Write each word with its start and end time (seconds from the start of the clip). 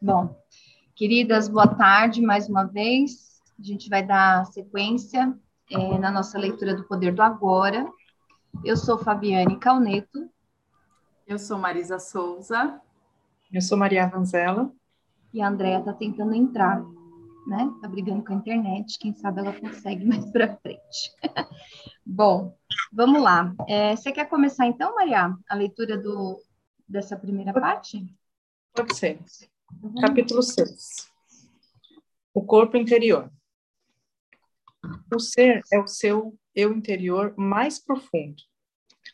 Bom, 0.00 0.36
queridas, 0.94 1.48
boa 1.48 1.66
tarde 1.66 2.22
mais 2.22 2.48
uma 2.48 2.62
vez. 2.64 3.42
A 3.58 3.62
gente 3.62 3.88
vai 3.88 4.06
dar 4.06 4.46
sequência 4.46 5.36
é, 5.68 5.98
na 5.98 6.08
nossa 6.08 6.38
leitura 6.38 6.76
do 6.76 6.84
Poder 6.84 7.12
do 7.12 7.20
Agora. 7.20 7.84
Eu 8.64 8.76
sou 8.76 8.96
Fabiane 8.96 9.58
Calneto. 9.58 10.30
Eu 11.26 11.36
sou 11.36 11.58
Marisa 11.58 11.98
Souza. 11.98 12.80
Eu 13.52 13.60
sou 13.60 13.76
Maria 13.76 14.06
Vanzela. 14.06 14.70
E 15.34 15.42
a 15.42 15.48
Andrea 15.48 15.80
está 15.80 15.92
tentando 15.92 16.34
entrar, 16.34 16.80
né? 17.48 17.72
Está 17.74 17.88
brigando 17.88 18.24
com 18.24 18.34
a 18.34 18.36
internet. 18.36 19.00
Quem 19.00 19.12
sabe 19.14 19.40
ela 19.40 19.52
consegue 19.52 20.04
mais 20.06 20.30
para 20.30 20.56
frente. 20.58 21.12
Bom, 22.06 22.56
vamos 22.92 23.20
lá. 23.20 23.52
É, 23.68 23.96
você 23.96 24.12
quer 24.12 24.26
começar 24.26 24.66
então, 24.66 24.94
Maria, 24.94 25.36
a 25.48 25.54
leitura 25.56 25.98
do, 25.98 26.40
dessa 26.88 27.16
primeira 27.16 27.52
parte? 27.52 28.06
Pode 28.72 28.96
ser. 28.96 29.18
Uhum. 29.82 29.94
Capítulo 30.00 30.42
6. 30.42 31.10
O 32.32 32.44
corpo 32.44 32.76
interior. 32.76 33.30
O 35.14 35.18
ser 35.18 35.62
é 35.72 35.78
o 35.78 35.86
seu 35.86 36.38
eu 36.54 36.72
interior 36.72 37.34
mais 37.36 37.78
profundo. 37.78 38.42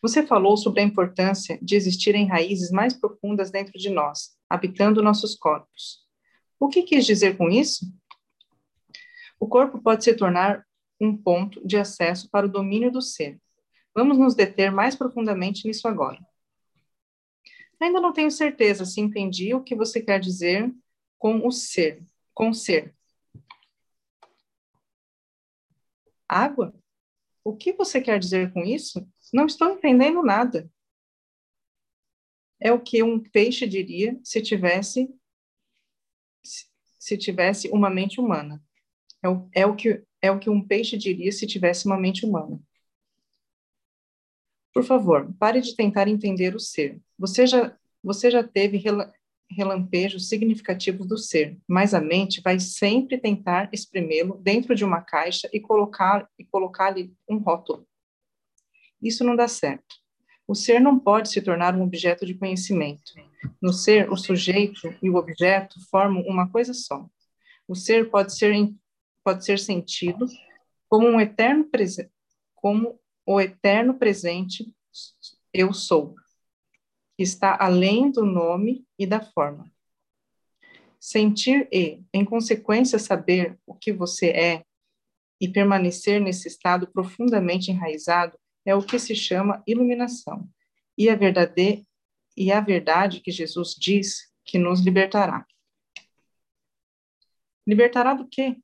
Você 0.03 0.27
falou 0.27 0.57
sobre 0.57 0.81
a 0.81 0.85
importância 0.85 1.59
de 1.63 1.75
existirem 1.75 2.27
raízes 2.27 2.71
mais 2.71 2.95
profundas 2.95 3.51
dentro 3.51 3.79
de 3.79 3.89
nós, 3.89 4.37
habitando 4.49 5.03
nossos 5.03 5.35
corpos. 5.35 6.07
O 6.61 6.69
que 6.69 6.83
quis 6.83 7.07
dizer 7.07 7.37
com 7.37 7.49
isso? 7.49 7.87
O 9.39 9.47
corpo 9.47 9.81
pode 9.81 10.05
se 10.05 10.15
tornar 10.15 10.65
um 11.01 11.17
ponto 11.17 11.67
de 11.67 11.77
acesso 11.77 12.29
para 12.31 12.47
o 12.47 12.51
domínio 12.51 12.91
do 12.91 13.03
ser. 13.03 13.39
Vamos 13.95 14.19
nos 14.19 14.35
deter 14.35 14.71
mais 14.71 14.95
profundamente 14.95 15.67
nisso 15.67 15.89
agora. 15.89 16.19
Ainda 17.81 18.01
não 18.01 18.13
tenho 18.13 18.31
certeza 18.31 18.85
se 18.85 19.01
entendi 19.01 19.55
o 19.55 19.63
que 19.63 19.75
você 19.75 20.01
quer 20.01 20.19
dizer 20.19 20.73
com 21.19 21.47
o 21.47 21.53
ser, 21.53 22.03
com 22.35 22.53
ser. 22.53 22.95
Água? 26.29 26.75
O 27.45 27.57
que 27.57 27.73
você 27.73 28.01
quer 28.01 28.19
dizer 28.19 28.53
com 28.53 28.63
isso? 28.63 29.07
Não 29.33 29.47
estou 29.47 29.71
entendendo 29.71 30.23
nada. 30.23 30.71
É 32.59 32.73
o 32.73 32.81
que 32.81 33.03
um 33.03 33.21
peixe 33.21 33.67
diria 33.67 34.19
se 34.25 34.43
tivesse 34.43 35.09
se 36.99 37.17
tivesse 37.17 37.69
uma 37.69 37.89
mente 37.89 38.21
humana. 38.21 38.61
É 39.23 39.29
o, 39.29 39.49
é 39.55 39.67
o 39.67 39.77
que 39.77 40.03
é 40.21 40.31
o 40.31 40.41
que 40.41 40.51
um 40.51 40.67
peixe 40.67 40.97
diria 40.97 41.31
se 41.31 41.47
tivesse 41.47 41.87
uma 41.87 41.97
mente 41.97 42.27
humana. 42.27 42.61
Por 44.77 44.85
favor, 44.85 45.35
pare 45.39 45.63
de 45.63 45.75
tentar 45.75 46.07
entender 46.07 46.55
o 46.55 46.61
ser. 46.61 47.01
Você 47.19 47.47
já, 47.47 47.75
você 48.05 48.31
já 48.31 48.45
teve 48.45 48.79
relampejos 49.51 50.29
significativos 50.29 51.07
do 51.07 51.17
ser, 51.17 51.57
mas 51.67 51.95
a 51.95 52.01
mente 52.03 52.43
vai 52.43 52.61
sempre 52.61 53.17
tentar 53.17 53.71
exprimê-lo 53.73 54.37
dentro 54.37 54.75
de 54.75 54.85
uma 54.85 55.01
caixa 55.01 55.49
e 55.51 55.59
colocar 55.59 56.29
e 56.39 56.45
colocar-lhe 56.45 57.11
um 57.27 57.39
rótulo. 57.39 57.89
Isso 59.01 59.25
não 59.25 59.35
dá 59.35 59.49
certo. 59.49 59.97
O 60.47 60.55
ser 60.55 60.79
não 60.79 60.99
pode 60.99 61.31
se 61.31 61.41
tornar 61.41 61.75
um 61.75 61.83
objeto 61.83 62.27
de 62.27 62.35
conhecimento. 62.35 63.15
No 63.63 63.73
ser, 63.73 64.13
o 64.13 64.17
sujeito 64.19 64.95
e 65.03 65.09
o 65.09 65.17
objeto 65.17 65.81
formam 65.91 66.23
uma 66.25 66.51
coisa 66.51 66.75
só. 66.75 67.09
O 67.67 67.75
ser 67.75 68.11
pode 68.11 68.37
ser 68.37 68.53
pode 69.25 69.43
ser 69.43 69.59
sentido 69.59 70.27
como 70.87 71.09
um 71.09 71.19
eterno 71.19 71.65
presente, 71.65 72.13
como 72.55 73.01
o 73.27 73.41
eterno 73.41 73.99
presente 73.99 74.73
eu 75.53 75.73
sou, 75.73 76.15
que 77.17 77.23
está 77.23 77.57
além 77.61 78.11
do 78.11 78.25
nome 78.25 78.87
e 78.99 79.07
da 79.07 79.21
forma. 79.21 79.71
Sentir 81.01 81.69
e, 81.73 82.03
em 82.15 82.25
consequência, 82.25 82.99
saber 82.99 83.59
o 83.67 83.75
que 83.75 83.93
você 83.93 84.29
é 84.29 84.65
e 85.41 85.49
permanecer 85.49 86.21
nesse 86.21 86.49
estado 86.49 86.87
profundamente 86.87 87.71
enraizado 87.71 88.39
é 88.65 88.75
o 88.75 88.83
que 88.83 88.99
se 88.99 89.15
chama 89.15 89.63
iluminação. 89.67 90.49
E 90.97 91.11
a 91.11 91.15
verdade 91.15 91.85
e 92.37 92.53
a 92.53 92.61
verdade 92.61 93.21
que 93.21 93.31
Jesus 93.31 93.75
diz 93.79 94.31
que 94.45 94.59
nos 94.59 94.81
libertará. 94.81 95.47
Libertará 97.67 98.15
do 98.15 98.29
quê? 98.29 98.57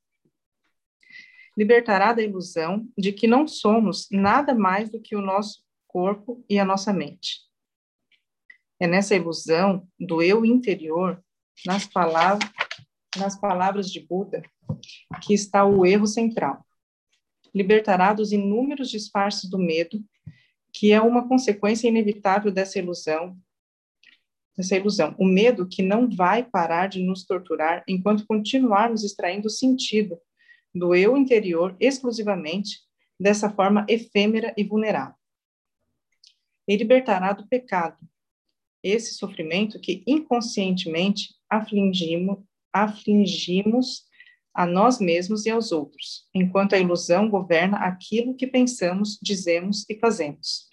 Libertará 1.57 2.13
da 2.13 2.21
ilusão 2.21 2.87
de 2.97 3.11
que 3.11 3.27
não 3.27 3.47
somos 3.47 4.07
nada 4.11 4.53
mais 4.53 4.89
do 4.89 4.99
que 4.99 5.15
o 5.15 5.21
nosso 5.21 5.63
corpo 5.87 6.43
e 6.49 6.57
a 6.57 6.65
nossa 6.65 6.91
mente. 6.91 7.41
É 8.79 8.87
nessa 8.87 9.15
ilusão 9.15 9.87
do 9.99 10.21
eu 10.21 10.43
interior, 10.43 11.23
nas 11.65 11.85
palavras, 11.85 12.49
nas 13.17 13.39
palavras 13.39 13.89
de 13.91 13.99
Buda, 13.99 14.41
que 15.21 15.33
está 15.33 15.63
o 15.63 15.85
erro 15.85 16.07
central. 16.07 16.65
Libertará 17.53 18.13
dos 18.13 18.31
inúmeros 18.31 18.89
disfarces 18.89 19.47
do 19.47 19.59
medo, 19.59 20.03
que 20.73 20.91
é 20.91 20.99
uma 20.99 21.27
consequência 21.27 21.87
inevitável 21.87 22.51
dessa 22.51 22.79
ilusão, 22.79 23.37
dessa 24.57 24.75
ilusão. 24.75 25.15
O 25.19 25.25
medo 25.25 25.67
que 25.67 25.83
não 25.83 26.09
vai 26.09 26.43
parar 26.43 26.87
de 26.87 26.99
nos 27.03 27.23
torturar 27.23 27.83
enquanto 27.87 28.25
continuarmos 28.25 29.03
extraindo 29.03 29.49
sentido 29.51 30.19
do 30.73 30.95
eu 30.95 31.15
interior 31.15 31.75
exclusivamente, 31.79 32.79
dessa 33.19 33.49
forma 33.49 33.85
efêmera 33.87 34.53
e 34.57 34.63
vulnerável. 34.63 35.15
E 36.67 36.75
libertará 36.75 37.33
do 37.33 37.47
pecado, 37.47 37.97
esse 38.81 39.13
sofrimento 39.13 39.79
que 39.79 40.03
inconscientemente 40.05 41.35
afligimos, 41.49 42.39
afligimos 42.71 44.05
a 44.53 44.65
nós 44.65 44.99
mesmos 44.99 45.45
e 45.45 45.49
aos 45.49 45.71
outros, 45.71 46.27
enquanto 46.33 46.73
a 46.73 46.79
ilusão 46.79 47.29
governa 47.29 47.77
aquilo 47.77 48.35
que 48.35 48.45
pensamos, 48.45 49.17
dizemos 49.21 49.85
e 49.89 49.97
fazemos. 49.97 50.69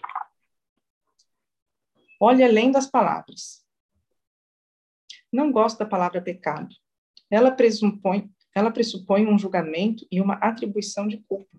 Olhe 2.20 2.44
além 2.44 2.70
das 2.70 2.86
palavras. 2.86 3.64
Não 5.32 5.50
gosto 5.50 5.78
da 5.78 5.86
palavra 5.86 6.20
pecado. 6.20 6.74
Ela 7.30 7.50
pressupõe 7.50 8.30
ela 8.60 8.70
pressupõe 8.70 9.26
um 9.26 9.38
julgamento 9.38 10.06
e 10.10 10.20
uma 10.20 10.34
atribuição 10.34 11.08
de 11.08 11.18
culpa. 11.18 11.58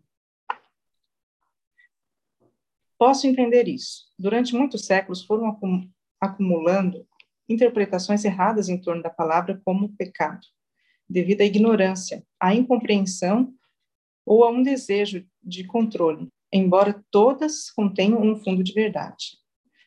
Posso 2.97 3.25
entender 3.25 3.67
isso. 3.67 4.05
Durante 4.17 4.55
muitos 4.55 4.85
séculos 4.85 5.23
foram 5.23 5.57
acumulando 6.19 7.07
interpretações 7.49 8.23
erradas 8.23 8.69
em 8.69 8.79
torno 8.79 9.01
da 9.01 9.09
palavra 9.09 9.59
como 9.65 9.95
pecado, 9.95 10.45
devido 11.09 11.41
à 11.41 11.45
ignorância, 11.45 12.23
à 12.39 12.53
incompreensão 12.53 13.53
ou 14.25 14.43
a 14.43 14.51
um 14.51 14.61
desejo 14.61 15.25
de 15.43 15.63
controle, 15.63 16.29
embora 16.53 17.03
todas 17.09 17.71
contenham 17.71 18.21
um 18.21 18.35
fundo 18.35 18.63
de 18.63 18.71
verdade. 18.71 19.37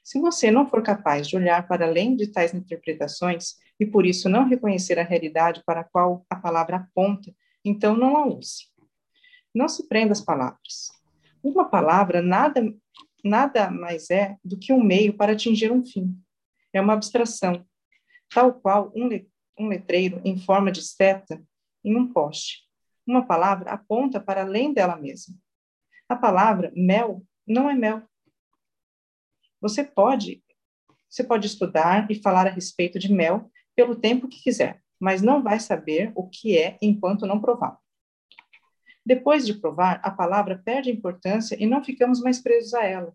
Se 0.02 0.20
você 0.20 0.50
não 0.50 0.68
for 0.68 0.82
capaz 0.82 1.28
de 1.28 1.36
olhar 1.36 1.66
para 1.68 1.86
além 1.86 2.16
de 2.16 2.26
tais 2.26 2.52
interpretações 2.52 3.54
e 3.78 3.86
por 3.86 4.06
isso 4.06 4.28
não 4.28 4.48
reconhecer 4.48 4.98
a 4.98 5.04
realidade 5.04 5.62
para 5.64 5.80
a 5.80 5.84
qual 5.84 6.24
a 6.30 6.36
palavra 6.36 6.76
aponta, 6.76 7.34
então 7.64 7.96
não 7.96 8.16
a 8.16 8.26
use. 8.26 8.68
Não 9.54 9.68
se 9.68 9.88
prenda 9.88 10.12
às 10.12 10.20
palavras. 10.20 10.90
Uma 11.42 11.68
palavra 11.68 12.22
nada, 12.22 12.74
nada 13.22 13.70
mais 13.70 14.10
é 14.10 14.36
do 14.44 14.58
que 14.58 14.72
um 14.72 14.82
meio 14.82 15.14
para 15.16 15.32
atingir 15.32 15.70
um 15.70 15.84
fim. 15.84 16.16
É 16.72 16.80
uma 16.80 16.92
abstração, 16.92 17.64
tal 18.32 18.54
qual 18.54 18.92
um, 18.94 19.06
le, 19.06 19.28
um 19.58 19.68
letreiro 19.68 20.20
em 20.24 20.38
forma 20.38 20.72
de 20.72 20.82
seta 20.82 21.42
em 21.84 21.96
um 21.96 22.12
poste. 22.12 22.64
Uma 23.06 23.26
palavra 23.26 23.70
aponta 23.70 24.20
para 24.20 24.42
além 24.42 24.72
dela 24.72 24.96
mesma. 24.96 25.34
A 26.08 26.16
palavra 26.16 26.72
mel 26.74 27.22
não 27.46 27.68
é 27.68 27.74
mel. 27.74 28.02
Você 29.60 29.84
pode, 29.84 30.42
você 31.08 31.22
pode 31.22 31.46
estudar 31.46 32.10
e 32.10 32.14
falar 32.14 32.46
a 32.46 32.50
respeito 32.50 32.98
de 32.98 33.12
mel 33.12 33.50
pelo 33.74 33.96
tempo 33.96 34.28
que 34.28 34.42
quiser, 34.42 34.82
mas 35.00 35.22
não 35.22 35.42
vai 35.42 35.60
saber 35.60 36.12
o 36.14 36.28
que 36.28 36.56
é 36.56 36.78
enquanto 36.80 37.26
não 37.26 37.40
provar. 37.40 37.78
Depois 39.04 39.46
de 39.46 39.54
provar, 39.54 40.00
a 40.02 40.10
palavra 40.10 40.60
perde 40.64 40.90
importância 40.90 41.56
e 41.60 41.66
não 41.66 41.84
ficamos 41.84 42.20
mais 42.20 42.40
presos 42.40 42.72
a 42.74 42.84
ela. 42.84 43.14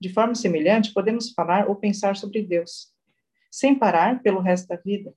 De 0.00 0.08
forma 0.08 0.34
semelhante, 0.34 0.94
podemos 0.94 1.30
falar 1.32 1.68
ou 1.68 1.76
pensar 1.76 2.16
sobre 2.16 2.42
Deus, 2.42 2.92
sem 3.50 3.74
parar 3.74 4.22
pelo 4.22 4.40
resto 4.40 4.68
da 4.68 4.76
vida. 4.76 5.14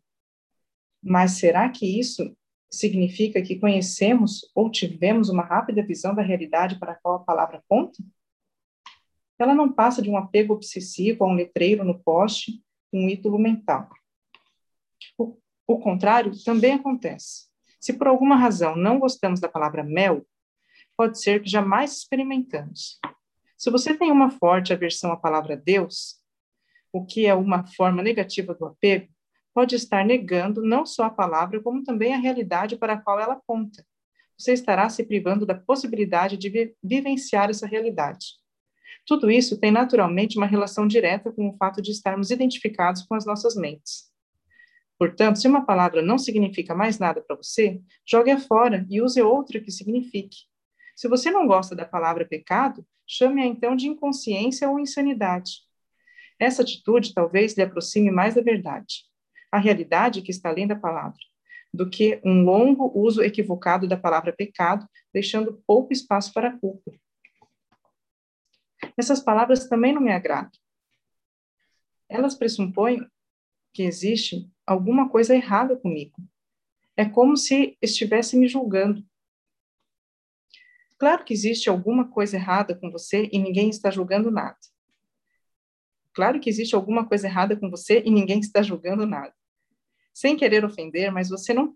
Mas 1.02 1.32
será 1.32 1.70
que 1.70 2.00
isso 2.00 2.36
significa 2.70 3.42
que 3.42 3.60
conhecemos 3.60 4.42
ou 4.54 4.70
tivemos 4.70 5.30
uma 5.30 5.44
rápida 5.44 5.86
visão 5.86 6.14
da 6.14 6.22
realidade 6.22 6.80
para 6.80 6.94
a 6.94 6.96
qual 6.96 7.16
a 7.16 7.24
palavra 7.24 7.58
aponta? 7.60 8.04
ela 9.44 9.54
não 9.54 9.72
passa 9.72 10.02
de 10.02 10.10
um 10.10 10.18
apego 10.18 10.54
obsessivo 10.54 11.24
a 11.24 11.28
um 11.28 11.34
letreiro 11.34 11.84
no 11.84 12.00
poste, 12.00 12.64
um 12.92 13.10
ídolo 13.10 13.38
mental. 13.38 13.90
O, 15.18 15.38
o 15.68 15.80
contrário 15.80 16.32
também 16.44 16.74
acontece. 16.74 17.48
Se 17.80 17.94
por 17.94 18.08
alguma 18.08 18.36
razão 18.36 18.76
não 18.76 19.00
gostamos 19.00 19.40
da 19.40 19.50
palavra 19.50 19.84
mel, 19.84 20.26
pode 20.96 21.22
ser 21.22 21.42
que 21.42 21.50
jamais 21.50 21.98
experimentamos. 21.98 23.00
Se 23.58 23.70
você 23.70 23.94
tem 23.94 24.12
uma 24.12 24.30
forte 24.30 24.74
aversão 24.74 25.12
à 25.12 25.18
palavra 25.18 25.56
Deus, 25.56 26.22
o 26.92 27.06
que 27.06 27.26
é 27.26 27.34
uma 27.34 27.66
forma 27.66 28.04
negativa 28.04 28.54
do 28.54 28.66
apego, 28.66 29.12
pode 29.54 29.76
estar 29.76 30.06
negando 30.06 30.62
não 30.64 30.86
só 30.86 31.06
a 31.06 31.10
palavra, 31.10 31.62
como 31.62 31.84
também 31.84 32.14
a 32.14 32.18
realidade 32.18 32.78
para 32.78 32.94
a 32.94 32.98
qual 33.02 33.20
ela 33.20 33.34
aponta. 33.34 33.86
Você 34.38 34.54
estará 34.54 34.90
se 34.90 35.04
privando 35.04 35.46
da 35.46 35.56
possibilidade 35.56 36.38
de 36.38 36.50
vi 36.50 36.76
vivenciar 36.84 37.50
essa 37.50 37.68
realidade. 37.68 38.28
Tudo 39.06 39.30
isso 39.30 39.60
tem 39.60 39.72
naturalmente 39.72 40.38
uma 40.38 40.48
relação 40.48 40.88
direta 40.88 41.32
com 41.32 41.50
o 41.50 41.58
fato 41.58 41.82
de 41.82 41.92
estarmos 41.92 42.32
identificados 42.32 43.04
com 43.04 43.16
as 43.16 43.26
nossas 43.26 43.56
mentes. 43.56 44.13
Portanto, 45.04 45.38
se 45.38 45.50
uma 45.50 45.66
palavra 45.66 46.02
não 46.02 46.18
significa 46.18 46.74
mais 46.74 46.98
nada 46.98 47.20
para 47.20 47.36
você, 47.36 47.82
jogue-a 48.06 48.40
fora 48.40 48.88
e 48.90 49.02
use 49.02 49.22
outra 49.22 49.60
que 49.60 49.70
signifique. 49.70 50.46
Se 50.96 51.10
você 51.10 51.30
não 51.30 51.46
gosta 51.46 51.76
da 51.76 51.84
palavra 51.84 52.26
pecado, 52.26 52.88
chame-a 53.06 53.46
então 53.46 53.76
de 53.76 53.86
inconsciência 53.86 54.70
ou 54.70 54.80
insanidade. 54.80 55.56
Essa 56.40 56.62
atitude 56.62 57.14
talvez 57.14 57.54
lhe 57.54 57.64
aproxime 57.64 58.12
mais 58.12 58.36
da 58.36 58.42
verdade, 58.42 59.04
a 59.52 59.60
realidade 59.60 60.22
que 60.22 60.32
está 60.32 60.48
além 60.48 60.68
da 60.68 60.76
palavra, 60.78 61.20
do 61.74 61.90
que 61.90 62.22
um 62.24 62.42
longo 62.46 62.90
uso 62.98 63.22
equivocado 63.22 63.86
da 63.86 63.98
palavra 63.98 64.32
pecado, 64.32 64.88
deixando 65.14 65.62
pouco 65.68 65.92
espaço 65.92 66.32
para 66.32 66.48
a 66.48 66.58
culpa. 66.58 66.94
Essas 68.98 69.20
palavras 69.20 69.68
também 69.68 69.92
não 69.92 70.02
me 70.02 70.14
agradam. 70.14 70.58
Elas 72.08 72.36
pressupõem 72.36 73.06
que 73.74 73.84
existe 73.84 74.50
alguma 74.66 75.10
coisa 75.10 75.36
errada 75.36 75.76
comigo. 75.76 76.16
É 76.96 77.06
como 77.06 77.36
se 77.36 77.78
estivesse 77.82 78.38
me 78.38 78.48
julgando. 78.48 79.04
Claro 80.98 81.26
que 81.26 81.34
existe 81.34 81.70
alguma 81.70 82.10
coisa 82.10 82.38
errada 82.38 82.76
com 82.76 82.92
você 82.92 83.30
e 83.32 83.40
ninguém 83.40 83.70
está 83.70 83.90
julgando 83.90 84.32
nada. 84.32 84.58
Claro 86.14 86.40
que 86.40 86.50
existe 86.50 86.76
alguma 86.76 87.08
coisa 87.08 87.28
errada 87.28 87.58
com 87.58 87.70
você 87.70 88.04
e 88.06 88.12
ninguém 88.12 88.40
está 88.40 88.62
julgando 88.62 89.06
nada. 89.06 89.34
Sem 90.14 90.38
querer 90.38 90.64
ofender, 90.64 91.12
mas 91.12 91.30
você 91.30 91.54
não 91.54 91.76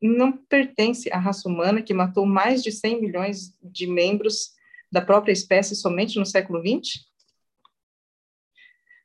não 0.00 0.30
pertence 0.30 1.10
à 1.10 1.18
raça 1.18 1.48
humana 1.48 1.82
que 1.82 1.94
matou 1.94 2.26
mais 2.26 2.62
de 2.62 2.70
100 2.70 3.00
milhões 3.00 3.58
de 3.62 3.86
membros 3.86 4.52
da 4.92 5.00
própria 5.00 5.32
espécie 5.32 5.74
somente 5.74 6.18
no 6.18 6.26
século 6.26 6.60
XX? 6.60 7.06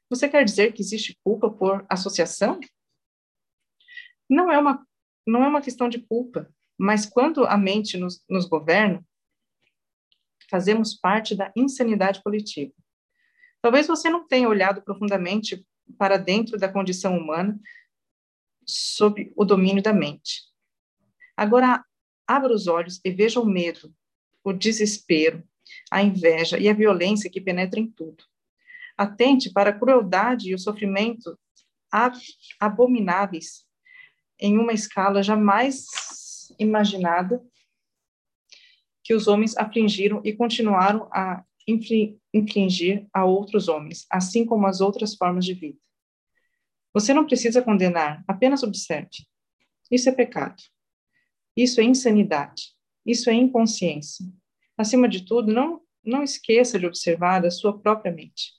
Você 0.10 0.27
quer 0.27 0.44
dizer 0.44 0.74
que 0.74 0.81
existe 0.81 1.18
culpa 1.24 1.50
por 1.50 1.86
associação? 1.89 2.60
Não 4.31 4.50
é 4.50 4.57
uma, 4.57 4.88
não 5.28 5.44
é 5.44 5.48
uma 5.50 5.62
questão 5.62 5.89
de 5.89 6.00
culpa, 6.00 6.50
mas 6.78 7.06
quando 7.06 7.45
a 7.45 7.57
mente 7.57 7.98
nos, 7.98 8.24
nos 8.30 8.45
governa, 8.45 9.06
fazemos 10.50 10.94
parte 10.94 11.36
da 11.36 11.51
insanidade 11.54 12.24
coletiva. 12.24 12.72
Talvez 13.62 13.88
você 13.88 14.10
não 14.10 14.25
tenha 14.25 14.48
olhado 14.48 14.81
profundamente 14.83 15.68
para 15.98 16.16
dentro 16.16 16.57
da 16.57 16.72
condição 16.72 17.18
humana 17.18 17.60
sob 18.66 19.33
o 19.36 19.44
domínio 19.44 19.83
da 19.83 19.92
mente. 19.92 20.44
Agora, 21.36 21.84
abra 22.25 22.54
os 22.54 22.68
olhos 22.68 23.01
e 23.04 23.12
veja 23.12 23.38
o 23.42 23.45
medo, 23.45 23.94
o 24.45 24.54
desespero, 24.54 25.44
a 25.92 26.01
inveja 26.01 26.57
e 26.57 26.69
a 26.69 26.74
violência 26.74 27.30
que 27.30 27.42
penetram 27.42 27.84
em 27.84 27.92
tudo. 27.92 28.24
Atente 28.98 29.51
para 29.51 29.72
a 29.72 29.77
crueldade 29.77 30.50
e 30.50 30.56
o 30.56 30.60
sofrimento 30.60 31.38
abomináveis 32.62 33.69
em 34.42 34.58
uma 34.58 34.74
escala 34.74 35.22
jamais 35.22 35.86
imaginada 36.60 37.42
que 39.04 39.14
os 39.14 39.28
homens 39.28 39.56
afligiram 39.56 40.22
e 40.24 40.34
continuaram 40.34 41.08
a 41.12 41.44
infligir 42.34 43.08
a 43.14 43.24
outros 43.24 43.68
homens, 43.68 44.06
assim 44.10 44.46
como 44.46 44.66
as 44.68 44.82
outras 44.82 45.16
formas 45.16 45.46
de 45.46 45.54
vida. 45.54 45.78
Você 46.94 47.14
não 47.14 47.26
precisa 47.26 47.62
condenar, 47.62 48.24
apenas 48.28 48.64
observe. 48.64 49.26
Isso 49.90 50.10
é 50.10 50.12
pecado. 50.12 50.62
Isso 51.56 51.80
é 51.80 51.84
insanidade. 51.84 52.74
Isso 53.06 53.30
é 53.30 53.34
inconsciência. 53.34 54.26
Acima 54.78 55.08
de 55.08 55.26
tudo, 55.26 55.54
não, 55.54 55.82
não 56.04 56.24
esqueça 56.24 56.80
de 56.80 56.86
observar 56.86 57.46
a 57.46 57.52
sua 57.52 57.80
própria 57.80 58.12
mente. 58.12 58.54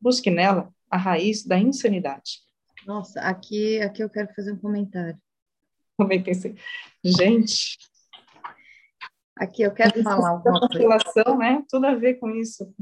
Busque 0.00 0.30
nela 0.30 0.72
a 0.90 0.96
raiz 0.96 1.44
da 1.44 1.58
insanidade. 1.58 2.42
Nossa, 2.86 3.20
aqui, 3.20 3.80
aqui 3.80 4.02
eu 4.02 4.10
quero 4.10 4.32
fazer 4.34 4.52
um 4.52 4.58
comentário. 4.58 5.18
Também 5.96 6.22
pensei, 6.22 6.56
gente, 7.04 7.78
Aqui 9.36 9.62
eu 9.62 9.72
quero 9.72 10.00
falar 10.02 10.30
alguma 10.30 10.60
coisa. 10.60 10.78
relação, 10.78 11.36
né? 11.36 11.64
Tudo 11.68 11.86
a 11.86 11.94
ver 11.94 12.14
com 12.14 12.30
isso. 12.30 12.72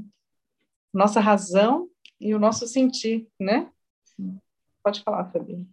Nossa 0.93 1.19
razão 1.19 1.89
e 2.21 2.35
o 2.35 2.39
nosso 2.39 2.67
sentir, 2.67 3.27
né? 3.41 3.71
Pode 4.85 5.03
falar, 5.03 5.31
Fabi. 5.31 5.67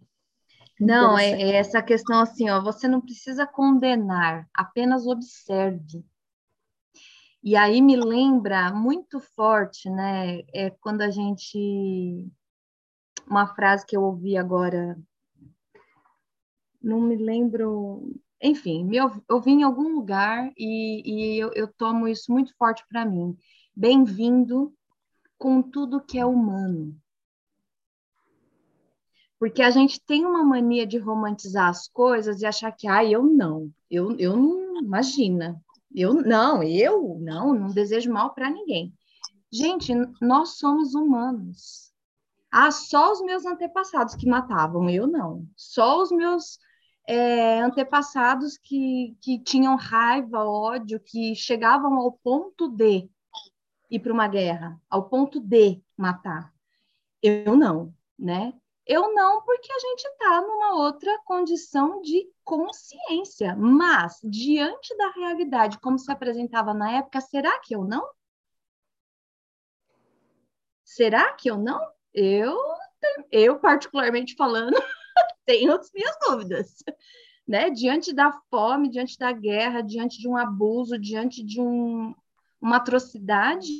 Não, 0.80 1.18
é, 1.18 1.30
é, 1.32 1.56
essa 1.56 1.82
questão 1.82 2.20
assim, 2.20 2.48
ó, 2.48 2.62
você 2.62 2.88
não 2.88 3.02
precisa 3.02 3.46
condenar, 3.46 4.48
apenas 4.54 5.06
observe. 5.06 6.02
E 7.42 7.54
aí 7.54 7.82
me 7.82 7.96
lembra 7.96 8.72
muito 8.72 9.20
forte, 9.20 9.90
né? 9.90 10.40
É 10.54 10.70
quando 10.80 11.02
a 11.02 11.10
gente 11.10 12.26
uma 13.30 13.46
frase 13.54 13.86
que 13.86 13.96
eu 13.96 14.02
ouvi 14.02 14.36
agora, 14.36 14.98
não 16.82 17.00
me 17.00 17.16
lembro, 17.16 18.12
enfim, 18.42 18.84
me 18.84 18.98
ouvi 19.28 19.52
em 19.52 19.62
algum 19.62 19.94
lugar 19.94 20.50
e, 20.58 21.02
e 21.04 21.38
eu, 21.38 21.52
eu 21.54 21.68
tomo 21.68 22.08
isso 22.08 22.32
muito 22.32 22.52
forte 22.56 22.84
para 22.88 23.06
mim. 23.06 23.38
Bem-vindo 23.74 24.74
com 25.38 25.62
tudo 25.62 26.00
que 26.00 26.18
é 26.18 26.26
humano. 26.26 26.94
Porque 29.38 29.62
a 29.62 29.70
gente 29.70 30.00
tem 30.04 30.26
uma 30.26 30.44
mania 30.44 30.86
de 30.86 30.98
romantizar 30.98 31.68
as 31.68 31.86
coisas 31.86 32.42
e 32.42 32.46
achar 32.46 32.72
que, 32.72 32.88
ah, 32.88 33.04
eu 33.04 33.22
não, 33.22 33.72
eu, 33.88 34.14
eu 34.18 34.36
não, 34.36 34.82
imagina, 34.82 35.62
eu 35.94 36.14
não, 36.14 36.62
eu 36.62 37.16
não, 37.20 37.54
não 37.54 37.68
desejo 37.68 38.12
mal 38.12 38.34
para 38.34 38.50
ninguém. 38.50 38.92
Gente, 39.50 39.94
nós 40.20 40.58
somos 40.58 40.94
humanos. 40.94 41.89
Ah, 42.50 42.70
só 42.70 43.12
os 43.12 43.22
meus 43.22 43.46
antepassados 43.46 44.14
que 44.14 44.28
matavam, 44.28 44.90
eu 44.90 45.06
não. 45.06 45.46
Só 45.56 46.02
os 46.02 46.10
meus 46.10 46.58
é, 47.06 47.60
antepassados 47.60 48.58
que, 48.58 49.16
que 49.20 49.38
tinham 49.38 49.76
raiva, 49.76 50.44
ódio, 50.44 51.00
que 51.00 51.34
chegavam 51.34 51.94
ao 51.96 52.12
ponto 52.12 52.68
de 52.68 53.08
ir 53.90 54.00
para 54.00 54.12
uma 54.12 54.28
guerra, 54.28 54.80
ao 54.88 55.08
ponto 55.08 55.40
de 55.40 55.82
matar. 55.96 56.52
Eu 57.22 57.56
não, 57.56 57.94
né? 58.18 58.54
Eu 58.86 59.14
não, 59.14 59.42
porque 59.42 59.72
a 59.72 59.78
gente 59.78 60.04
está 60.04 60.40
numa 60.40 60.74
outra 60.74 61.16
condição 61.24 62.00
de 62.00 62.28
consciência. 62.42 63.54
Mas, 63.54 64.18
diante 64.24 64.96
da 64.96 65.10
realidade, 65.10 65.78
como 65.78 65.98
se 65.98 66.10
apresentava 66.10 66.74
na 66.74 66.92
época, 66.92 67.20
será 67.20 67.60
que 67.60 67.74
eu 67.74 67.84
não? 67.84 68.08
Será 70.84 71.32
que 71.34 71.48
eu 71.48 71.56
não? 71.56 71.80
Eu, 72.12 72.58
eu 73.30 73.58
particularmente 73.58 74.34
falando, 74.34 74.74
tenho 75.46 75.74
as 75.74 75.90
minhas 75.92 76.16
dúvidas. 76.26 76.76
Né? 77.46 77.70
Diante 77.70 78.12
da 78.12 78.32
fome, 78.50 78.88
diante 78.88 79.18
da 79.18 79.32
guerra, 79.32 79.80
diante 79.80 80.18
de 80.18 80.28
um 80.28 80.36
abuso, 80.36 80.98
diante 80.98 81.44
de 81.44 81.60
um, 81.60 82.14
uma 82.60 82.76
atrocidade. 82.76 83.70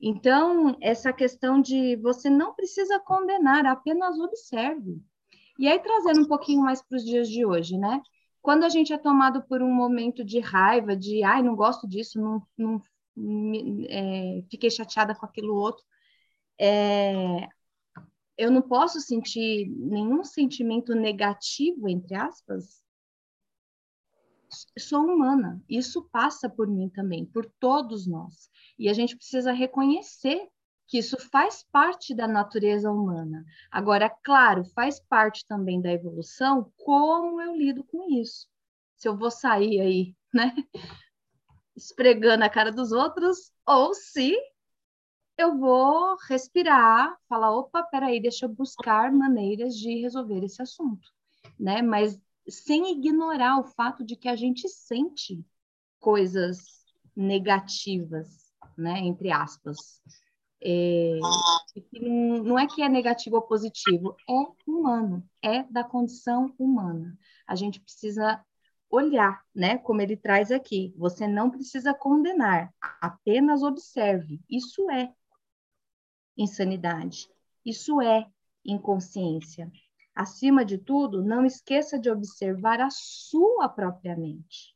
Então, 0.00 0.76
essa 0.80 1.12
questão 1.12 1.60
de 1.60 1.96
você 1.96 2.30
não 2.30 2.54
precisa 2.54 2.98
condenar, 2.98 3.66
apenas 3.66 4.18
observe. 4.18 5.00
E 5.58 5.68
aí, 5.68 5.78
trazendo 5.78 6.22
um 6.22 6.28
pouquinho 6.28 6.62
mais 6.62 6.82
para 6.82 6.96
os 6.96 7.04
dias 7.04 7.28
de 7.28 7.44
hoje, 7.44 7.76
né? 7.76 8.02
Quando 8.40 8.64
a 8.64 8.68
gente 8.70 8.92
é 8.92 8.98
tomado 8.98 9.42
por 9.42 9.62
um 9.62 9.70
momento 9.70 10.24
de 10.24 10.40
raiva, 10.40 10.96
de 10.96 11.22
ai, 11.22 11.42
não 11.42 11.54
gosto 11.54 11.86
disso, 11.86 12.18
não, 12.18 12.42
não 12.56 12.82
é, 13.88 14.42
fiquei 14.50 14.70
chateada 14.70 15.14
com 15.14 15.26
aquilo 15.26 15.54
outro, 15.54 15.84
é, 16.62 17.48
eu 18.36 18.50
não 18.50 18.60
posso 18.60 19.00
sentir 19.00 19.66
nenhum 19.70 20.22
sentimento 20.22 20.94
negativo, 20.94 21.88
entre 21.88 22.14
aspas. 22.14 22.84
Sou 24.78 25.06
humana, 25.06 25.62
isso 25.66 26.02
passa 26.12 26.50
por 26.50 26.68
mim 26.68 26.90
também, 26.90 27.24
por 27.24 27.46
todos 27.58 28.06
nós. 28.06 28.50
E 28.78 28.90
a 28.90 28.92
gente 28.92 29.16
precisa 29.16 29.52
reconhecer 29.52 30.48
que 30.86 30.98
isso 30.98 31.16
faz 31.30 31.64
parte 31.72 32.14
da 32.14 32.28
natureza 32.28 32.90
humana. 32.90 33.42
Agora, 33.70 34.10
claro, 34.10 34.64
faz 34.64 35.00
parte 35.00 35.46
também 35.46 35.80
da 35.80 35.90
evolução 35.90 36.70
como 36.76 37.40
eu 37.40 37.54
lido 37.54 37.84
com 37.84 38.10
isso. 38.20 38.48
Se 38.96 39.08
eu 39.08 39.16
vou 39.16 39.30
sair 39.30 39.80
aí, 39.80 40.16
né, 40.34 40.54
esfregando 41.74 42.44
a 42.44 42.50
cara 42.50 42.70
dos 42.70 42.92
outros, 42.92 43.50
ou 43.64 43.94
se 43.94 44.36
eu 45.40 45.58
vou 45.58 46.16
respirar, 46.28 47.16
falar, 47.28 47.50
opa, 47.56 47.82
peraí, 47.82 48.20
deixa 48.20 48.46
eu 48.46 48.48
buscar 48.48 49.10
maneiras 49.12 49.74
de 49.76 50.00
resolver 50.00 50.44
esse 50.44 50.60
assunto, 50.60 51.08
né? 51.58 51.82
Mas 51.82 52.20
sem 52.48 52.92
ignorar 52.92 53.58
o 53.58 53.64
fato 53.64 54.04
de 54.04 54.16
que 54.16 54.28
a 54.28 54.36
gente 54.36 54.68
sente 54.68 55.44
coisas 55.98 56.84
negativas, 57.16 58.52
né? 58.76 58.98
Entre 59.00 59.30
aspas. 59.30 60.02
É, 60.62 61.18
não, 62.02 62.58
é 62.58 62.66
que 62.66 62.82
é 62.82 62.88
negativo 62.88 63.36
ou 63.36 63.42
positivo, 63.42 64.14
é 64.28 64.70
humano, 64.70 65.26
é 65.42 65.62
da 65.64 65.82
condição 65.82 66.54
humana. 66.58 67.18
A 67.46 67.54
gente 67.54 67.80
precisa 67.80 68.44
olhar, 68.90 69.42
né? 69.54 69.78
Como 69.78 70.02
ele 70.02 70.16
traz 70.16 70.50
aqui. 70.50 70.92
Você 70.98 71.26
não 71.26 71.50
precisa 71.50 71.94
condenar, 71.94 72.74
apenas 73.00 73.62
observe. 73.62 74.38
Isso 74.50 74.90
é 74.90 75.14
insanidade. 76.36 77.28
Isso 77.64 78.00
é 78.00 78.26
inconsciência. 78.64 79.70
Acima 80.14 80.64
de 80.64 80.76
tudo, 80.78 81.22
não 81.22 81.44
esqueça 81.44 81.98
de 81.98 82.10
observar 82.10 82.80
a 82.80 82.90
sua 82.90 83.68
própria 83.68 84.16
mente. 84.16 84.74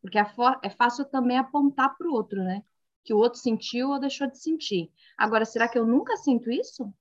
Porque 0.00 0.18
é 0.18 0.70
fácil 0.70 1.04
também 1.04 1.38
apontar 1.38 1.96
para 1.96 2.08
o 2.08 2.12
outro, 2.12 2.42
né? 2.42 2.62
Que 3.04 3.12
o 3.12 3.18
outro 3.18 3.38
sentiu 3.38 3.90
ou 3.90 4.00
deixou 4.00 4.26
de 4.26 4.38
sentir. 4.38 4.90
Agora, 5.16 5.44
será 5.44 5.68
que 5.68 5.78
eu 5.78 5.86
nunca 5.86 6.16
sinto 6.16 6.50
isso? 6.50 6.92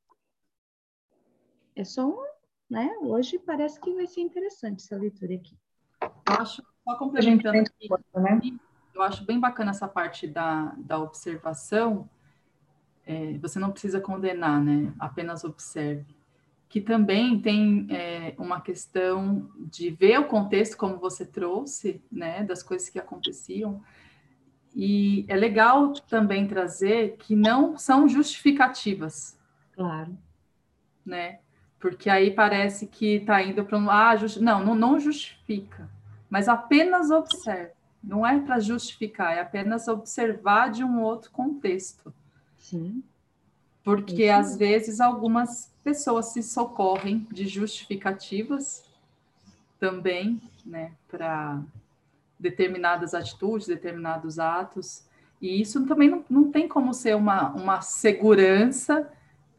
É 1.76 1.84
só 1.84 2.08
um, 2.08 2.26
né? 2.70 2.94
Hoje 3.02 3.40
parece 3.40 3.80
que 3.80 3.94
vai 3.94 4.06
ser 4.06 4.22
interessante 4.22 4.84
essa 4.84 4.98
leitura 4.98 5.36
aqui. 5.36 5.58
Eu 6.02 6.36
acho, 6.38 6.64
só 6.84 6.98
complementando 6.98 7.60
aqui, 7.60 7.90
né? 8.16 8.60
eu 8.94 9.02
acho 9.02 9.24
bem 9.24 9.40
bacana 9.40 9.72
essa 9.72 9.88
parte 9.88 10.28
da, 10.28 10.76
da 10.78 11.00
observação. 11.00 12.10
É, 13.10 13.40
você 13.40 13.58
não 13.58 13.72
precisa 13.72 14.00
condenar, 14.00 14.64
né? 14.64 14.94
Apenas 15.00 15.44
observe. 15.44 16.06
Que 16.70 16.80
também 16.80 17.42
tem 17.42 17.88
é, 17.90 18.36
uma 18.38 18.62
questão 18.62 19.50
de 19.58 19.90
ver 19.90 20.20
o 20.20 20.28
contexto, 20.28 20.78
como 20.78 21.00
você 21.00 21.26
trouxe, 21.26 22.04
né? 22.12 22.44
Das 22.44 22.62
coisas 22.62 22.88
que 22.88 23.00
aconteciam. 23.00 23.82
E 24.76 25.26
é 25.28 25.36
legal 25.36 25.92
também 26.08 26.48
trazer 26.48 27.18
que 27.18 27.36
não 27.36 27.76
são 27.80 28.08
justificativas. 28.08 29.36
Claro. 29.72 30.16
Né? 31.04 31.40
Porque 31.80 32.12
aí 32.12 32.30
parece 32.30 32.86
que 32.86 33.16
está 33.16 33.42
indo 33.42 33.66
para 33.66 33.80
um. 33.80 33.90
Ah, 33.90 34.16
just... 34.16 34.38
não, 34.38 34.64
não, 34.64 34.76
não 34.76 35.00
justifica, 35.00 35.90
mas 36.30 36.48
apenas 36.48 37.10
observa. 37.10 37.74
Não 38.04 38.26
é 38.26 38.40
para 38.40 38.60
justificar, 38.60 39.36
é 39.36 39.42
apenas 39.42 39.88
observar 39.88 40.70
de 40.70 40.84
um 40.84 41.02
outro 41.02 41.32
contexto. 41.32 42.14
Sim. 42.70 43.04
Porque 43.84 44.26
Isso. 44.26 44.34
às 44.34 44.58
vezes 44.58 45.00
algumas 45.00 45.74
pessoas 45.84 46.28
se 46.28 46.44
socorrem 46.44 47.28
de 47.32 47.48
justificativas 47.48 48.84
também, 49.80 50.42
né, 50.66 50.92
para 51.08 51.62
determinadas 52.38 53.14
atitudes, 53.14 53.68
determinados 53.68 54.38
atos. 54.38 55.04
E 55.42 55.62
isso 55.62 55.86
também 55.86 56.10
não, 56.10 56.26
não 56.30 56.52
tem 56.52 56.68
como 56.68 56.94
ser 56.94 57.16
uma, 57.16 57.50
uma 57.54 57.82
segurança 57.82 59.12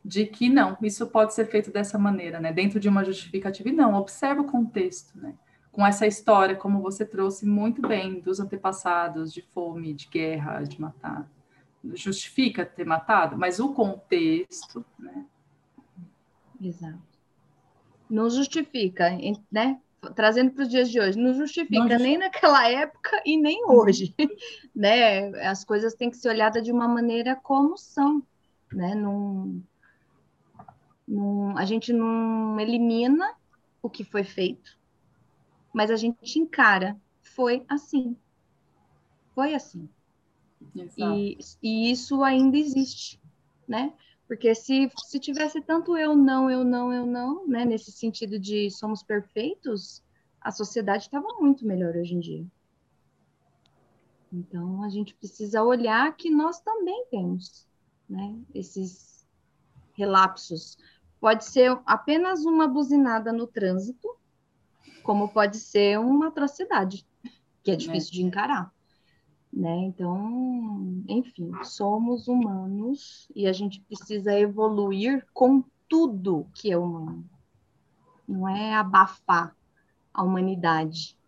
de 0.04 0.26
que 0.26 0.48
não, 0.48 0.76
isso 0.80 1.06
pode 1.06 1.34
ser 1.34 1.46
feito 1.46 1.70
dessa 1.70 1.98
maneira, 1.98 2.40
né? 2.40 2.52
Dentro 2.52 2.80
de 2.80 2.88
uma 2.88 3.04
justificativa. 3.04 3.68
E 3.68 3.72
não, 3.72 3.94
observa 3.94 4.40
o 4.40 4.46
contexto, 4.46 5.18
né? 5.18 5.34
Com 5.70 5.86
essa 5.86 6.06
história, 6.06 6.56
como 6.56 6.80
você 6.80 7.04
trouxe 7.04 7.46
muito 7.46 7.82
bem, 7.82 8.20
dos 8.20 8.40
antepassados, 8.40 9.32
de 9.32 9.42
fome, 9.42 9.92
de 9.92 10.06
guerra, 10.08 10.62
de 10.62 10.80
matar. 10.80 11.28
Justifica 11.94 12.64
ter 12.64 12.84
matado, 12.84 13.38
mas 13.38 13.58
o 13.58 13.72
contexto, 13.72 14.84
né? 14.98 15.24
Exato. 16.60 16.98
Não 18.08 18.28
justifica, 18.28 19.10
né? 19.50 19.80
Trazendo 20.14 20.52
para 20.52 20.62
os 20.62 20.68
dias 20.68 20.90
de 20.90 21.00
hoje, 21.00 21.18
não 21.18 21.34
justifica, 21.34 21.84
não 21.84 21.98
nem 21.98 22.18
naquela 22.18 22.68
época 22.68 23.22
e 23.24 23.36
nem 23.36 23.64
hoje, 23.66 24.14
né? 24.74 25.30
As 25.46 25.64
coisas 25.64 25.94
têm 25.94 26.10
que 26.10 26.16
ser 26.16 26.28
olhadas 26.28 26.62
de 26.62 26.72
uma 26.72 26.88
maneira 26.88 27.36
como 27.36 27.76
são, 27.76 28.22
né? 28.72 28.94
Num, 28.94 29.62
não, 31.10 31.58
a 31.58 31.64
gente 31.64 31.92
não 31.92 32.58
elimina 32.60 33.34
o 33.82 33.90
que 33.90 34.04
foi 34.04 34.22
feito, 34.22 34.78
mas 35.72 35.90
a 35.90 35.96
gente 35.96 36.38
encara. 36.38 36.96
Foi 37.22 37.64
assim. 37.68 38.16
Foi 39.34 39.54
assim. 39.54 39.88
E, 40.96 41.38
e, 41.62 41.90
isso 41.90 42.22
ainda 42.22 42.56
existe, 42.56 43.20
né? 43.66 43.92
Porque 44.28 44.54
se, 44.54 44.90
se 44.96 45.18
tivesse 45.18 45.60
tanto 45.60 45.96
eu 45.96 46.14
não, 46.14 46.50
eu 46.50 46.62
não, 46.62 46.92
eu 46.92 47.06
não, 47.06 47.46
né? 47.46 47.64
Nesse 47.64 47.90
sentido 47.90 48.38
de 48.38 48.70
somos 48.70 49.02
perfeitos, 49.02 50.02
a 50.40 50.50
sociedade 50.50 51.04
estava 51.04 51.26
muito 51.40 51.66
melhor 51.66 51.96
hoje 51.96 52.14
em 52.14 52.20
dia. 52.20 52.46
Então 54.32 54.84
a 54.84 54.88
gente 54.88 55.14
precisa 55.14 55.62
olhar 55.62 56.14
que 56.16 56.30
nós 56.30 56.60
também 56.60 57.06
temos, 57.10 57.66
né? 58.08 58.38
Esses 58.54 59.26
relapsos. 59.94 60.78
Pode 61.20 61.44
ser 61.44 61.78
apenas 61.84 62.44
uma 62.44 62.68
buzinada 62.68 63.32
no 63.32 63.46
trânsito, 63.46 64.16
como 65.02 65.28
pode 65.28 65.58
ser 65.58 65.98
uma 65.98 66.28
atrocidade, 66.28 67.06
que 67.62 67.70
é 67.70 67.76
difícil 67.76 68.10
é. 68.12 68.14
de 68.14 68.22
encarar. 68.22 68.72
Né? 69.52 69.86
Então, 69.86 71.02
enfim, 71.08 71.52
somos 71.64 72.28
humanos 72.28 73.28
e 73.34 73.46
a 73.46 73.52
gente 73.52 73.80
precisa 73.80 74.38
evoluir 74.38 75.26
com 75.34 75.64
tudo 75.88 76.46
que 76.54 76.70
é 76.70 76.78
humano. 76.78 77.28
Não 78.26 78.48
é 78.48 78.74
abafar 78.74 79.56
a 80.14 80.22
humanidade 80.22 81.18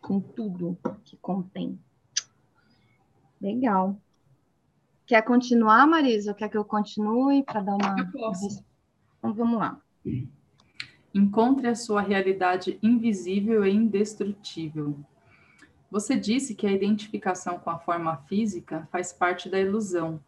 com 0.00 0.20
tudo 0.20 0.76
que 1.04 1.16
contém. 1.16 1.78
Legal. 3.40 3.96
Quer 5.06 5.22
continuar, 5.22 5.86
Marisa? 5.86 6.34
Quer 6.34 6.48
que 6.48 6.56
eu 6.56 6.64
continue 6.64 7.44
para 7.44 7.60
dar 7.60 7.74
uma. 7.74 7.96
Eu 7.98 8.10
posso. 8.10 8.64
Então 9.18 9.32
vamos 9.32 9.58
lá. 9.58 9.80
Encontre 11.14 11.68
a 11.68 11.74
sua 11.74 12.00
realidade 12.00 12.78
invisível 12.82 13.64
e 13.64 13.70
indestrutível. 13.70 14.98
Você 15.94 16.16
disse 16.16 16.56
que 16.56 16.66
a 16.66 16.72
identificação 16.72 17.56
com 17.56 17.70
a 17.70 17.78
forma 17.78 18.16
física 18.26 18.88
faz 18.90 19.12
parte 19.12 19.48
da 19.48 19.60
ilusão. 19.60 20.18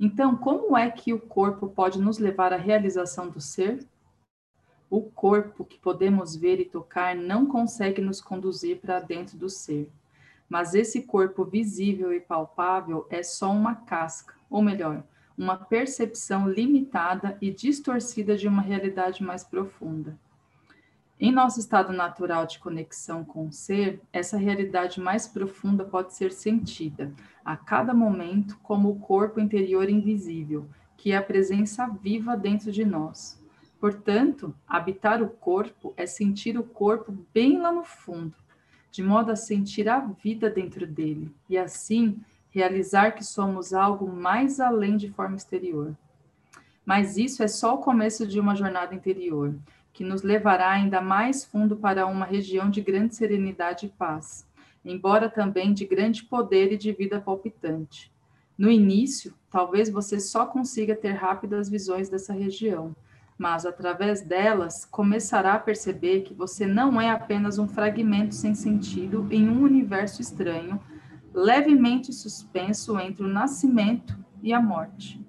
Então, 0.00 0.34
como 0.34 0.74
é 0.74 0.90
que 0.90 1.12
o 1.12 1.20
corpo 1.20 1.68
pode 1.68 2.00
nos 2.00 2.16
levar 2.16 2.50
à 2.50 2.56
realização 2.56 3.28
do 3.28 3.38
ser? 3.38 3.86
O 4.88 5.02
corpo 5.02 5.66
que 5.66 5.78
podemos 5.78 6.34
ver 6.34 6.60
e 6.60 6.64
tocar 6.64 7.14
não 7.14 7.44
consegue 7.44 8.00
nos 8.00 8.22
conduzir 8.22 8.78
para 8.78 9.00
dentro 9.00 9.36
do 9.36 9.50
ser. 9.50 9.86
Mas 10.48 10.72
esse 10.72 11.02
corpo 11.02 11.44
visível 11.44 12.10
e 12.10 12.18
palpável 12.18 13.06
é 13.10 13.22
só 13.22 13.52
uma 13.52 13.74
casca, 13.74 14.34
ou 14.48 14.62
melhor, 14.62 15.04
uma 15.36 15.58
percepção 15.58 16.48
limitada 16.48 17.36
e 17.38 17.50
distorcida 17.50 18.34
de 18.34 18.48
uma 18.48 18.62
realidade 18.62 19.22
mais 19.22 19.44
profunda. 19.44 20.18
Em 21.24 21.30
nosso 21.30 21.60
estado 21.60 21.92
natural 21.92 22.46
de 22.46 22.58
conexão 22.58 23.24
com 23.24 23.46
o 23.46 23.52
ser, 23.52 24.02
essa 24.12 24.36
realidade 24.36 25.00
mais 25.00 25.24
profunda 25.28 25.84
pode 25.84 26.14
ser 26.14 26.32
sentida 26.32 27.12
a 27.44 27.56
cada 27.56 27.94
momento 27.94 28.58
como 28.60 28.90
o 28.90 28.98
corpo 28.98 29.38
interior 29.38 29.88
invisível, 29.88 30.66
que 30.96 31.12
é 31.12 31.16
a 31.16 31.22
presença 31.22 31.86
viva 31.86 32.36
dentro 32.36 32.72
de 32.72 32.84
nós. 32.84 33.40
Portanto, 33.78 34.52
habitar 34.66 35.22
o 35.22 35.28
corpo 35.28 35.94
é 35.96 36.06
sentir 36.06 36.58
o 36.58 36.64
corpo 36.64 37.16
bem 37.32 37.56
lá 37.56 37.70
no 37.70 37.84
fundo, 37.84 38.34
de 38.90 39.00
modo 39.00 39.30
a 39.30 39.36
sentir 39.36 39.88
a 39.88 40.00
vida 40.00 40.50
dentro 40.50 40.88
dele 40.88 41.32
e 41.48 41.56
assim 41.56 42.20
realizar 42.50 43.12
que 43.12 43.24
somos 43.24 43.72
algo 43.72 44.12
mais 44.12 44.58
além 44.58 44.96
de 44.96 45.08
forma 45.08 45.36
exterior. 45.36 45.96
Mas 46.84 47.16
isso 47.16 47.44
é 47.44 47.46
só 47.46 47.76
o 47.76 47.78
começo 47.78 48.26
de 48.26 48.40
uma 48.40 48.56
jornada 48.56 48.92
interior, 48.92 49.54
que 49.92 50.04
nos 50.04 50.22
levará 50.22 50.70
ainda 50.70 51.00
mais 51.00 51.44
fundo 51.44 51.76
para 51.76 52.06
uma 52.06 52.24
região 52.24 52.70
de 52.70 52.80
grande 52.80 53.14
serenidade 53.14 53.86
e 53.86 53.88
paz, 53.88 54.46
embora 54.84 55.28
também 55.28 55.72
de 55.72 55.84
grande 55.84 56.24
poder 56.24 56.72
e 56.72 56.76
de 56.76 56.92
vida 56.92 57.20
palpitante. 57.20 58.12
No 58.56 58.70
início, 58.70 59.34
talvez 59.50 59.90
você 59.90 60.20
só 60.20 60.46
consiga 60.46 60.94
ter 60.94 61.12
rápidas 61.12 61.68
visões 61.68 62.08
dessa 62.08 62.32
região, 62.32 62.94
mas 63.36 63.66
através 63.66 64.22
delas 64.22 64.84
começará 64.84 65.54
a 65.54 65.58
perceber 65.58 66.22
que 66.22 66.34
você 66.34 66.66
não 66.66 67.00
é 67.00 67.10
apenas 67.10 67.58
um 67.58 67.66
fragmento 67.66 68.34
sem 68.34 68.54
sentido 68.54 69.26
em 69.30 69.48
um 69.48 69.62
universo 69.62 70.20
estranho 70.22 70.80
levemente 71.34 72.12
suspenso 72.12 72.98
entre 72.98 73.24
o 73.24 73.28
nascimento 73.28 74.16
e 74.42 74.52
a 74.52 74.60
morte, 74.60 75.20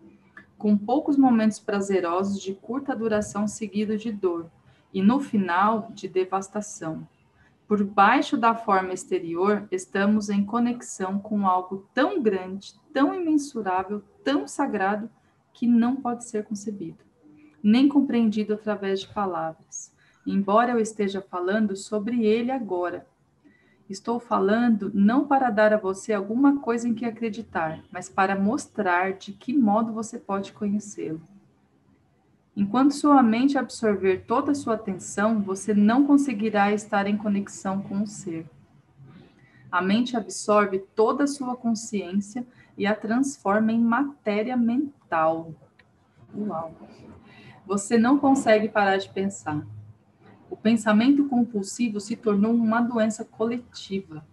com 0.63 0.77
poucos 0.77 1.17
momentos 1.17 1.59
prazerosos 1.59 2.41
de 2.41 2.53
curta 2.53 2.95
duração 2.95 3.49
seguido 3.49 3.97
de 3.97 4.13
dor, 4.13 4.49
e 4.93 5.01
no 5.01 5.19
final 5.19 5.89
de 5.91 6.07
devastação. 6.07 7.05
Por 7.67 7.83
baixo 7.83 8.37
da 8.37 8.55
forma 8.55 8.93
exterior, 8.93 9.67
estamos 9.69 10.29
em 10.29 10.45
conexão 10.45 11.19
com 11.19 11.45
algo 11.45 11.85
tão 11.93 12.23
grande, 12.23 12.75
tão 12.93 13.13
imensurável, 13.13 14.01
tão 14.23 14.47
sagrado, 14.47 15.09
que 15.51 15.67
não 15.67 15.97
pode 15.97 16.23
ser 16.23 16.45
concebido, 16.45 17.03
nem 17.61 17.89
compreendido 17.89 18.53
através 18.53 19.01
de 19.01 19.09
palavras, 19.09 19.91
embora 20.25 20.71
eu 20.71 20.79
esteja 20.79 21.21
falando 21.21 21.75
sobre 21.75 22.25
ele 22.25 22.51
agora, 22.51 23.05
Estou 23.89 24.19
falando 24.19 24.89
não 24.93 25.27
para 25.27 25.49
dar 25.49 25.73
a 25.73 25.77
você 25.77 26.13
alguma 26.13 26.59
coisa 26.59 26.87
em 26.87 26.93
que 26.93 27.05
acreditar, 27.05 27.83
mas 27.91 28.09
para 28.09 28.39
mostrar 28.39 29.13
de 29.13 29.33
que 29.33 29.53
modo 29.53 29.91
você 29.91 30.17
pode 30.17 30.53
conhecê-lo. 30.53 31.21
Enquanto 32.55 32.93
sua 32.93 33.21
mente 33.21 33.57
absorver 33.57 34.25
toda 34.25 34.51
a 34.51 34.55
sua 34.55 34.75
atenção, 34.75 35.41
você 35.41 35.73
não 35.73 36.05
conseguirá 36.05 36.71
estar 36.71 37.07
em 37.07 37.17
conexão 37.17 37.81
com 37.81 38.03
o 38.03 38.07
ser. 38.07 38.45
A 39.71 39.81
mente 39.81 40.15
absorve 40.15 40.79
toda 40.95 41.23
a 41.23 41.27
sua 41.27 41.55
consciência 41.55 42.45
e 42.77 42.85
a 42.85 42.95
transforma 42.95 43.71
em 43.71 43.81
matéria 43.81 44.55
mental. 44.55 45.51
Uau! 46.35 46.73
Você 47.65 47.97
não 47.97 48.19
consegue 48.19 48.69
parar 48.69 48.97
de 48.97 49.09
pensar. 49.09 49.65
O 50.53 50.55
pensamento 50.55 51.27
compulsivo 51.27 51.99
se 51.99 52.15
tornou 52.15 52.53
uma 52.53 52.79
doença 52.79 53.25
coletiva. 53.25 54.23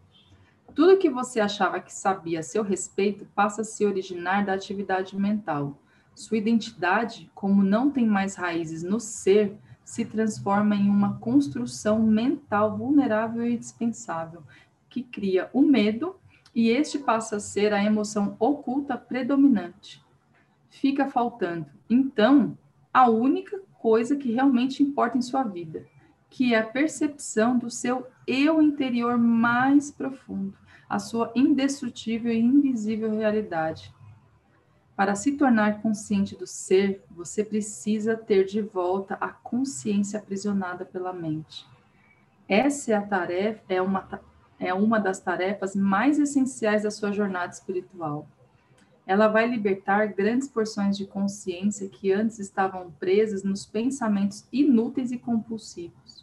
Tudo 0.74 0.98
que 0.98 1.08
você 1.08 1.40
achava 1.40 1.80
que 1.80 1.90
sabia 1.90 2.40
a 2.40 2.42
seu 2.42 2.62
respeito 2.62 3.26
passa 3.34 3.62
a 3.62 3.64
se 3.64 3.86
originar 3.86 4.44
da 4.44 4.52
atividade 4.52 5.16
mental. 5.16 5.78
Sua 6.14 6.36
identidade, 6.36 7.30
como 7.34 7.62
não 7.62 7.90
tem 7.90 8.06
mais 8.06 8.34
raízes 8.34 8.82
no 8.82 9.00
ser, 9.00 9.56
se 9.82 10.04
transforma 10.04 10.76
em 10.76 10.90
uma 10.90 11.16
construção 11.16 12.02
mental 12.02 12.76
vulnerável 12.76 13.46
e 13.46 13.56
dispensável, 13.56 14.42
que 14.90 15.02
cria 15.02 15.48
o 15.54 15.62
medo 15.62 16.16
e 16.54 16.68
este 16.68 16.98
passa 16.98 17.36
a 17.36 17.40
ser 17.40 17.72
a 17.72 17.82
emoção 17.82 18.36
oculta 18.38 18.94
predominante. 18.94 20.04
Fica 20.68 21.08
faltando, 21.08 21.64
então, 21.88 22.58
a 22.92 23.08
única 23.08 23.58
coisa 23.78 24.14
que 24.16 24.30
realmente 24.30 24.82
importa 24.82 25.16
em 25.16 25.22
sua 25.22 25.44
vida, 25.44 25.86
que 26.30 26.54
é 26.54 26.58
a 26.58 26.66
percepção 26.66 27.58
do 27.58 27.68
seu 27.68 28.06
eu 28.26 28.62
interior 28.62 29.18
mais 29.18 29.90
profundo, 29.90 30.56
a 30.88 30.98
sua 30.98 31.32
indestrutível 31.34 32.32
e 32.32 32.38
invisível 32.38 33.10
realidade. 33.10 33.92
Para 34.94 35.14
se 35.14 35.32
tornar 35.32 35.82
consciente 35.82 36.36
do 36.36 36.46
ser, 36.46 37.02
você 37.10 37.42
precisa 37.42 38.16
ter 38.16 38.44
de 38.44 38.60
volta 38.60 39.14
a 39.20 39.28
consciência 39.28 40.18
aprisionada 40.18 40.84
pela 40.84 41.12
mente. 41.12 41.66
Essa 42.46 42.92
é 42.92 42.94
a 42.94 43.02
tarefa, 43.02 43.62
é 43.68 43.80
uma, 43.80 44.20
é 44.58 44.74
uma 44.74 45.00
das 45.00 45.18
tarefas 45.18 45.74
mais 45.74 46.18
essenciais 46.18 46.82
da 46.82 46.90
sua 46.90 47.12
jornada 47.12 47.52
espiritual. 47.52 48.28
Ela 49.06 49.26
vai 49.26 49.48
libertar 49.48 50.06
grandes 50.08 50.46
porções 50.48 50.96
de 50.96 51.06
consciência 51.06 51.88
que 51.88 52.12
antes 52.12 52.38
estavam 52.38 52.90
presas 52.92 53.42
nos 53.42 53.64
pensamentos 53.64 54.46
inúteis 54.52 55.10
e 55.10 55.18
compulsivos. 55.18 56.19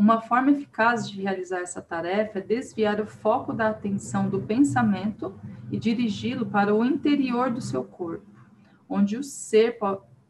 Uma 0.00 0.18
forma 0.22 0.50
eficaz 0.50 1.10
de 1.10 1.20
realizar 1.20 1.58
essa 1.58 1.82
tarefa 1.82 2.38
é 2.38 2.40
desviar 2.40 3.02
o 3.02 3.06
foco 3.06 3.52
da 3.52 3.68
atenção 3.68 4.30
do 4.30 4.40
pensamento 4.40 5.38
e 5.70 5.78
dirigi-lo 5.78 6.46
para 6.46 6.74
o 6.74 6.82
interior 6.82 7.50
do 7.50 7.60
seu 7.60 7.84
corpo, 7.84 8.24
onde 8.88 9.18
o 9.18 9.22
ser 9.22 9.78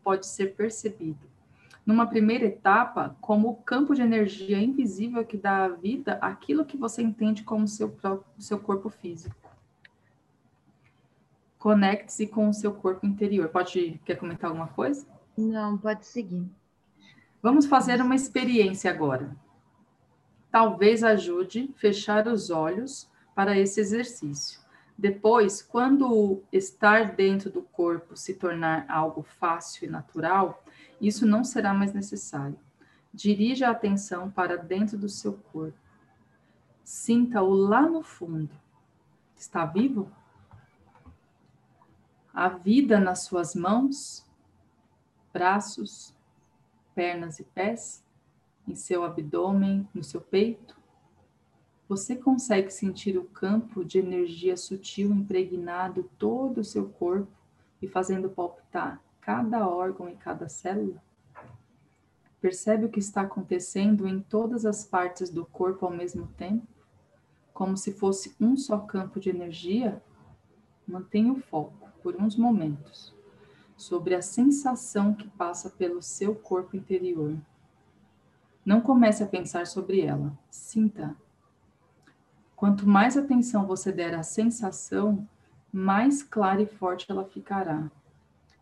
pode 0.02 0.26
ser 0.26 0.56
percebido. 0.56 1.20
Numa 1.86 2.04
primeira 2.04 2.46
etapa, 2.46 3.16
como 3.20 3.48
o 3.48 3.54
campo 3.58 3.94
de 3.94 4.02
energia 4.02 4.58
invisível 4.58 5.24
que 5.24 5.36
dá 5.36 5.68
vida 5.68 6.14
àquilo 6.14 6.64
que 6.64 6.76
você 6.76 7.00
entende 7.00 7.44
como 7.44 7.68
seu, 7.68 7.90
próprio, 7.90 8.26
seu 8.42 8.58
corpo 8.58 8.90
físico. 8.90 9.36
Conecte-se 11.60 12.26
com 12.26 12.48
o 12.48 12.52
seu 12.52 12.74
corpo 12.74 13.06
interior. 13.06 13.48
Pode, 13.48 14.00
quer 14.04 14.16
comentar 14.16 14.50
alguma 14.50 14.66
coisa? 14.66 15.06
Não, 15.38 15.78
pode 15.78 16.06
seguir. 16.06 16.44
Vamos 17.40 17.66
fazer 17.66 18.02
uma 18.02 18.16
experiência 18.16 18.90
agora 18.90 19.30
talvez 20.50 21.02
ajude 21.04 21.72
fechar 21.76 22.26
os 22.26 22.50
olhos 22.50 23.08
para 23.34 23.58
esse 23.58 23.80
exercício. 23.80 24.60
Depois, 24.98 25.62
quando 25.62 26.42
estar 26.52 27.14
dentro 27.14 27.50
do 27.50 27.62
corpo 27.62 28.16
se 28.16 28.34
tornar 28.34 28.84
algo 28.88 29.22
fácil 29.22 29.86
e 29.86 29.90
natural, 29.90 30.62
isso 31.00 31.24
não 31.26 31.42
será 31.42 31.72
mais 31.72 31.94
necessário. 31.94 32.58
Dirija 33.12 33.68
a 33.68 33.70
atenção 33.70 34.30
para 34.30 34.58
dentro 34.58 34.98
do 34.98 35.08
seu 35.08 35.32
corpo. 35.52 35.78
Sinta-o 36.84 37.48
lá 37.48 37.82
no 37.82 38.02
fundo. 38.02 38.50
Está 39.36 39.64
vivo? 39.64 40.10
A 42.34 42.48
vida 42.48 43.00
nas 43.00 43.20
suas 43.20 43.54
mãos, 43.54 44.26
braços, 45.32 46.14
pernas 46.94 47.38
e 47.38 47.44
pés? 47.44 48.04
Em 48.66 48.74
seu 48.74 49.04
abdômen, 49.04 49.88
no 49.94 50.02
seu 50.04 50.20
peito, 50.20 50.78
você 51.88 52.14
consegue 52.14 52.70
sentir 52.70 53.18
o 53.18 53.24
campo 53.24 53.84
de 53.84 53.98
energia 53.98 54.56
sutil 54.56 55.10
impregnado 55.12 56.08
todo 56.18 56.58
o 56.58 56.64
seu 56.64 56.88
corpo 56.88 57.32
e 57.82 57.88
fazendo 57.88 58.30
palpitar 58.30 59.02
cada 59.20 59.68
órgão 59.68 60.08
e 60.08 60.14
cada 60.14 60.48
célula? 60.48 61.02
Percebe 62.40 62.86
o 62.86 62.88
que 62.88 63.00
está 63.00 63.22
acontecendo 63.22 64.06
em 64.06 64.20
todas 64.20 64.64
as 64.64 64.84
partes 64.84 65.30
do 65.30 65.44
corpo 65.44 65.84
ao 65.84 65.92
mesmo 65.92 66.28
tempo? 66.38 66.66
Como 67.52 67.76
se 67.76 67.92
fosse 67.92 68.34
um 68.40 68.56
só 68.56 68.78
campo 68.78 69.18
de 69.18 69.28
energia? 69.28 70.02
Mantenha 70.86 71.32
o 71.32 71.40
foco 71.40 71.90
por 72.02 72.16
uns 72.16 72.36
momentos 72.36 73.12
sobre 73.76 74.14
a 74.14 74.22
sensação 74.22 75.14
que 75.14 75.26
passa 75.28 75.70
pelo 75.70 76.02
seu 76.02 76.34
corpo 76.34 76.76
interior. 76.76 77.36
Não 78.70 78.80
comece 78.80 79.20
a 79.20 79.26
pensar 79.26 79.66
sobre 79.66 80.00
ela, 80.00 80.32
sinta. 80.48 81.16
Quanto 82.54 82.88
mais 82.88 83.16
atenção 83.16 83.66
você 83.66 83.90
der 83.90 84.14
à 84.14 84.22
sensação, 84.22 85.28
mais 85.72 86.22
clara 86.22 86.62
e 86.62 86.66
forte 86.66 87.10
ela 87.10 87.24
ficará. 87.24 87.90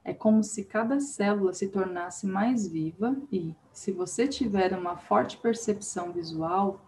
É 0.03 0.15
como 0.15 0.43
se 0.43 0.65
cada 0.65 0.99
célula 0.99 1.53
se 1.53 1.69
tornasse 1.69 2.27
mais 2.27 2.67
viva 2.67 3.15
e, 3.31 3.55
se 3.71 3.93
você 3.93 4.27
tiver 4.27 4.73
uma 4.73 4.97
forte 4.97 5.37
percepção 5.37 6.11
visual, 6.11 6.81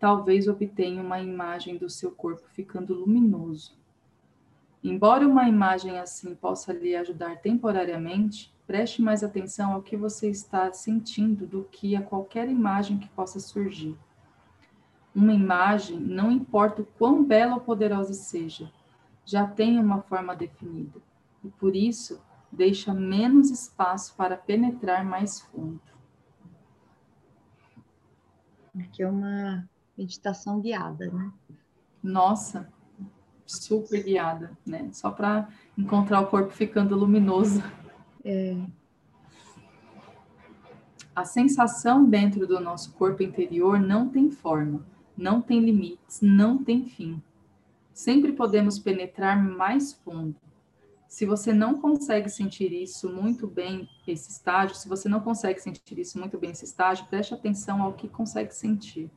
talvez 0.00 0.48
obtenha 0.48 1.02
uma 1.02 1.20
imagem 1.20 1.76
do 1.76 1.90
seu 1.90 2.12
corpo 2.12 2.48
ficando 2.48 2.94
luminoso. 2.94 3.76
Embora 4.82 5.28
uma 5.28 5.46
imagem 5.46 5.98
assim 5.98 6.34
possa 6.34 6.72
lhe 6.72 6.96
ajudar 6.96 7.42
temporariamente, 7.42 8.53
Preste 8.66 9.02
mais 9.02 9.22
atenção 9.22 9.72
ao 9.72 9.82
que 9.82 9.96
você 9.96 10.30
está 10.30 10.72
sentindo 10.72 11.46
do 11.46 11.64
que 11.64 11.94
a 11.94 12.02
qualquer 12.02 12.48
imagem 12.48 12.98
que 12.98 13.08
possa 13.08 13.38
surgir. 13.38 13.96
Uma 15.14 15.32
imagem, 15.32 16.00
não 16.00 16.30
importa 16.30 16.82
o 16.82 16.86
quão 16.86 17.22
bela 17.22 17.54
ou 17.54 17.60
poderosa 17.60 18.14
seja, 18.14 18.72
já 19.24 19.46
tem 19.46 19.78
uma 19.78 20.02
forma 20.02 20.34
definida 20.34 21.00
e 21.42 21.48
por 21.48 21.76
isso 21.76 22.20
deixa 22.50 22.94
menos 22.94 23.50
espaço 23.50 24.14
para 24.16 24.36
penetrar 24.36 25.04
mais 25.04 25.40
fundo. 25.40 25.80
Aqui 28.80 29.02
é 29.02 29.08
uma 29.08 29.68
meditação 29.96 30.60
guiada, 30.60 31.10
né? 31.10 31.32
Nossa, 32.02 32.68
super 33.46 34.02
guiada, 34.02 34.56
né? 34.66 34.88
Só 34.92 35.10
para 35.10 35.48
encontrar 35.76 36.20
o 36.20 36.26
corpo 36.26 36.50
ficando 36.50 36.96
luminoso. 36.96 37.62
É. 38.24 38.56
A 41.14 41.24
sensação 41.24 42.04
dentro 42.04 42.46
do 42.46 42.58
nosso 42.58 42.92
corpo 42.94 43.22
interior 43.22 43.78
não 43.78 44.08
tem 44.08 44.30
forma, 44.30 44.84
não 45.16 45.40
tem 45.40 45.60
limites, 45.60 46.20
não 46.20 46.58
tem 46.58 46.86
fim. 46.86 47.22
Sempre 47.92 48.32
podemos 48.32 48.78
penetrar 48.78 49.40
mais 49.40 49.92
fundo. 49.92 50.34
Se 51.06 51.24
você 51.24 51.52
não 51.52 51.80
consegue 51.80 52.28
sentir 52.28 52.72
isso 52.72 53.08
muito 53.08 53.46
bem, 53.46 53.88
esse 54.04 54.32
estágio, 54.32 54.74
se 54.74 54.88
você 54.88 55.08
não 55.08 55.20
consegue 55.20 55.60
sentir 55.60 55.96
isso 56.00 56.18
muito 56.18 56.36
bem, 56.36 56.50
esse 56.50 56.64
estágio, 56.64 57.06
preste 57.06 57.32
atenção 57.32 57.80
ao 57.80 57.92
que 57.92 58.08
consegue 58.08 58.52
sentir. 58.52 59.08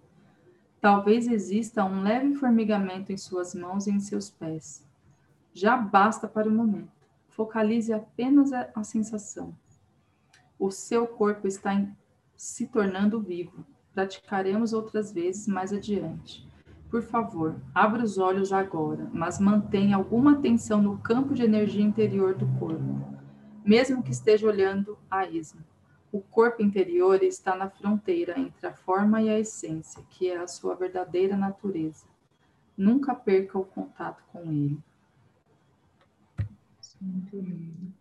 Talvez 0.79 1.27
exista 1.27 1.83
um 1.83 2.03
leve 2.03 2.35
formigamento 2.35 3.11
em 3.11 3.17
suas 3.17 3.55
mãos 3.55 3.87
e 3.87 3.91
em 3.91 3.99
seus 3.99 4.29
pés. 4.29 4.85
Já 5.51 5.75
basta 5.75 6.27
para 6.27 6.47
o 6.47 6.51
momento. 6.51 6.96
Focalize 7.38 7.93
apenas 7.93 8.52
a, 8.52 8.67
a 8.73 8.84
sensação. 8.84 9.56
O 10.58 10.71
seu 10.71 11.06
corpo 11.06 11.47
está 11.47 11.71
em, 11.71 11.95
se 12.36 12.65
tornando 12.65 13.21
vivo. 13.21 13.63
Praticaremos 13.93 14.73
outras 14.73 15.12
vezes 15.12 15.47
mais 15.47 15.71
adiante. 15.71 16.50
Por 16.89 17.04
favor, 17.04 17.56
abra 17.76 18.04
os 18.04 18.17
olhos 18.17 18.52
agora, 18.52 19.08
mas 19.13 19.39
mantenha 19.39 19.97
alguma 19.97 20.32
atenção 20.32 20.82
no 20.82 20.97
campo 20.97 21.36
de 21.36 21.43
energia 21.43 21.84
interior 21.84 22.34
do 22.34 22.47
corpo, 22.58 23.06
mesmo 23.63 24.02
que 24.02 24.12
esteja 24.12 24.47
olhando 24.47 24.97
a 25.08 25.28
esmo. 25.28 25.62
O 26.12 26.21
corpo 26.21 26.63
interior 26.63 27.21
está 27.21 27.56
na 27.56 27.69
fronteira 27.69 28.39
entre 28.39 28.65
a 28.65 28.73
forma 28.73 29.21
e 29.21 29.30
a 29.30 29.39
essência, 29.39 30.02
que 30.10 30.28
é 30.28 30.38
a 30.38 30.47
sua 30.47 30.73
verdadeira 30.73 31.38
natureza. 31.38 32.08
Nunca 32.76 33.13
perca 33.13 33.60
o 33.60 33.65
contato 33.65 34.23
com 34.32 34.41
ele. 34.52 34.80
Muito 36.99 37.36
lindo. 37.36 37.93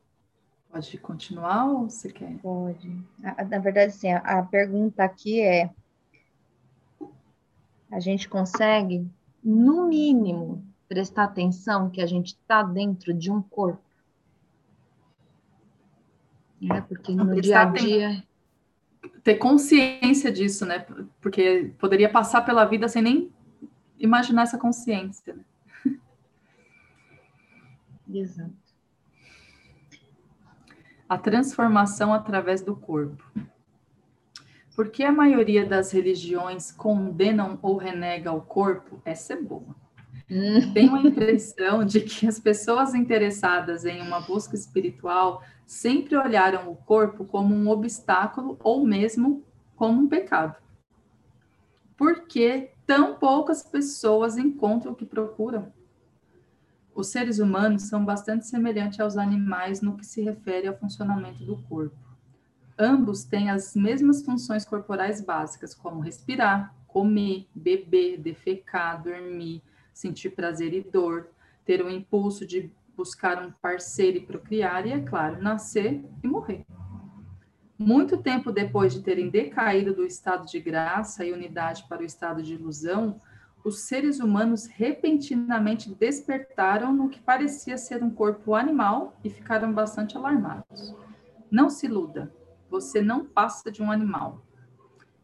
Pode 0.70 0.98
continuar 0.98 1.66
ou 1.66 1.88
você 1.88 2.10
quer? 2.10 2.38
Pode. 2.38 2.90
Na 3.18 3.58
verdade, 3.58 3.92
sim, 3.92 4.10
a, 4.10 4.18
a 4.18 4.42
pergunta 4.42 5.04
aqui 5.04 5.40
é 5.40 5.70
a 7.90 8.00
gente 8.00 8.28
consegue, 8.28 9.08
no 9.42 9.86
mínimo, 9.88 10.64
prestar 10.88 11.24
atenção 11.24 11.88
que 11.88 12.00
a 12.00 12.06
gente 12.06 12.28
está 12.28 12.62
dentro 12.62 13.14
de 13.14 13.30
um 13.30 13.40
corpo. 13.40 13.82
Né? 16.60 16.80
Porque 16.82 17.14
no 17.14 17.40
dia 17.40 17.60
a 17.60 17.64
dia. 17.66 18.24
Ter 19.22 19.36
consciência 19.36 20.32
disso, 20.32 20.66
né? 20.66 20.80
Porque 21.20 21.72
poderia 21.78 22.10
passar 22.10 22.42
pela 22.42 22.64
vida 22.64 22.88
sem 22.88 23.02
nem 23.02 23.32
imaginar 23.98 24.42
essa 24.42 24.58
consciência. 24.58 25.34
Né? 25.34 25.44
Exato. 28.08 28.65
A 31.08 31.16
transformação 31.16 32.12
através 32.12 32.62
do 32.62 32.74
corpo. 32.74 33.24
Por 34.74 34.90
que 34.90 35.02
a 35.04 35.12
maioria 35.12 35.64
das 35.64 35.90
religiões 35.90 36.70
condenam 36.70 37.58
ou 37.62 37.76
renega 37.76 38.32
o 38.32 38.42
corpo? 38.42 39.00
Essa 39.04 39.32
é 39.32 39.40
boa. 39.40 39.74
Hum. 40.30 40.72
Tenho 40.74 40.96
a 40.96 41.00
impressão 41.00 41.84
de 41.84 42.00
que 42.00 42.26
as 42.26 42.40
pessoas 42.40 42.94
interessadas 42.94 43.84
em 43.84 44.02
uma 44.02 44.20
busca 44.20 44.54
espiritual 44.54 45.42
sempre 45.64 46.16
olharam 46.16 46.70
o 46.70 46.76
corpo 46.76 47.24
como 47.24 47.54
um 47.54 47.68
obstáculo 47.68 48.58
ou 48.62 48.84
mesmo 48.84 49.44
como 49.76 50.02
um 50.02 50.08
pecado. 50.08 50.56
Por 51.96 52.26
que 52.26 52.70
tão 52.86 53.14
poucas 53.14 53.62
pessoas 53.62 54.36
encontram 54.36 54.92
o 54.92 54.96
que 54.96 55.06
procuram? 55.06 55.72
Os 56.96 57.08
seres 57.08 57.38
humanos 57.38 57.82
são 57.82 58.06
bastante 58.06 58.46
semelhantes 58.46 58.98
aos 58.98 59.18
animais 59.18 59.82
no 59.82 59.98
que 59.98 60.06
se 60.06 60.22
refere 60.22 60.66
ao 60.66 60.78
funcionamento 60.78 61.44
do 61.44 61.58
corpo. 61.58 61.94
Ambos 62.78 63.22
têm 63.22 63.50
as 63.50 63.76
mesmas 63.76 64.24
funções 64.24 64.64
corporais 64.64 65.20
básicas, 65.20 65.74
como 65.74 66.00
respirar, 66.00 66.74
comer, 66.86 67.46
beber, 67.54 68.18
defecar, 68.18 69.02
dormir, 69.02 69.62
sentir 69.92 70.30
prazer 70.30 70.72
e 70.72 70.80
dor, 70.80 71.28
ter 71.66 71.84
o 71.84 71.90
impulso 71.90 72.46
de 72.46 72.72
buscar 72.96 73.44
um 73.46 73.52
parceiro 73.52 74.16
e 74.16 74.22
procriar, 74.22 74.86
e, 74.86 74.92
é 74.92 75.00
claro, 75.00 75.42
nascer 75.42 76.02
e 76.24 76.26
morrer. 76.26 76.64
Muito 77.78 78.16
tempo 78.16 78.50
depois 78.50 78.94
de 78.94 79.02
terem 79.02 79.28
decaído 79.28 79.92
do 79.92 80.06
estado 80.06 80.46
de 80.46 80.58
graça 80.58 81.26
e 81.26 81.32
unidade 81.32 81.84
para 81.86 82.00
o 82.00 82.06
estado 82.06 82.42
de 82.42 82.54
ilusão, 82.54 83.20
os 83.66 83.80
seres 83.80 84.20
humanos 84.20 84.66
repentinamente 84.66 85.92
despertaram 85.92 86.94
no 86.94 87.08
que 87.08 87.20
parecia 87.20 87.76
ser 87.76 88.00
um 88.00 88.08
corpo 88.08 88.54
animal 88.54 89.16
e 89.24 89.28
ficaram 89.28 89.72
bastante 89.72 90.16
alarmados. 90.16 90.94
Não 91.50 91.68
se 91.68 91.86
iluda, 91.86 92.32
você 92.70 93.02
não 93.02 93.24
passa 93.24 93.68
de 93.68 93.82
um 93.82 93.90
animal. 93.90 94.40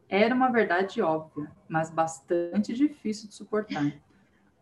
Era 0.09 0.35
uma 0.35 0.51
verdade 0.51 1.01
óbvia, 1.01 1.53
mas 1.69 1.89
bastante 1.89 2.75
difícil 2.75 3.29
de 3.29 3.35
suportar. 3.37 3.93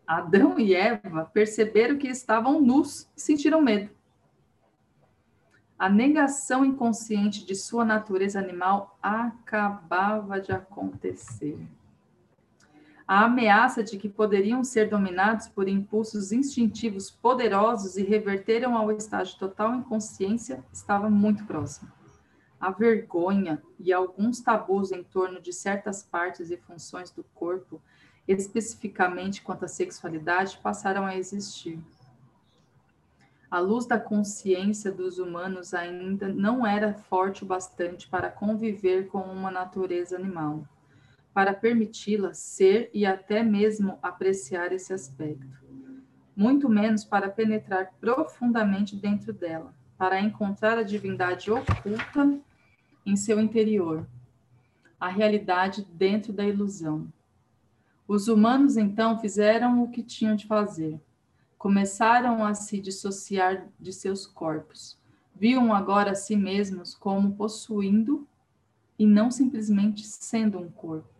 Adão 0.06 0.60
e 0.60 0.74
Eva 0.74 1.24
perceberam 1.32 1.96
que 1.96 2.08
estavam 2.08 2.60
nus 2.60 3.08
e 3.16 3.20
sentiram 3.22 3.62
medo. 3.62 3.88
A 5.78 5.88
negação 5.88 6.66
inconsciente 6.66 7.46
de 7.46 7.54
sua 7.54 7.86
natureza 7.86 8.38
animal 8.38 8.98
acabava 9.02 10.38
de 10.38 10.52
acontecer. 10.52 11.58
A 13.10 13.24
ameaça 13.24 13.82
de 13.82 13.98
que 13.98 14.08
poderiam 14.08 14.62
ser 14.62 14.88
dominados 14.88 15.48
por 15.48 15.68
impulsos 15.68 16.30
instintivos 16.30 17.10
poderosos 17.10 17.96
e 17.96 18.04
reverteram 18.04 18.76
ao 18.76 18.92
estágio 18.92 19.36
total 19.36 19.74
inconsciência 19.74 20.62
estava 20.72 21.10
muito 21.10 21.44
próxima 21.44 21.92
a 22.60 22.70
vergonha 22.70 23.60
e 23.78 23.90
alguns 23.92 24.40
tabus 24.40 24.92
em 24.92 25.02
torno 25.02 25.40
de 25.40 25.52
certas 25.52 26.02
partes 26.02 26.50
e 26.50 26.58
funções 26.58 27.10
do 27.10 27.24
corpo, 27.34 27.80
especificamente 28.28 29.40
quanto 29.40 29.64
à 29.64 29.68
sexualidade, 29.68 30.60
passaram 30.62 31.06
a 31.06 31.16
existir. 31.16 31.80
A 33.50 33.58
luz 33.58 33.86
da 33.86 33.98
consciência 33.98 34.92
dos 34.92 35.18
humanos 35.18 35.72
ainda 35.72 36.28
não 36.28 36.64
era 36.66 36.92
forte 36.92 37.42
o 37.42 37.46
bastante 37.46 38.06
para 38.06 38.30
conviver 38.30 39.08
com 39.08 39.22
uma 39.22 39.50
natureza 39.50 40.14
animal, 40.14 40.62
para 41.32 41.54
permiti-la 41.54 42.34
ser 42.34 42.90
e 42.92 43.06
até 43.06 43.42
mesmo 43.42 43.98
apreciar 44.02 44.72
esse 44.72 44.92
aspecto, 44.92 45.64
muito 46.36 46.68
menos 46.68 47.04
para 47.04 47.28
penetrar 47.28 47.92
profundamente 48.00 48.96
dentro 48.96 49.32
dela, 49.32 49.74
para 49.96 50.20
encontrar 50.20 50.78
a 50.78 50.82
divindade 50.82 51.50
oculta 51.50 52.40
em 53.06 53.16
seu 53.16 53.40
interior, 53.40 54.06
a 54.98 55.08
realidade 55.08 55.86
dentro 55.92 56.32
da 56.32 56.44
ilusão. 56.44 57.10
Os 58.06 58.26
humanos 58.26 58.76
então 58.76 59.18
fizeram 59.18 59.82
o 59.82 59.90
que 59.90 60.02
tinham 60.02 60.34
de 60.34 60.46
fazer. 60.46 61.00
Começaram 61.56 62.44
a 62.44 62.54
se 62.54 62.80
dissociar 62.80 63.68
de 63.78 63.92
seus 63.92 64.26
corpos. 64.26 64.98
Viam 65.34 65.72
agora 65.72 66.10
a 66.10 66.14
si 66.14 66.36
mesmos 66.36 66.94
como 66.94 67.36
possuindo 67.36 68.26
e 68.98 69.06
não 69.06 69.30
simplesmente 69.30 70.04
sendo 70.04 70.58
um 70.58 70.68
corpo. 70.68 71.19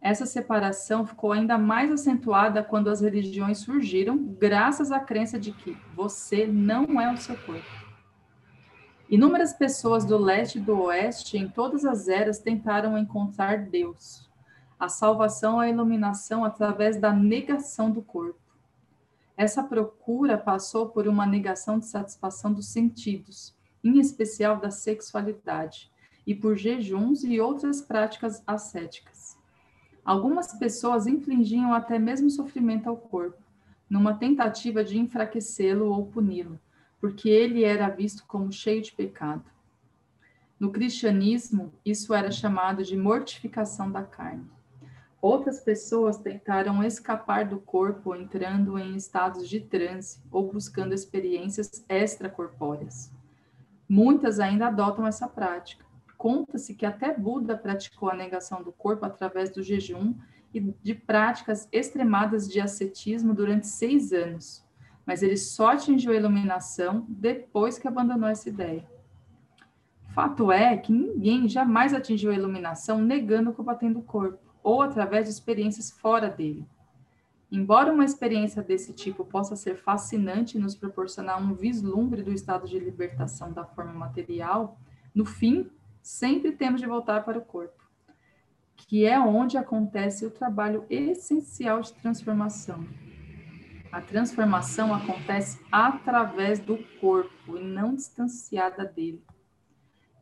Essa 0.00 0.24
separação 0.24 1.06
ficou 1.06 1.32
ainda 1.32 1.58
mais 1.58 1.92
acentuada 1.92 2.64
quando 2.64 2.88
as 2.88 3.02
religiões 3.02 3.58
surgiram, 3.58 4.16
graças 4.16 4.90
à 4.90 4.98
crença 4.98 5.38
de 5.38 5.52
que 5.52 5.76
você 5.94 6.46
não 6.46 6.98
é 7.00 7.12
o 7.12 7.18
seu 7.18 7.36
corpo. 7.36 7.68
Inúmeras 9.10 9.52
pessoas 9.52 10.04
do 10.04 10.16
leste 10.16 10.56
e 10.56 10.60
do 10.60 10.82
oeste, 10.82 11.36
em 11.36 11.48
todas 11.48 11.84
as 11.84 12.08
eras, 12.08 12.38
tentaram 12.38 12.96
encontrar 12.96 13.66
Deus, 13.66 14.30
a 14.78 14.88
salvação, 14.88 15.60
a 15.60 15.68
iluminação 15.68 16.44
através 16.44 16.96
da 16.96 17.12
negação 17.12 17.90
do 17.90 18.00
corpo. 18.00 18.40
Essa 19.36 19.62
procura 19.62 20.38
passou 20.38 20.88
por 20.88 21.08
uma 21.08 21.26
negação 21.26 21.78
de 21.78 21.86
satisfação 21.86 22.52
dos 22.52 22.68
sentidos, 22.68 23.54
em 23.82 23.98
especial 23.98 24.58
da 24.58 24.70
sexualidade, 24.70 25.90
e 26.26 26.34
por 26.34 26.56
jejuns 26.56 27.24
e 27.24 27.40
outras 27.40 27.82
práticas 27.82 28.42
ascéticas. 28.46 29.29
Algumas 30.04 30.52
pessoas 30.58 31.06
infligiam 31.06 31.72
até 31.72 31.98
mesmo 31.98 32.30
sofrimento 32.30 32.88
ao 32.88 32.96
corpo, 32.96 33.42
numa 33.88 34.14
tentativa 34.14 34.82
de 34.82 34.98
enfraquecê-lo 34.98 35.86
ou 35.90 36.06
puni-lo 36.06 36.58
porque 37.00 37.28
ele 37.28 37.64
era 37.64 37.88
visto 37.88 38.24
como 38.26 38.52
cheio 38.52 38.82
de 38.82 38.92
pecado. 38.92 39.42
No 40.58 40.70
cristianismo, 40.70 41.72
isso 41.84 42.12
era 42.12 42.30
chamado 42.30 42.84
de 42.84 42.94
mortificação 42.96 43.90
da 43.90 44.02
carne. 44.02 44.44
Outras 45.22 45.60
pessoas 45.60 46.18
tentaram 46.18 46.84
escapar 46.84 47.46
do 47.46 47.58
corpo 47.58 48.14
entrando 48.14 48.78
em 48.78 48.94
estados 48.94 49.48
de 49.48 49.60
transe 49.60 50.20
ou 50.30 50.52
buscando 50.52 50.94
experiências 50.94 51.84
extracorpóreas. 51.88 53.10
Muitas 53.88 54.38
ainda 54.38 54.68
adotam 54.68 55.06
essa 55.06 55.26
prática. 55.26 55.84
Conta-se 56.20 56.74
que 56.74 56.84
até 56.84 57.16
Buda 57.16 57.56
praticou 57.56 58.10
a 58.10 58.14
negação 58.14 58.62
do 58.62 58.70
corpo 58.70 59.06
através 59.06 59.48
do 59.48 59.62
jejum 59.62 60.14
e 60.52 60.60
de 60.60 60.94
práticas 60.94 61.66
extremadas 61.72 62.46
de 62.46 62.60
ascetismo 62.60 63.32
durante 63.32 63.66
seis 63.66 64.12
anos, 64.12 64.62
mas 65.06 65.22
ele 65.22 65.38
só 65.38 65.70
atingiu 65.70 66.12
a 66.12 66.16
iluminação 66.16 67.06
depois 67.08 67.78
que 67.78 67.88
abandonou 67.88 68.28
essa 68.28 68.50
ideia. 68.50 68.86
Fato 70.14 70.52
é 70.52 70.76
que 70.76 70.92
ninguém 70.92 71.48
jamais 71.48 71.94
atingiu 71.94 72.32
a 72.32 72.34
iluminação 72.34 73.00
negando 73.00 73.48
o 73.48 73.54
que 73.54 73.78
tem 73.78 73.90
do 73.90 74.02
corpo, 74.02 74.44
ou 74.62 74.82
através 74.82 75.24
de 75.24 75.30
experiências 75.30 75.90
fora 75.90 76.28
dele. 76.28 76.68
Embora 77.50 77.90
uma 77.90 78.04
experiência 78.04 78.62
desse 78.62 78.92
tipo 78.92 79.24
possa 79.24 79.56
ser 79.56 79.74
fascinante 79.76 80.58
e 80.58 80.60
nos 80.60 80.74
proporcionar 80.74 81.42
um 81.42 81.54
vislumbre 81.54 82.22
do 82.22 82.30
estado 82.30 82.68
de 82.68 82.78
libertação 82.78 83.54
da 83.54 83.64
forma 83.64 83.94
material, 83.94 84.78
no 85.14 85.24
fim, 85.24 85.70
sempre 86.02 86.52
temos 86.52 86.80
de 86.80 86.86
voltar 86.86 87.24
para 87.24 87.38
o 87.38 87.44
corpo, 87.44 87.82
que 88.76 89.06
é 89.06 89.18
onde 89.18 89.56
acontece 89.56 90.24
o 90.26 90.30
trabalho 90.30 90.84
essencial 90.88 91.80
de 91.80 91.92
transformação, 91.94 92.86
a 93.92 94.00
transformação 94.00 94.94
acontece 94.94 95.60
através 95.70 96.60
do 96.60 96.78
corpo 97.00 97.56
e 97.56 97.64
não 97.64 97.94
distanciada 97.94 98.84
dele. 98.84 99.20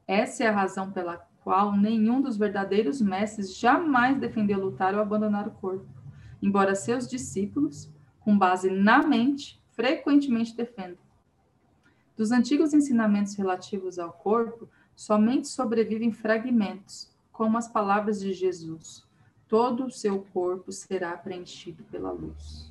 Essa 0.07 0.45
é 0.45 0.47
a 0.47 0.53
razão 0.53 0.91
pela 0.91 1.19
qual 1.45 1.77
nenhum 1.77 2.23
dos 2.23 2.39
verdadeiros 2.39 3.01
mestres 3.03 3.59
jamais 3.59 4.19
defendeu 4.19 4.59
lutar 4.59 4.95
ou 4.95 5.03
abandonar 5.03 5.47
o 5.47 5.51
corpo, 5.51 5.87
embora 6.41 6.75
seus 6.75 7.07
discípulos, 7.07 7.93
com 8.21 8.39
base 8.39 8.71
na 8.71 9.03
mente, 9.03 9.63
frequentemente 9.73 10.57
defendam. 10.57 10.99
Dos 12.17 12.33
antigos 12.33 12.73
ensinamentos 12.73 13.35
relativos 13.35 13.99
ao 13.99 14.13
corpo, 14.13 14.69
somente 14.99 15.47
sobrevivem 15.47 16.11
fragmentos, 16.11 17.09
como 17.31 17.57
as 17.57 17.69
palavras 17.69 18.19
de 18.19 18.33
Jesus: 18.33 19.07
todo 19.47 19.87
o 19.87 19.91
seu 19.93 20.23
corpo 20.33 20.73
será 20.73 21.17
preenchido 21.17 21.85
pela 21.85 22.11
luz 22.11 22.69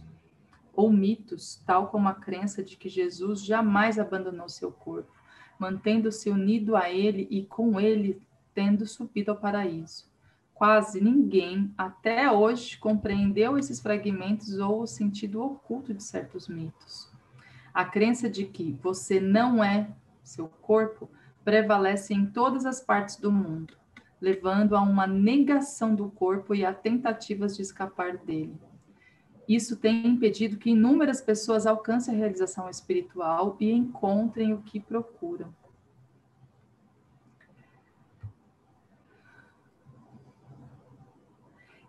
ou 0.75 0.91
mitos, 0.91 1.59
tal 1.65 1.87
como 1.87 2.07
a 2.09 2.13
crença 2.13 2.61
de 2.61 2.75
que 2.75 2.87
Jesus 2.89 3.43
jamais 3.43 3.97
abandonou 3.97 4.47
seu 4.47 4.71
corpo, 4.71 5.11
mantendo-se 5.57 6.29
unido 6.29 6.75
a 6.75 6.91
ele 6.91 7.27
e 7.31 7.43
com 7.45 7.79
ele 7.79 8.21
tendo 8.53 8.85
subido 8.85 9.31
ao 9.31 9.37
paraíso. 9.37 10.05
Quase 10.53 11.01
ninguém 11.01 11.73
até 11.77 12.29
hoje 12.29 12.77
compreendeu 12.77 13.57
esses 13.57 13.79
fragmentos 13.79 14.59
ou 14.59 14.81
o 14.81 14.87
sentido 14.87 15.41
oculto 15.41 15.93
de 15.93 16.03
certos 16.03 16.47
mitos. 16.47 17.09
A 17.73 17.85
crença 17.85 18.29
de 18.29 18.45
que 18.45 18.77
você 18.83 19.19
não 19.19 19.63
é 19.63 19.89
seu 20.21 20.47
corpo 20.61 21.09
prevalece 21.47 22.13
em 22.13 22.25
todas 22.25 22.65
as 22.65 22.81
partes 22.81 23.15
do 23.15 23.31
mundo, 23.31 23.73
levando 24.19 24.75
a 24.75 24.81
uma 24.81 25.07
negação 25.07 25.95
do 25.95 26.09
corpo 26.09 26.53
e 26.53 26.65
a 26.65 26.73
tentativas 26.73 27.55
de 27.55 27.61
escapar 27.61 28.17
dele. 28.17 28.59
Isso 29.47 29.77
tem 29.77 30.05
impedido 30.05 30.57
que 30.57 30.71
inúmeras 30.71 31.21
pessoas 31.21 31.65
alcancem 31.65 32.13
a 32.13 32.17
realização 32.17 32.69
espiritual 32.69 33.55
e 33.61 33.71
encontrem 33.71 34.51
o 34.51 34.61
que 34.61 34.77
procuram. 34.77 35.55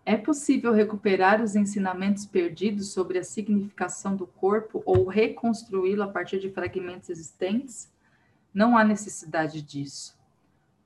É 0.05 0.15
possível 0.15 0.71
recuperar 0.71 1.43
os 1.43 1.57
ensinamentos 1.57 2.25
perdidos 2.25 2.93
sobre 2.93 3.19
a 3.19 3.25
significação 3.25 4.15
do 4.15 4.25
corpo 4.25 4.81
ou 4.85 5.05
reconstruí-lo 5.05 6.03
a 6.03 6.07
partir 6.07 6.39
de 6.39 6.49
fragmentos 6.49 7.09
existentes? 7.09 7.91
Não 8.53 8.77
há 8.77 8.83
necessidade 8.83 9.61
disso. 9.61 10.17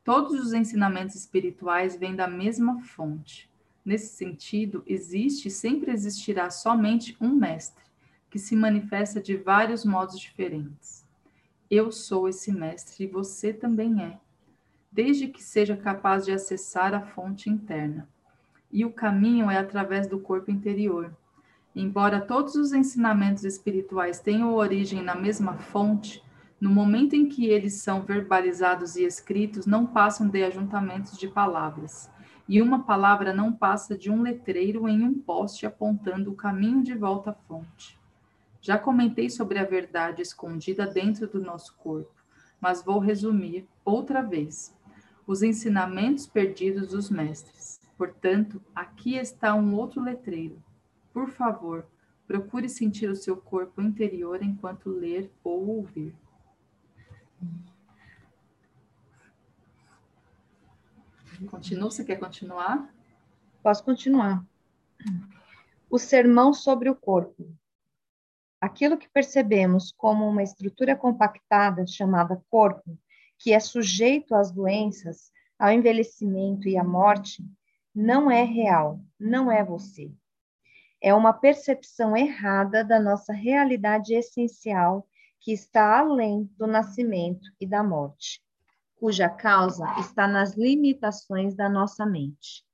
Todos 0.04 0.40
os 0.40 0.54
ensinamentos 0.54 1.16
espirituais 1.16 1.96
vêm 1.96 2.16
da 2.16 2.28
mesma 2.28 2.82
fonte. 2.82 3.50
Nesse 3.86 4.16
sentido, 4.16 4.84
existe 4.86 5.48
e 5.48 5.52
sempre 5.52 5.92
existirá 5.92 6.50
somente 6.50 7.16
um 7.20 7.30
mestre, 7.30 7.84
que 8.30 8.40
se 8.40 8.56
manifesta 8.56 9.22
de 9.22 9.36
vários 9.36 9.86
modos 9.86 10.20
diferentes. 10.20 11.06
Eu 11.70 11.92
sou 11.92 12.28
esse 12.28 12.52
mestre 12.52 13.06
e 13.06 13.08
você 13.08 13.54
também 13.54 14.02
é, 14.04 14.20
desde 14.92 15.28
que 15.28 15.44
seja 15.44 15.76
capaz 15.76 16.26
de 16.26 16.32
acessar 16.32 16.94
a 16.94 17.02
fonte 17.02 17.50
interna 17.50 18.08
e 18.74 18.84
o 18.84 18.92
caminho 18.92 19.52
é 19.52 19.58
através 19.60 20.08
do 20.08 20.20
corpo 20.20 20.50
interior. 20.50 21.16
Embora 21.76 22.20
todos 22.20 22.56
os 22.56 22.74
ensinamentos 22.74 23.46
espirituais 23.46 24.20
tenham 24.20 24.56
origem 24.56 25.04
na 25.04 25.14
mesma 25.14 25.54
fonte, 25.54 26.24
no 26.64 26.70
momento 26.70 27.14
em 27.14 27.28
que 27.28 27.48
eles 27.48 27.74
são 27.74 28.04
verbalizados 28.04 28.96
e 28.96 29.04
escritos, 29.04 29.66
não 29.66 29.86
passam 29.86 30.30
de 30.30 30.42
ajuntamentos 30.46 31.18
de 31.18 31.28
palavras. 31.28 32.10
E 32.48 32.62
uma 32.62 32.86
palavra 32.86 33.34
não 33.34 33.52
passa 33.52 33.98
de 33.98 34.10
um 34.10 34.22
letreiro 34.22 34.88
em 34.88 35.04
um 35.04 35.14
poste 35.14 35.66
apontando 35.66 36.32
o 36.32 36.36
caminho 36.36 36.82
de 36.82 36.96
volta 36.96 37.32
à 37.32 37.34
fonte. 37.34 38.00
Já 38.62 38.78
comentei 38.78 39.30
sobre 39.30 39.60
a 39.60 39.66
verdade 39.66 40.22
escondida 40.22 40.88
dentro 40.88 41.28
do 41.28 41.42
nosso 41.42 41.76
corpo, 41.76 42.16
mas 42.62 42.82
vou 42.82 42.98
resumir 42.98 43.68
outra 43.84 44.22
vez. 44.22 44.74
Os 45.28 45.44
ensinamentos 45.44 46.26
perdidos 46.26 46.88
dos 46.92 47.10
mestres. 47.10 47.82
Portanto, 47.98 48.62
aqui 48.74 49.18
está 49.18 49.54
um 49.54 49.76
outro 49.76 50.02
letreiro. 50.02 50.64
Por 51.12 51.28
favor, 51.28 51.86
procure 52.26 52.70
sentir 52.70 53.10
o 53.10 53.18
seu 53.18 53.36
corpo 53.36 53.82
interior 53.82 54.42
enquanto 54.42 54.90
ler 54.90 55.30
ou 55.44 55.68
ouvir. 55.68 56.16
Continua, 61.50 61.92
você 61.92 62.04
quer 62.04 62.20
continuar? 62.20 62.94
Posso 63.62 63.84
continuar. 63.84 64.46
O 65.90 66.00
sermão 66.00 66.54
sobre 66.54 66.90
o 66.90 66.96
corpo. 66.96 67.54
Aquilo 68.60 68.98
que 68.98 69.10
percebemos 69.10 69.92
como 69.92 70.28
uma 70.28 70.42
estrutura 70.42 70.96
compactada 70.96 71.86
chamada 71.86 72.42
corpo, 72.50 72.98
que 73.38 73.52
é 73.52 73.60
sujeito 73.60 74.36
às 74.36 74.52
doenças, 74.52 75.32
ao 75.60 75.72
envelhecimento 75.72 76.68
e 76.68 76.78
à 76.78 76.84
morte, 76.84 77.44
não 77.94 78.32
é 78.32 78.44
real, 78.44 79.00
não 79.20 79.52
é 79.52 79.64
você. 79.64 80.12
É 81.02 81.14
uma 81.14 81.34
percepção 81.34 82.16
errada 82.16 82.84
da 82.84 83.00
nossa 83.00 83.34
realidade 83.34 84.14
essencial 84.14 85.08
que 85.44 85.52
está 85.52 86.00
além 86.00 86.46
do 86.58 86.66
nascimento 86.66 87.48
e 87.60 87.68
da 87.68 87.84
morte, 87.84 88.42
cuja 88.96 89.30
causa 89.30 89.86
está 90.00 90.28
nas 90.28 90.56
limitações 90.56 91.56
da 91.56 91.70
nossa 91.70 92.06
mente. 92.06 92.66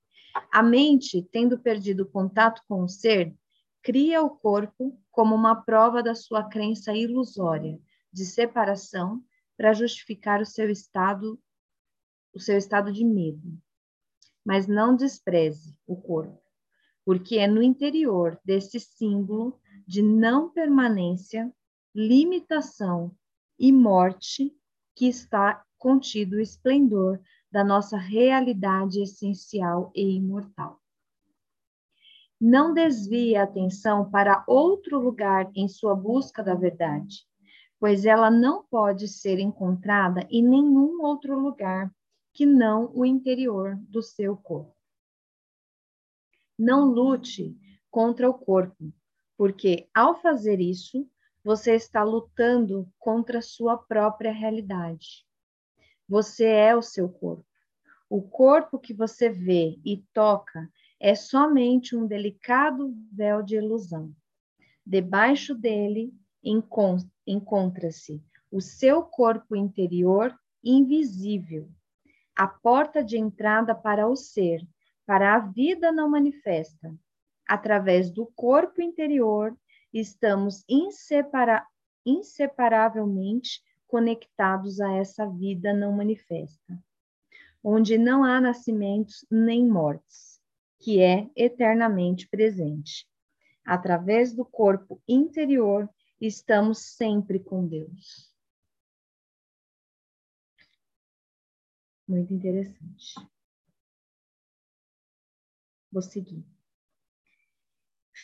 A 0.52 0.64
mente, 0.64 1.28
tendo 1.32 1.60
perdido 1.60 2.06
contato 2.06 2.62
com 2.68 2.84
o 2.84 2.88
ser, 2.88 3.36
cria 3.82 4.22
o 4.22 4.30
corpo 4.30 4.98
como 5.12 5.36
uma 5.36 5.56
prova 5.56 6.02
da 6.02 6.16
sua 6.16 6.48
crença 6.48 6.94
ilusória 6.94 7.78
de 8.14 8.24
separação 8.24 9.22
para 9.58 9.74
justificar 9.74 10.40
o 10.42 10.46
seu 10.46 10.70
estado 10.70 11.38
o 12.32 12.40
seu 12.40 12.58
estado 12.58 12.94
de 12.94 13.04
medo 13.04 13.60
mas 14.50 14.68
não 14.68 14.96
despreze 14.96 15.78
o 15.86 15.96
corpo, 15.96 16.42
porque 17.06 17.38
é 17.38 17.48
no 17.48 17.62
interior 17.62 18.40
desse 18.44 18.80
símbolo 18.80 19.60
de 19.86 20.02
não 20.02 20.50
permanência, 20.50 21.54
limitação 22.00 23.14
e 23.60 23.74
morte 23.74 24.56
que 24.96 25.06
está 25.06 25.62
contido 25.78 26.38
o 26.38 26.40
esplendor 26.40 27.20
da 27.52 27.62
nossa 27.62 27.98
realidade 27.98 29.02
essencial 29.02 29.92
e 29.94 30.16
imortal. 30.16 30.80
Não 32.40 32.74
desvie 32.74 33.36
a 33.36 33.44
atenção 33.44 34.10
para 34.10 34.46
outro 34.48 34.98
lugar 34.98 35.52
em 35.54 35.68
sua 35.68 35.94
busca 35.94 36.42
da 36.42 36.56
verdade, 36.56 37.28
pois 37.78 38.06
ela 38.06 38.32
não 38.32 38.64
pode 38.64 39.10
ser 39.10 39.38
encontrada 39.38 40.26
em 40.30 40.42
nenhum 40.42 41.02
outro 41.02 41.38
lugar 41.38 41.94
que 42.32 42.46
não 42.46 42.90
o 42.96 43.06
interior 43.06 43.76
do 43.90 44.02
seu 44.02 44.38
corpo. 44.38 44.74
Não 46.58 46.86
lute 46.86 47.58
contra 47.92 48.30
o 48.30 48.34
corpo, 48.34 48.94
porque 49.36 49.90
ao 49.94 50.16
fazer 50.22 50.62
isso, 50.62 51.06
você 51.50 51.74
está 51.74 52.04
lutando 52.04 52.88
contra 53.00 53.40
a 53.40 53.42
sua 53.42 53.76
própria 53.76 54.32
realidade. 54.32 55.26
Você 56.08 56.46
é 56.46 56.76
o 56.76 56.82
seu 56.84 57.10
corpo. 57.10 57.44
O 58.08 58.22
corpo 58.22 58.78
que 58.78 58.94
você 58.94 59.30
vê 59.30 59.80
e 59.84 59.98
toca 60.14 60.70
é 61.00 61.16
somente 61.16 61.96
um 61.96 62.06
delicado 62.06 62.94
véu 63.12 63.42
de 63.42 63.56
ilusão. 63.56 64.14
Debaixo 64.86 65.56
dele 65.56 66.14
encontra-se 67.26 68.24
o 68.52 68.62
seu 68.62 69.02
corpo 69.02 69.56
interior 69.56 70.40
invisível, 70.64 71.68
a 72.36 72.48
porta 72.48 73.04
de 73.04 73.18
entrada 73.18 73.74
para 73.74 74.08
o 74.08 74.16
ser, 74.16 74.62
para 75.04 75.34
a 75.34 75.40
vida 75.40 75.92
não 75.92 76.12
manifesta. 76.12 76.96
Através 77.48 78.12
do 78.12 78.28
corpo 78.36 78.84
interior, 78.84 79.58
estamos 79.94 80.64
insepara 80.68 81.66
inseparavelmente 82.06 83.62
conectados 83.88 84.80
a 84.80 84.94
essa 84.94 85.28
vida 85.28 85.74
não 85.74 85.92
manifesta, 85.92 86.82
onde 87.64 87.98
não 87.98 88.24
há 88.24 88.40
nascimentos 88.40 89.26
nem 89.30 89.68
mortes, 89.68 90.40
que 90.80 91.02
é 91.02 91.30
eternamente 91.36 92.28
presente. 92.28 93.08
Através 93.66 94.34
do 94.34 94.46
corpo 94.46 95.02
interior, 95.08 95.90
estamos 96.22 96.80
sempre 96.96 97.40
com 97.40 97.68
Deus. 97.68 98.34
Muito 102.08 102.34
interessante. 102.34 103.14
Vou 105.92 106.02
seguir. 106.02 106.59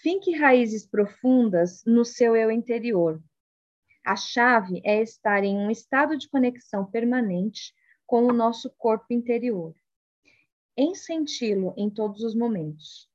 Finque 0.05 0.37
raízes 0.37 0.85
profundas 0.85 1.83
no 1.83 2.05
seu 2.05 2.35
eu 2.35 2.51
interior. 2.51 3.19
A 4.05 4.15
chave 4.15 4.79
é 4.85 5.01
estar 5.01 5.43
em 5.43 5.57
um 5.57 5.71
estado 5.71 6.15
de 6.15 6.29
conexão 6.29 6.85
permanente 6.85 7.73
com 8.05 8.23
o 8.27 8.31
nosso 8.31 8.69
corpo 8.77 9.07
interior, 9.09 9.73
em 10.77 10.93
senti-lo 10.93 11.73
em 11.75 11.89
todos 11.89 12.21
os 12.21 12.35
momentos. 12.35 13.09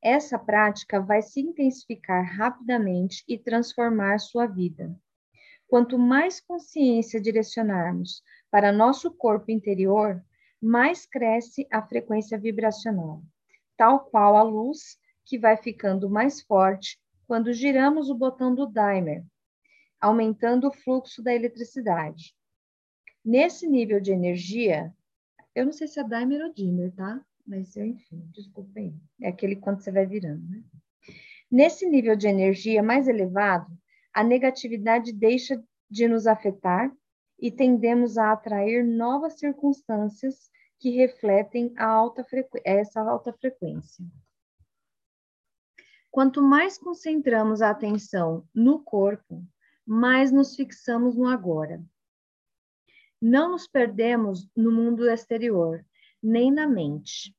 Essa 0.00 0.38
prática 0.38 1.00
vai 1.00 1.20
se 1.20 1.40
intensificar 1.40 2.24
rapidamente 2.24 3.24
e 3.26 3.36
transformar 3.36 4.20
sua 4.20 4.46
vida. 4.46 4.96
Quanto 5.66 5.98
mais 5.98 6.40
consciência 6.40 7.20
direcionarmos 7.20 8.22
para 8.52 8.70
nosso 8.70 9.10
corpo 9.10 9.50
interior, 9.50 10.24
mais 10.62 11.04
cresce 11.04 11.66
a 11.72 11.82
frequência 11.82 12.38
vibracional, 12.38 13.20
tal 13.76 14.04
qual 14.04 14.36
a 14.36 14.44
luz 14.44 14.96
que 15.30 15.38
vai 15.38 15.56
ficando 15.56 16.10
mais 16.10 16.42
forte 16.42 16.98
quando 17.24 17.52
giramos 17.52 18.10
o 18.10 18.16
botão 18.16 18.52
do 18.52 18.66
dimer, 18.66 19.24
aumentando 20.00 20.66
o 20.66 20.72
fluxo 20.72 21.22
da 21.22 21.32
eletricidade. 21.32 22.34
Nesse 23.24 23.68
nível 23.68 24.00
de 24.00 24.10
energia, 24.10 24.92
eu 25.54 25.64
não 25.64 25.72
sei 25.72 25.86
se 25.86 26.00
é 26.00 26.02
dimer 26.02 26.42
ou 26.42 26.52
dimmer, 26.52 26.92
tá? 26.96 27.24
Mas 27.46 27.76
eu, 27.76 27.86
enfim, 27.86 28.28
desculpa 28.34 28.80
aí. 28.80 28.92
É 29.22 29.28
aquele 29.28 29.54
quando 29.54 29.80
você 29.80 29.92
vai 29.92 30.04
virando, 30.04 30.44
né? 30.48 30.64
Nesse 31.48 31.88
nível 31.88 32.16
de 32.16 32.26
energia 32.26 32.82
mais 32.82 33.06
elevado, 33.06 33.70
a 34.12 34.24
negatividade 34.24 35.12
deixa 35.12 35.62
de 35.88 36.08
nos 36.08 36.26
afetar 36.26 36.92
e 37.38 37.52
tendemos 37.52 38.18
a 38.18 38.32
atrair 38.32 38.84
novas 38.84 39.38
circunstâncias 39.38 40.50
que 40.80 40.90
refletem 40.90 41.72
alta 41.76 42.26
essa 42.64 43.00
alta 43.00 43.32
frequência. 43.32 44.04
Quanto 46.10 46.42
mais 46.42 46.76
concentramos 46.76 47.62
a 47.62 47.70
atenção 47.70 48.44
no 48.52 48.82
corpo, 48.82 49.46
mais 49.86 50.32
nos 50.32 50.56
fixamos 50.56 51.16
no 51.16 51.28
agora. 51.28 51.80
Não 53.20 53.52
nos 53.52 53.68
perdemos 53.68 54.48
no 54.56 54.72
mundo 54.72 55.08
exterior, 55.08 55.84
nem 56.22 56.50
na 56.50 56.66
mente. 56.66 57.36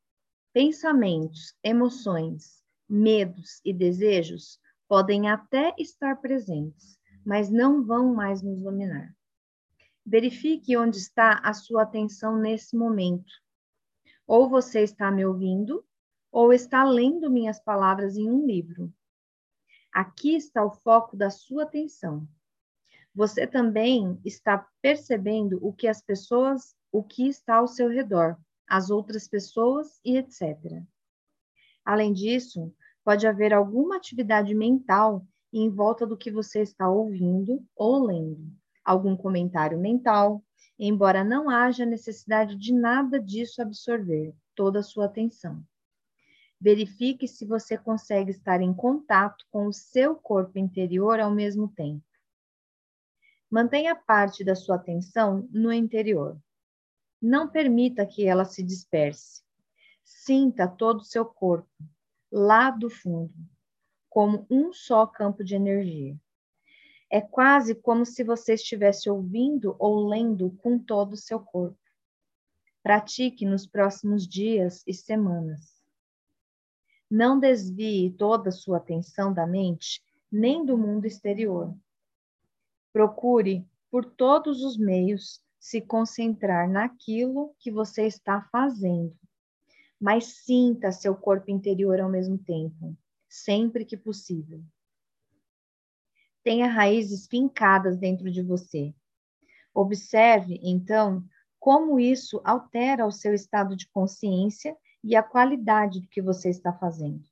Pensamentos, 0.54 1.54
emoções, 1.64 2.64
medos 2.88 3.60
e 3.66 3.74
desejos 3.74 4.60
podem 4.88 5.30
até 5.30 5.74
estar 5.78 6.22
presentes, 6.22 7.00
mas 7.26 7.50
não 7.50 7.84
vão 7.84 8.14
mais 8.14 8.42
nos 8.42 8.62
dominar. 8.62 9.16
Verifique 10.06 10.76
onde 10.78 10.98
está 10.98 11.40
a 11.44 11.54
sua 11.54 11.84
atenção 11.84 12.38
nesse 12.38 12.76
momento. 12.76 13.32
Ou 14.28 14.50
você 14.50 14.82
está 14.82 15.12
me 15.12 15.26
ouvindo, 15.26 15.86
ou 16.32 16.54
está 16.54 16.84
lendo 16.84 17.30
minhas 17.30 17.60
palavras 17.60 18.16
em 18.16 18.30
um 18.30 18.46
livro. 18.46 18.92
Aqui 19.92 20.36
está 20.36 20.64
o 20.64 20.72
foco 20.72 21.18
da 21.18 21.30
sua 21.30 21.64
atenção. 21.64 22.28
Você 23.14 23.46
também 23.46 24.18
está 24.24 24.66
percebendo 24.82 25.60
o 25.62 25.74
que 25.74 25.88
as 25.88 26.02
pessoas, 26.02 26.74
o 26.92 27.04
que 27.04 27.28
está 27.28 27.58
ao 27.58 27.68
seu 27.68 27.90
redor, 27.90 28.38
as 28.66 28.90
outras 28.90 29.28
pessoas 29.28 30.00
e 30.06 30.16
etc. 30.16 30.82
Além 31.84 32.14
disso, 32.14 32.74
pode 33.04 33.28
haver 33.28 33.54
alguma 33.54 33.98
atividade 33.98 34.54
mental 34.56 35.28
em 35.52 35.70
volta 35.70 36.08
do 36.08 36.16
que 36.16 36.32
você 36.32 36.62
está 36.62 36.90
ouvindo 36.90 37.62
ou 37.76 38.06
lendo, 38.06 38.50
algum 38.86 39.18
comentário 39.18 39.78
mental, 39.78 40.42
embora 40.80 41.24
não 41.24 41.50
haja 41.50 41.86
necessidade 41.86 42.56
de 42.56 42.74
nada 42.74 43.20
disso 43.20 43.62
absorver 43.62 44.34
toda 44.56 44.80
a 44.80 44.84
sua 44.84 45.06
atenção. 45.06 45.62
Verifique 46.62 47.28
se 47.28 47.44
você 47.44 47.76
consegue 47.76 48.30
estar 48.30 48.62
em 48.62 48.72
contato 48.72 49.48
com 49.50 49.66
o 49.66 49.74
seu 49.74 50.16
corpo 50.16 50.60
interior 50.60 51.20
ao 51.20 51.32
mesmo 51.32 51.68
tempo. 51.68 52.06
Mantenha 53.50 53.96
parte 53.96 54.44
da 54.44 54.54
sua 54.54 54.76
atenção 54.76 55.50
no 55.52 55.74
interior. 55.74 56.40
Não 57.20 57.50
permita 57.50 58.06
que 58.06 58.28
ela 58.28 58.46
se 58.46 58.62
disperse. 58.62 59.42
Sinta 60.04 60.68
todo 60.68 61.00
o 61.00 61.04
seu 61.04 61.26
corpo, 61.26 61.68
lá 62.32 62.70
do 62.70 62.92
fundo, 62.92 63.34
como 64.08 64.46
um 64.48 64.72
só 64.72 65.08
campo 65.08 65.44
de 65.44 65.56
energia. 65.56 66.16
É 67.10 67.20
quase 67.20 67.74
como 67.74 68.06
se 68.06 68.24
você 68.24 68.54
estivesse 68.54 69.10
ouvindo 69.10 69.76
ou 69.80 70.08
lendo 70.08 70.52
com 70.62 70.78
todo 70.78 71.14
o 71.14 71.18
seu 71.18 71.40
corpo. 71.40 71.80
Pratique 72.84 73.46
nos 73.48 73.66
próximos 73.66 74.28
dias 74.28 74.84
e 74.86 74.94
semanas. 74.94 75.81
Não 77.12 77.38
desvie 77.38 78.10
toda 78.10 78.48
a 78.48 78.54
sua 78.54 78.78
atenção 78.78 79.34
da 79.34 79.46
mente 79.46 80.02
nem 80.32 80.66
do 80.66 80.78
mundo 80.78 81.06
exterior. 81.06 81.76
Procure, 82.94 83.68
por 83.90 84.06
todos 84.06 84.64
os 84.64 84.78
meios, 84.78 85.42
se 85.60 85.82
concentrar 85.82 86.70
naquilo 86.70 87.54
que 87.60 87.70
você 87.70 88.08
está 88.08 88.48
fazendo, 88.50 89.14
mas 90.00 90.24
sinta 90.46 90.94
seu 90.94 91.14
corpo 91.14 91.52
interior 91.52 92.00
ao 92.00 92.10
mesmo 92.10 92.38
tempo, 92.38 92.96
sempre 93.28 93.84
que 93.84 93.98
possível. 93.98 94.64
Tenha 96.42 96.68
raízes 96.68 97.28
fincadas 97.28 97.98
dentro 97.98 98.32
de 98.32 98.42
você. 98.42 98.96
Observe, 99.74 100.62
então, 100.64 101.22
como 101.60 102.00
isso 102.00 102.40
altera 102.46 103.06
o 103.06 103.12
seu 103.12 103.34
estado 103.34 103.76
de 103.76 103.88
consciência 103.90 104.78
e 105.04 105.16
a 105.16 105.24
qualidade 105.24 106.00
do 106.00 106.08
que 106.08 106.22
você 106.22 106.50
está 106.50 106.72
fazendo. 106.74 107.24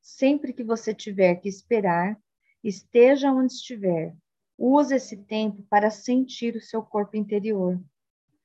Sempre 0.00 0.52
que 0.52 0.62
você 0.62 0.94
tiver 0.94 1.36
que 1.36 1.48
esperar, 1.48 2.16
esteja 2.62 3.32
onde 3.32 3.52
estiver, 3.52 4.16
use 4.58 4.94
esse 4.94 5.16
tempo 5.16 5.62
para 5.68 5.90
sentir 5.90 6.56
o 6.56 6.60
seu 6.60 6.82
corpo 6.82 7.16
interior. 7.16 7.80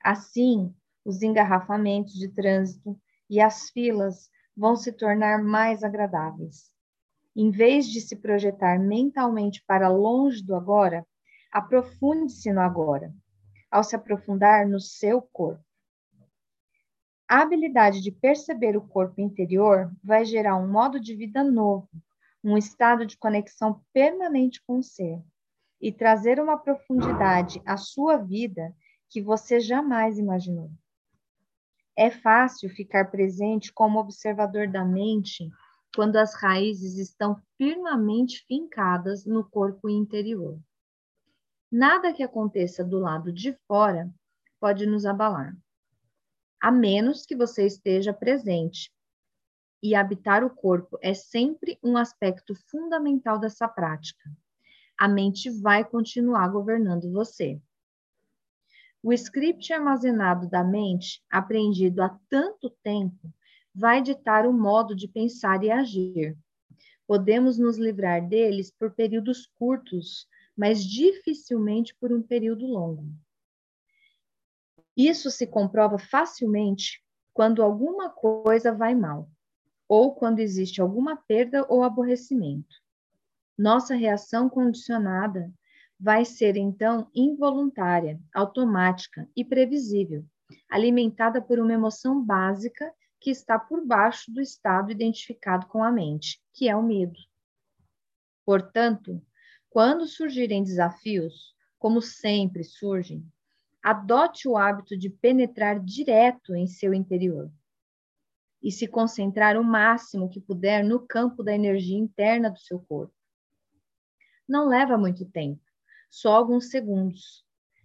Assim, 0.03 0.73
os 1.05 1.21
engarrafamentos 1.21 2.13
de 2.13 2.29
trânsito 2.29 2.99
e 3.29 3.39
as 3.39 3.69
filas 3.69 4.29
vão 4.55 4.75
se 4.75 4.91
tornar 4.91 5.43
mais 5.43 5.83
agradáveis. 5.83 6.71
Em 7.35 7.49
vez 7.49 7.87
de 7.87 8.01
se 8.01 8.15
projetar 8.15 8.77
mentalmente 8.77 9.63
para 9.65 9.87
longe 9.87 10.43
do 10.43 10.53
agora, 10.53 11.05
aprofunde-se 11.51 12.51
no 12.51 12.59
agora, 12.59 13.13
ao 13.69 13.83
se 13.83 13.95
aprofundar 13.95 14.67
no 14.67 14.79
seu 14.79 15.21
corpo. 15.21 15.63
A 17.31 17.43
habilidade 17.43 18.01
de 18.01 18.11
perceber 18.11 18.75
o 18.75 18.85
corpo 18.85 19.21
interior 19.21 19.89
vai 20.03 20.25
gerar 20.25 20.57
um 20.57 20.69
modo 20.69 20.99
de 20.99 21.15
vida 21.15 21.41
novo, 21.41 21.87
um 22.43 22.57
estado 22.57 23.05
de 23.05 23.15
conexão 23.15 23.81
permanente 23.93 24.61
com 24.67 24.79
o 24.79 24.83
ser 24.83 25.23
e 25.79 25.93
trazer 25.93 26.41
uma 26.41 26.57
profundidade 26.57 27.61
à 27.65 27.77
sua 27.77 28.17
vida 28.17 28.75
que 29.09 29.21
você 29.21 29.61
jamais 29.61 30.19
imaginou. 30.19 30.71
É 31.95 32.11
fácil 32.11 32.69
ficar 32.69 33.09
presente 33.09 33.71
como 33.71 33.97
observador 33.97 34.67
da 34.67 34.83
mente 34.83 35.49
quando 35.95 36.17
as 36.17 36.35
raízes 36.35 36.97
estão 36.97 37.41
firmemente 37.57 38.45
fincadas 38.45 39.25
no 39.25 39.49
corpo 39.49 39.89
interior. 39.89 40.59
Nada 41.71 42.11
que 42.11 42.23
aconteça 42.23 42.83
do 42.83 42.99
lado 42.99 43.31
de 43.31 43.53
fora 43.69 44.13
pode 44.59 44.85
nos 44.85 45.05
abalar 45.05 45.55
a 46.61 46.71
menos 46.71 47.25
que 47.25 47.35
você 47.35 47.65
esteja 47.65 48.13
presente. 48.13 48.91
E 49.81 49.95
habitar 49.95 50.43
o 50.43 50.49
corpo 50.49 50.99
é 51.01 51.13
sempre 51.13 51.79
um 51.83 51.97
aspecto 51.97 52.53
fundamental 52.69 53.39
dessa 53.39 53.67
prática. 53.67 54.29
A 54.95 55.07
mente 55.07 55.49
vai 55.49 55.83
continuar 55.83 56.47
governando 56.49 57.11
você. 57.11 57.59
O 59.01 59.11
script 59.11 59.73
armazenado 59.73 60.47
da 60.47 60.63
mente, 60.63 61.23
aprendido 61.27 62.03
há 62.03 62.15
tanto 62.29 62.69
tempo, 62.83 63.33
vai 63.73 63.99
ditar 63.99 64.45
o 64.45 64.53
modo 64.53 64.95
de 64.95 65.07
pensar 65.07 65.63
e 65.63 65.71
agir. 65.71 66.37
Podemos 67.07 67.57
nos 67.57 67.79
livrar 67.79 68.27
deles 68.27 68.69
por 68.69 68.91
períodos 68.91 69.47
curtos, 69.57 70.27
mas 70.55 70.85
dificilmente 70.85 71.95
por 71.95 72.13
um 72.13 72.21
período 72.21 72.67
longo. 72.67 73.03
Isso 74.95 75.31
se 75.31 75.47
comprova 75.47 75.97
facilmente 75.97 77.01
quando 77.33 77.63
alguma 77.63 78.09
coisa 78.09 78.73
vai 78.73 78.93
mal, 78.93 79.29
ou 79.87 80.13
quando 80.13 80.39
existe 80.39 80.81
alguma 80.81 81.15
perda 81.15 81.65
ou 81.69 81.83
aborrecimento. 81.83 82.75
Nossa 83.57 83.95
reação 83.95 84.49
condicionada 84.49 85.51
vai 85.99 86.25
ser 86.25 86.57
então 86.57 87.09
involuntária, 87.13 88.19
automática 88.33 89.29
e 89.35 89.45
previsível, 89.45 90.25
alimentada 90.69 91.41
por 91.41 91.59
uma 91.59 91.73
emoção 91.73 92.23
básica 92.23 92.91
que 93.19 93.29
está 93.29 93.59
por 93.59 93.85
baixo 93.85 94.31
do 94.31 94.41
estado 94.41 94.91
identificado 94.91 95.67
com 95.67 95.83
a 95.83 95.91
mente, 95.91 96.41
que 96.53 96.67
é 96.67 96.75
o 96.75 96.81
medo. 96.81 97.19
Portanto, 98.43 99.21
quando 99.69 100.07
surgirem 100.07 100.63
desafios, 100.63 101.55
como 101.77 102.01
sempre 102.01 102.63
surgem, 102.63 103.23
adote 103.83 104.47
o 104.47 104.57
hábito 104.57 104.97
de 104.97 105.09
penetrar 105.09 105.79
direto 105.79 106.55
em 106.55 106.67
seu 106.67 106.93
interior 106.93 107.51
e 108.61 108.71
se 108.71 108.87
concentrar 108.87 109.57
o 109.57 109.63
máximo 109.63 110.29
que 110.29 110.39
puder 110.39 110.83
no 110.83 110.99
campo 110.99 111.41
da 111.43 111.53
energia 111.53 111.97
interna 111.97 112.49
do 112.49 112.59
seu 112.59 112.79
corpo. 112.79 113.13
Não 114.47 114.67
leva 114.67 114.97
muito 114.97 115.25
tempo, 115.25 115.61
só 116.09 116.35
alguns 116.35 116.69
segundos, 116.69 117.43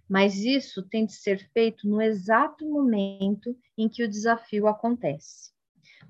mas 0.08 0.36
isso 0.36 0.82
tem 0.82 1.06
de 1.06 1.14
ser 1.14 1.48
feito 1.52 1.88
no 1.88 2.00
exato 2.00 2.68
momento 2.68 3.56
em 3.76 3.88
que 3.88 4.04
o 4.04 4.08
desafio 4.08 4.66
acontece. 4.66 5.52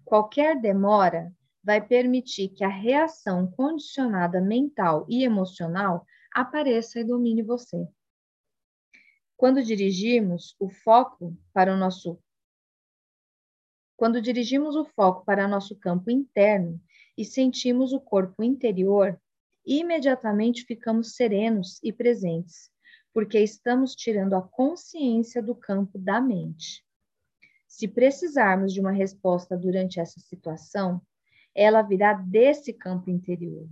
Qualquer 0.05 0.61
demora 0.61 1.33
vai 1.63 1.81
permitir 1.81 2.49
que 2.51 2.65
a 2.65 2.69
reação 2.69 3.51
condicionada 3.51 4.41
mental 4.41 5.07
e 5.09 5.25
emocional 5.25 6.05
apareça 6.33 7.01
e 7.01 7.05
domine 7.05 7.43
você. 7.43 7.89
Quando 9.37 9.63
dirigimos 9.63 10.57
o 10.59 10.71
foco 10.71 11.37
para 11.53 11.73
o 11.73 11.77
nosso 11.77 12.19
quando 13.97 14.21
dirigimos 14.21 14.77
o 14.77 14.85
foco 14.85 15.25
para 15.25 15.49
nosso 15.49 15.75
campo 15.75 16.11
interno 16.11 16.79
e 17.17 17.25
sentimos 17.25 17.95
o 17.95 18.01
corpo 18.01 18.43
interior, 18.43 19.19
imediatamente 19.65 20.65
ficamos 20.65 21.17
serenos 21.17 21.81
e 21.83 21.91
presentes, 21.93 22.71
porque 23.11 23.39
estamos 23.41 23.95
tirando 23.95 24.35
a 24.35 24.43
consciência 24.43 25.43
do 25.43 25.55
campo 25.55 25.99
da 25.99 26.21
mente. 26.21 26.85
Se 27.67 27.89
precisarmos 27.89 28.73
de 28.73 28.81
uma 28.81 28.93
resposta 28.93 29.57
durante 29.57 29.99
essa 29.99 30.21
situação, 30.21 31.01
ela 31.55 31.81
virá 31.81 32.13
desse 32.13 32.75
campo 32.75 33.09
interior. 33.09 33.67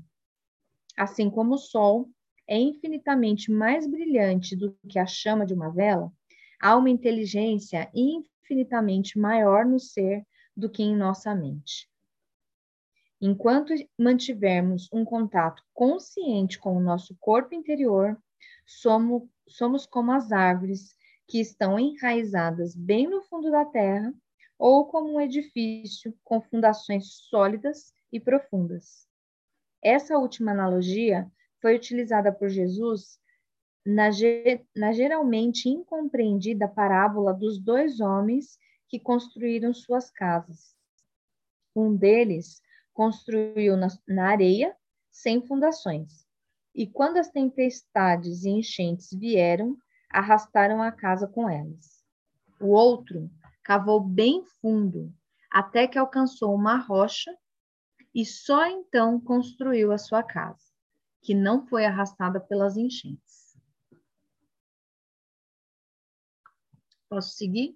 Assim 0.97 1.29
como 1.29 1.55
o 1.55 1.59
sol 1.59 2.09
é 2.47 2.59
infinitamente 2.59 3.51
mais 3.51 3.87
brilhante 3.87 4.55
do 4.55 4.77
que 4.89 4.99
a 4.99 5.07
chama 5.07 5.47
de 5.47 5.55
uma 5.55 5.71
vela, 5.71 6.13
há 6.61 6.77
uma 6.77 6.91
inteligência 6.91 7.91
infinitamente 7.95 9.19
maior 9.19 9.65
no 9.65 9.79
ser 9.79 10.27
do 10.57 10.69
que 10.69 10.83
em 10.83 10.97
nossa 10.97 11.35
mente. 11.35 11.89
Enquanto 13.21 13.73
mantivermos 13.99 14.89
um 14.93 15.05
contato 15.05 15.63
consciente 15.73 16.59
com 16.59 16.77
o 16.77 16.81
nosso 16.81 17.17
corpo 17.19 17.55
interior, 17.55 18.21
somos, 18.67 19.23
somos 19.49 19.87
como 19.87 20.13
as 20.13 20.31
árvores 20.31 20.95
que 21.27 21.41
estão 21.41 21.79
enraizadas 21.79 22.75
bem 22.75 23.09
no 23.09 23.23
fundo 23.23 23.51
da 23.51 23.65
terra, 23.65 24.13
ou 24.59 24.87
como 24.87 25.15
um 25.15 25.21
edifício 25.21 26.17
com 26.23 26.41
fundações 26.41 27.07
sólidas 27.29 27.93
e 28.13 28.21
profundas. 28.21 29.09
Essa 29.83 30.19
última 30.19 30.53
analogia 30.53 31.31
foi 31.65 31.77
utilizada 31.77 32.31
por 32.31 32.51
Jesus 32.51 33.19
na, 33.87 34.11
na 34.77 34.93
geralmente 34.93 35.67
incompreendida 35.67 36.69
parábola 36.69 37.33
dos 37.33 37.59
dois 37.59 38.01
homens 38.01 38.59
que 38.87 39.01
construíram 39.01 39.73
suas 39.73 40.11
casas. 40.11 40.77
Um 41.75 41.97
deles 41.97 42.61
construiu 42.93 43.79
na, 43.79 43.89
na 44.07 44.29
areia, 44.29 44.77
sem 45.11 45.41
fundações, 45.47 46.27
e 46.75 46.87
quando 46.87 47.17
as 47.17 47.31
tempestades 47.31 48.45
e 48.45 48.51
enchentes 48.51 49.09
vieram, 49.19 49.75
arrastaram 50.11 50.83
a 50.83 50.93
casa 50.93 51.27
com 51.27 51.49
elas. 51.49 52.05
O 52.61 52.73
outro 52.73 53.31
cavou 53.63 54.01
bem 54.01 54.45
fundo, 54.61 55.11
até 55.51 55.87
que 55.87 55.99
alcançou 55.99 56.55
uma 56.55 56.77
rocha, 56.77 57.35
e 58.15 58.23
só 58.27 58.67
então 58.67 59.19
construiu 59.19 59.93
a 59.93 59.97
sua 59.97 60.23
casa, 60.23 60.74
que 61.25 61.35
não 61.35 61.67
foi 61.67 61.87
arrastada 61.87 62.39
pelas 62.39 62.77
enchentes. 62.77 63.59
Posso 67.09 67.35
seguir? 67.35 67.75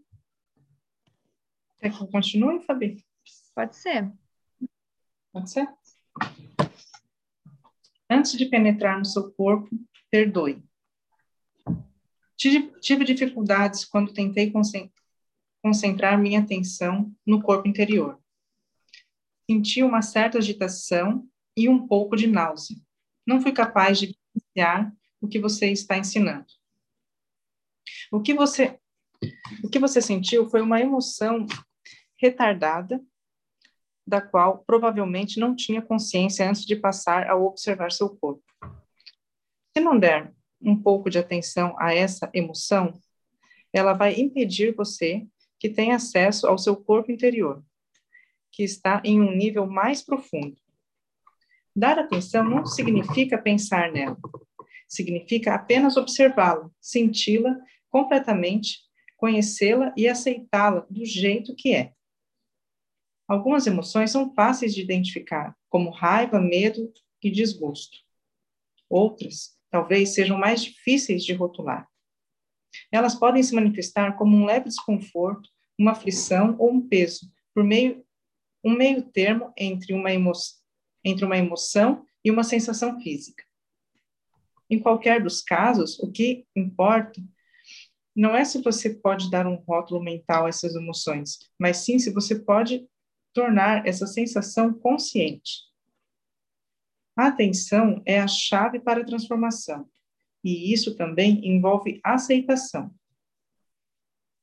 Quer 1.78 1.96
que 1.96 2.03
eu 2.03 2.09
continue, 2.09 2.61
Fabi? 2.61 3.03
Pode 3.55 3.74
ser. 3.74 4.12
Pode 5.32 5.51
ser? 5.51 5.66
Antes 8.11 8.32
de 8.32 8.44
penetrar 8.46 8.99
no 8.99 9.05
seu 9.05 9.32
corpo, 9.32 9.68
perdoe. 10.11 10.62
Tive, 12.36 13.05
dificuldades 13.05 13.84
quando 13.84 14.12
tentei 14.12 14.53
concentrar 15.62 16.18
minha 16.20 16.40
atenção 16.40 17.14
no 17.26 17.42
corpo 17.42 17.66
interior. 17.66 18.20
Senti 19.51 19.82
uma 19.82 20.03
certa 20.03 20.38
agitação 20.38 21.26
e 21.57 21.68
um 21.68 21.86
pouco 21.86 22.14
de 22.14 22.26
náusea. 22.26 22.76
Não 23.29 23.43
fui 23.43 23.53
capaz 23.53 23.99
de 23.99 24.16
iniciar 24.35 24.91
o 25.20 25.29
que 25.29 25.39
você 25.39 25.70
está 25.70 25.99
ensinando. 25.99 26.47
O 28.11 28.22
que 28.22 28.33
você 28.33 28.81
o 29.62 29.68
que 29.68 29.79
você 29.79 30.01
sentiu 30.01 30.49
foi 30.49 30.62
uma 30.62 30.81
emoção 30.81 31.45
retardada, 32.16 33.05
da 34.07 34.22
qual 34.22 34.64
provavelmente 34.64 35.39
não 35.39 35.55
tinha 35.55 35.83
consciência 35.83 36.49
antes 36.49 36.64
de 36.64 36.74
passar 36.74 37.29
a 37.29 37.37
observar 37.37 37.93
seu 37.93 38.09
corpo. 38.16 38.43
Se 39.76 39.85
não 39.85 39.99
der 39.99 40.33
um 40.59 40.81
pouco 40.81 41.11
de 41.11 41.18
atenção 41.18 41.76
a 41.79 41.93
essa 41.93 42.31
emoção, 42.33 42.99
ela 43.74 43.93
vai 43.93 44.14
impedir 44.14 44.74
você 44.74 45.26
que 45.61 45.68
tenha 45.68 45.97
acesso 45.97 46.47
ao 46.47 46.57
seu 46.57 46.74
corpo 46.74 47.12
interior, 47.12 47.62
que 48.51 48.62
está 48.62 49.03
em 49.05 49.20
um 49.20 49.37
nível 49.37 49.66
mais 49.66 50.01
profundo. 50.01 50.57
Dar 51.79 51.97
atenção 51.97 52.43
não 52.43 52.66
significa 52.66 53.39
pensar 53.39 53.93
nela, 53.93 54.18
significa 54.89 55.55
apenas 55.55 55.97
observá-la, 55.97 56.68
senti-la 56.81 57.57
completamente, 57.89 58.81
conhecê-la 59.16 59.95
e 59.97 60.09
aceitá-la 60.09 60.85
do 60.91 61.05
jeito 61.05 61.55
que 61.55 61.72
é. 61.72 61.93
Algumas 63.29 63.64
emoções 63.68 64.11
são 64.11 64.35
fáceis 64.35 64.74
de 64.74 64.81
identificar, 64.81 65.57
como 65.68 65.91
raiva, 65.91 66.41
medo 66.41 66.93
e 67.22 67.31
desgosto. 67.31 67.99
Outras, 68.91 69.57
talvez, 69.70 70.14
sejam 70.14 70.37
mais 70.37 70.64
difíceis 70.64 71.24
de 71.24 71.33
rotular. 71.33 71.89
Elas 72.91 73.14
podem 73.14 73.41
se 73.41 73.55
manifestar 73.55 74.16
como 74.16 74.37
um 74.37 74.45
leve 74.45 74.64
desconforto, 74.64 75.49
uma 75.79 75.93
aflição 75.93 76.57
ou 76.59 76.72
um 76.72 76.89
peso, 76.89 77.31
por 77.55 77.62
meio 77.62 78.05
um 78.64 78.76
meio 78.76 79.03
termo 79.03 79.53
entre 79.57 79.95
uma, 79.95 80.12
emo, 80.12 80.33
entre 81.09 81.24
uma 81.24 81.36
emoção 81.36 82.04
e 82.24 82.30
uma 82.30 82.44
sensação 82.44 83.00
física. 83.00 83.44
Em 84.70 84.78
qualquer 84.78 85.22
dos 85.22 85.40
casos, 85.40 85.98
o 85.98 86.11
que 86.11 86.46
importa 86.54 87.20
não 88.14 88.36
é 88.36 88.44
se 88.44 88.61
você 88.61 88.90
pode 88.90 89.30
dar 89.30 89.46
um 89.46 89.54
rótulo 89.54 90.02
mental 90.02 90.44
a 90.44 90.48
essas 90.48 90.74
emoções, 90.74 91.38
mas 91.59 91.78
sim 91.78 91.98
se 91.98 92.12
você 92.12 92.38
pode 92.38 92.86
tornar 93.32 93.86
essa 93.86 94.06
sensação 94.06 94.74
consciente. 94.74 95.68
A 97.16 97.28
atenção 97.28 98.02
é 98.04 98.20
a 98.20 98.26
chave 98.26 98.80
para 98.80 99.00
a 99.00 99.04
transformação, 99.04 99.88
e 100.42 100.72
isso 100.72 100.96
também 100.96 101.46
envolve 101.46 102.00
aceitação. 102.04 102.92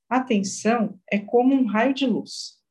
Atenção 0.09 0.99
é 1.11 1.19
como 1.19 1.53
um 1.53 1.65
raio 1.65 1.93
de 1.93 2.05
luz, 2.05 2.61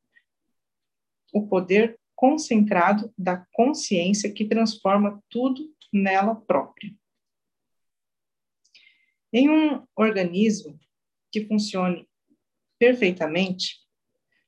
o 1.32 1.47
poder 1.47 1.99
concentrado 2.15 3.12
da 3.17 3.47
consciência 3.53 4.33
que 4.33 4.45
transforma 4.45 5.23
tudo 5.29 5.75
nela 5.93 6.35
própria. 6.35 6.95
Em 9.33 9.51
um 9.51 9.85
organismo 9.97 10.79
que 11.31 11.45
funcione 11.47 12.09
perfeitamente, 12.79 13.81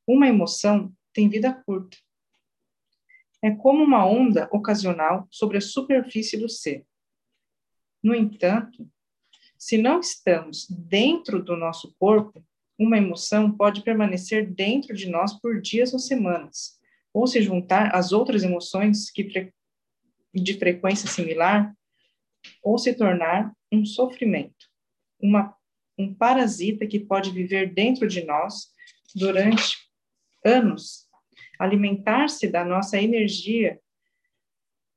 uma 0.07 0.29
emoção 0.29 0.95
tem 1.12 1.29
vida 1.29 1.53
curta. 1.53 1.97
É 3.43 3.51
como 3.51 3.83
uma 3.83 4.07
onda 4.07 4.49
ocasional 4.53 5.27
sobre 5.31 5.59
a 5.59 5.61
superfície 5.61 6.37
do 6.37 6.49
ser. 6.49 6.87
No 8.03 8.14
entanto, 8.14 8.89
se 9.59 9.79
não 9.79 10.01
estamos 10.01 10.69
dentro 10.69 11.43
do 11.43 11.57
nosso 11.57 11.95
corpo, 11.99 12.45
uma 12.79 12.99
emoção 12.99 13.51
pode 13.51 13.83
permanecer 13.83 14.53
dentro 14.55 14.95
de 14.95 15.09
nós 15.09 15.33
por 15.41 15.61
dias 15.61 15.93
ou 15.93 15.99
semanas, 15.99 16.76
ou 17.17 17.27
se 17.27 17.41
juntar 17.41 17.95
às 17.95 18.12
outras 18.12 18.43
emoções 18.43 19.11
que 19.11 19.51
de 20.35 20.59
frequência 20.59 21.09
similar, 21.09 21.75
ou 22.62 22.77
se 22.77 22.93
tornar 22.93 23.57
um 23.73 23.87
sofrimento, 23.87 24.67
uma, 25.19 25.57
um 25.99 26.14
parasita 26.14 26.87
que 26.87 27.01
pode 27.01 27.31
viver 27.31 27.73
dentro 27.73 28.07
de 28.07 28.23
nós 28.23 28.71
durante 29.14 29.79
anos 30.45 31.09
alimentar-se 31.59 32.49
da 32.49 32.62
nossa 32.62 33.01
energia, 33.01 33.81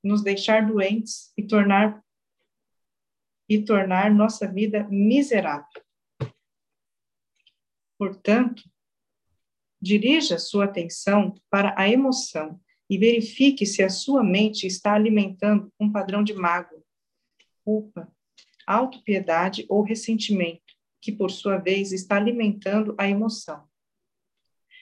nos 0.04 0.22
deixar 0.22 0.68
doentes 0.68 1.32
e 1.38 1.48
tornar 1.48 2.04
e 3.48 3.64
tornar 3.64 4.14
nossa 4.14 4.46
vida 4.46 4.86
miserável. 4.92 5.82
Portanto, 7.98 8.62
dirija 9.82 10.38
sua 10.38 10.66
atenção 10.66 11.36
para 11.50 11.74
a 11.78 11.90
emoção 11.90 12.60
e 12.90 12.98
verifique 12.98 13.66
se 13.66 13.84
a 13.84 13.90
sua 13.90 14.24
mente 14.24 14.66
está 14.66 14.94
alimentando 14.94 15.72
um 15.80 15.92
padrão 15.92 16.24
de 16.24 16.34
mágoa, 16.34 16.84
culpa, 17.64 18.12
autopiedade 18.66 19.66
ou 19.70 19.82
ressentimento, 19.82 20.76
que 21.02 21.12
por 21.12 21.32
sua 21.32 21.58
vez 21.58 21.92
está 21.92 22.18
alimentando 22.18 22.96
a 22.98 23.08
emoção. 23.08 23.68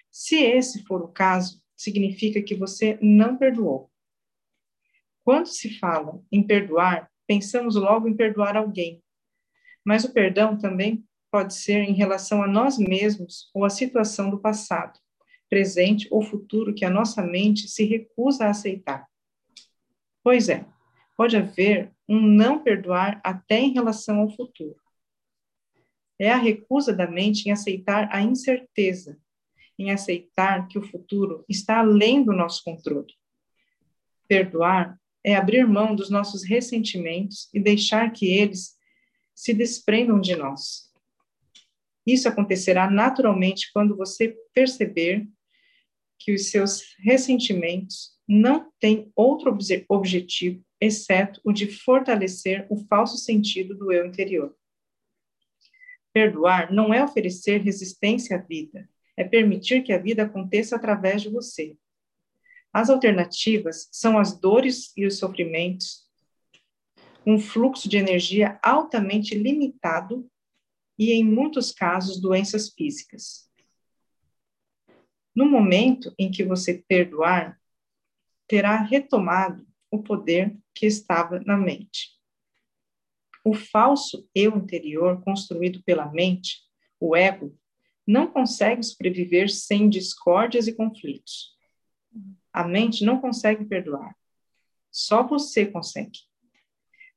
Se 0.09 0.37
esse 0.37 0.83
for 0.83 1.01
o 1.01 1.09
caso, 1.09 1.61
significa 1.75 2.41
que 2.41 2.55
você 2.55 2.97
não 3.01 3.37
perdoou. 3.37 3.91
Quando 5.23 5.45
se 5.47 5.77
fala 5.77 6.23
em 6.31 6.41
perdoar, 6.41 7.11
pensamos 7.27 7.75
logo 7.75 8.07
em 8.07 8.15
perdoar 8.15 8.57
alguém. 8.57 9.03
Mas 9.85 10.03
o 10.03 10.11
perdão 10.11 10.57
também 10.57 11.06
pode 11.31 11.53
ser 11.53 11.79
em 11.79 11.93
relação 11.93 12.41
a 12.41 12.47
nós 12.47 12.77
mesmos 12.77 13.49
ou 13.53 13.65
à 13.65 13.69
situação 13.69 14.29
do 14.29 14.39
passado, 14.39 14.99
presente 15.49 16.07
ou 16.11 16.21
futuro 16.21 16.73
que 16.73 16.85
a 16.85 16.89
nossa 16.89 17.21
mente 17.21 17.67
se 17.67 17.85
recusa 17.85 18.45
a 18.45 18.49
aceitar. 18.49 19.07
Pois 20.23 20.49
é, 20.49 20.65
pode 21.15 21.37
haver 21.37 21.91
um 22.07 22.21
não 22.21 22.63
perdoar 22.63 23.19
até 23.23 23.59
em 23.59 23.73
relação 23.73 24.19
ao 24.19 24.29
futuro. 24.29 24.79
É 26.19 26.31
a 26.31 26.37
recusa 26.37 26.93
da 26.93 27.09
mente 27.09 27.47
em 27.47 27.51
aceitar 27.51 28.09
a 28.11 28.21
incerteza, 28.21 29.19
em 29.77 29.91
aceitar 29.91 30.67
que 30.67 30.79
o 30.79 30.87
futuro 30.87 31.45
está 31.47 31.79
além 31.79 32.23
do 32.23 32.33
nosso 32.33 32.63
controle. 32.63 33.13
Perdoar 34.27 34.99
é 35.23 35.35
abrir 35.35 35.67
mão 35.67 35.95
dos 35.95 36.09
nossos 36.09 36.43
ressentimentos 36.43 37.49
e 37.53 37.59
deixar 37.59 38.11
que 38.11 38.25
eles 38.25 38.75
se 39.35 39.53
desprendam 39.53 40.19
de 40.19 40.35
nós. 40.35 40.86
Isso 42.07 42.29
acontecerá 42.29 42.89
naturalmente 42.89 43.69
quando 43.73 43.97
você 43.97 44.33
perceber 44.53 45.27
que 46.17 46.33
os 46.33 46.49
seus 46.49 46.95
ressentimentos 46.99 48.17
não 48.25 48.71
têm 48.79 49.11
outro 49.13 49.55
objetivo 49.89 50.63
exceto 50.79 51.41
o 51.43 51.51
de 51.51 51.67
fortalecer 51.67 52.65
o 52.69 52.77
falso 52.87 53.17
sentido 53.17 53.75
do 53.75 53.91
eu 53.91 54.05
interior. 54.05 54.55
Perdoar 56.13 56.71
não 56.71 56.93
é 56.93 57.03
oferecer 57.03 57.61
resistência 57.61 58.37
à 58.37 58.39
vida, 58.39 58.89
é 59.17 59.25
permitir 59.25 59.83
que 59.83 59.91
a 59.91 59.97
vida 59.97 60.23
aconteça 60.23 60.77
através 60.77 61.21
de 61.21 61.29
você. 61.29 61.75
As 62.71 62.89
alternativas 62.89 63.89
são 63.91 64.17
as 64.17 64.39
dores 64.39 64.95
e 64.95 65.05
os 65.05 65.17
sofrimentos, 65.17 66.07
um 67.25 67.37
fluxo 67.37 67.89
de 67.89 67.97
energia 67.97 68.57
altamente 68.63 69.35
limitado 69.35 70.29
e, 70.97 71.11
em 71.11 71.23
muitos 71.23 71.71
casos, 71.71 72.19
doenças 72.19 72.69
físicas. 72.69 73.47
No 75.35 75.47
momento 75.47 76.13
em 76.17 76.31
que 76.31 76.43
você 76.43 76.83
perdoar, 76.87 77.59
terá 78.47 78.81
retomado 78.81 79.67
o 79.91 80.01
poder 80.01 80.57
que 80.73 80.85
estava 80.85 81.39
na 81.41 81.57
mente. 81.57 82.17
O 83.43 83.53
falso 83.53 84.27
eu 84.33 84.57
interior, 84.57 85.21
construído 85.23 85.83
pela 85.83 86.11
mente, 86.11 86.61
o 86.99 87.15
ego, 87.15 87.57
não 88.05 88.27
consegue 88.27 88.81
sobreviver 88.83 89.49
sem 89.49 89.89
discórdias 89.89 90.67
e 90.67 90.73
conflitos. 90.73 91.55
A 92.51 92.67
mente 92.67 93.05
não 93.05 93.21
consegue 93.21 93.65
perdoar. 93.65 94.15
Só 94.89 95.21
você 95.21 95.65
consegue. 95.65 96.19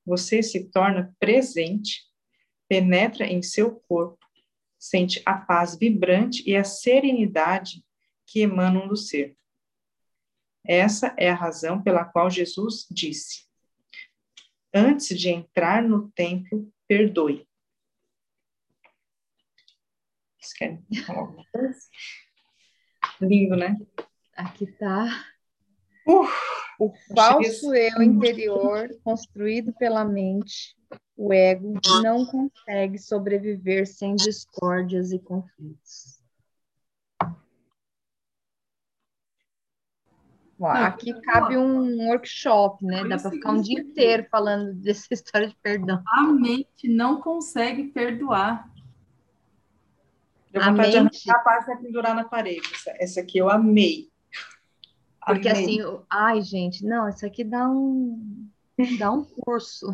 Você 0.04 0.42
se 0.42 0.70
torna 0.70 1.14
presente, 1.18 2.09
penetra 2.70 3.26
em 3.26 3.42
seu 3.42 3.80
corpo, 3.80 4.24
sente 4.78 5.20
a 5.26 5.34
paz 5.34 5.76
vibrante 5.76 6.48
e 6.48 6.54
a 6.54 6.62
serenidade 6.62 7.84
que 8.24 8.38
emanam 8.38 8.86
do 8.86 8.96
ser. 8.96 9.36
Essa 10.64 11.12
é 11.18 11.28
a 11.28 11.34
razão 11.34 11.82
pela 11.82 12.04
qual 12.04 12.30
Jesus 12.30 12.86
disse: 12.88 13.48
antes 14.72 15.18
de 15.18 15.30
entrar 15.30 15.82
no 15.82 16.12
templo, 16.12 16.72
perdoe. 16.86 17.44
Vocês 20.38 20.52
querem 20.52 20.84
falar 21.04 21.18
alguma 21.18 21.44
coisa? 21.52 21.80
Lindo, 23.20 23.56
né? 23.56 23.76
Aqui 24.36 24.64
está. 24.64 25.26
Uh, 26.06 26.24
o 26.78 26.94
falso 27.14 27.74
eu 27.74 28.00
interior, 28.00 28.88
construído 29.02 29.72
pela 29.74 30.04
mente, 30.04 30.79
o 31.20 31.34
ego, 31.34 31.74
não 32.02 32.24
consegue 32.24 32.98
sobreviver 32.98 33.86
sem 33.86 34.16
discórdias 34.16 35.12
e 35.12 35.18
conflitos. 35.18 36.18
aqui 40.62 41.12
cabe 41.20 41.58
um 41.58 42.06
workshop, 42.08 42.84
né? 42.84 43.04
Dá 43.06 43.18
para 43.18 43.30
ficar 43.30 43.52
um 43.52 43.60
dia 43.60 43.80
inteiro 43.80 44.26
falando 44.30 44.72
dessa 44.80 45.12
história 45.12 45.48
de 45.48 45.56
perdão. 45.56 46.02
A 46.08 46.22
mente 46.22 46.88
não 46.88 47.20
consegue 47.20 47.84
perdoar. 47.88 48.70
Vontade 50.54 50.96
a 50.96 51.02
mente... 51.02 51.22
de 51.22 51.30
arrancar 51.30 51.40
a 51.40 51.44
página 51.44 51.76
pendurar 51.82 52.14
na 52.14 52.24
parede. 52.24 52.68
Essa 52.98 53.20
aqui 53.20 53.36
eu 53.36 53.50
amei. 53.50 54.10
Porque 55.26 55.48
amei. 55.48 55.62
assim, 55.62 55.80
eu... 55.80 56.04
ai, 56.08 56.40
gente, 56.40 56.82
não, 56.82 57.08
isso 57.10 57.26
aqui 57.26 57.44
dá 57.44 57.68
um 57.68 58.48
dá 58.98 59.10
um 59.12 59.22
curso. 59.22 59.92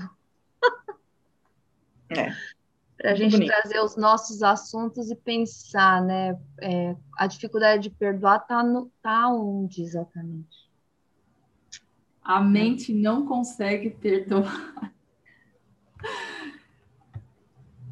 É 2.10 2.32
para 2.96 3.12
a 3.12 3.14
gente 3.14 3.32
bonito. 3.32 3.48
trazer 3.48 3.80
os 3.80 3.96
nossos 3.96 4.42
assuntos 4.42 5.10
e 5.10 5.14
pensar, 5.14 6.02
né? 6.02 6.38
É, 6.60 6.96
a 7.16 7.26
dificuldade 7.26 7.84
de 7.84 7.90
perdoar 7.90 8.40
está 8.40 8.62
tá 9.02 9.28
onde 9.28 9.82
exatamente? 9.82 10.66
A 12.22 12.40
mente 12.40 12.92
não 12.92 13.26
consegue 13.26 13.90
perdoar. 13.90 14.92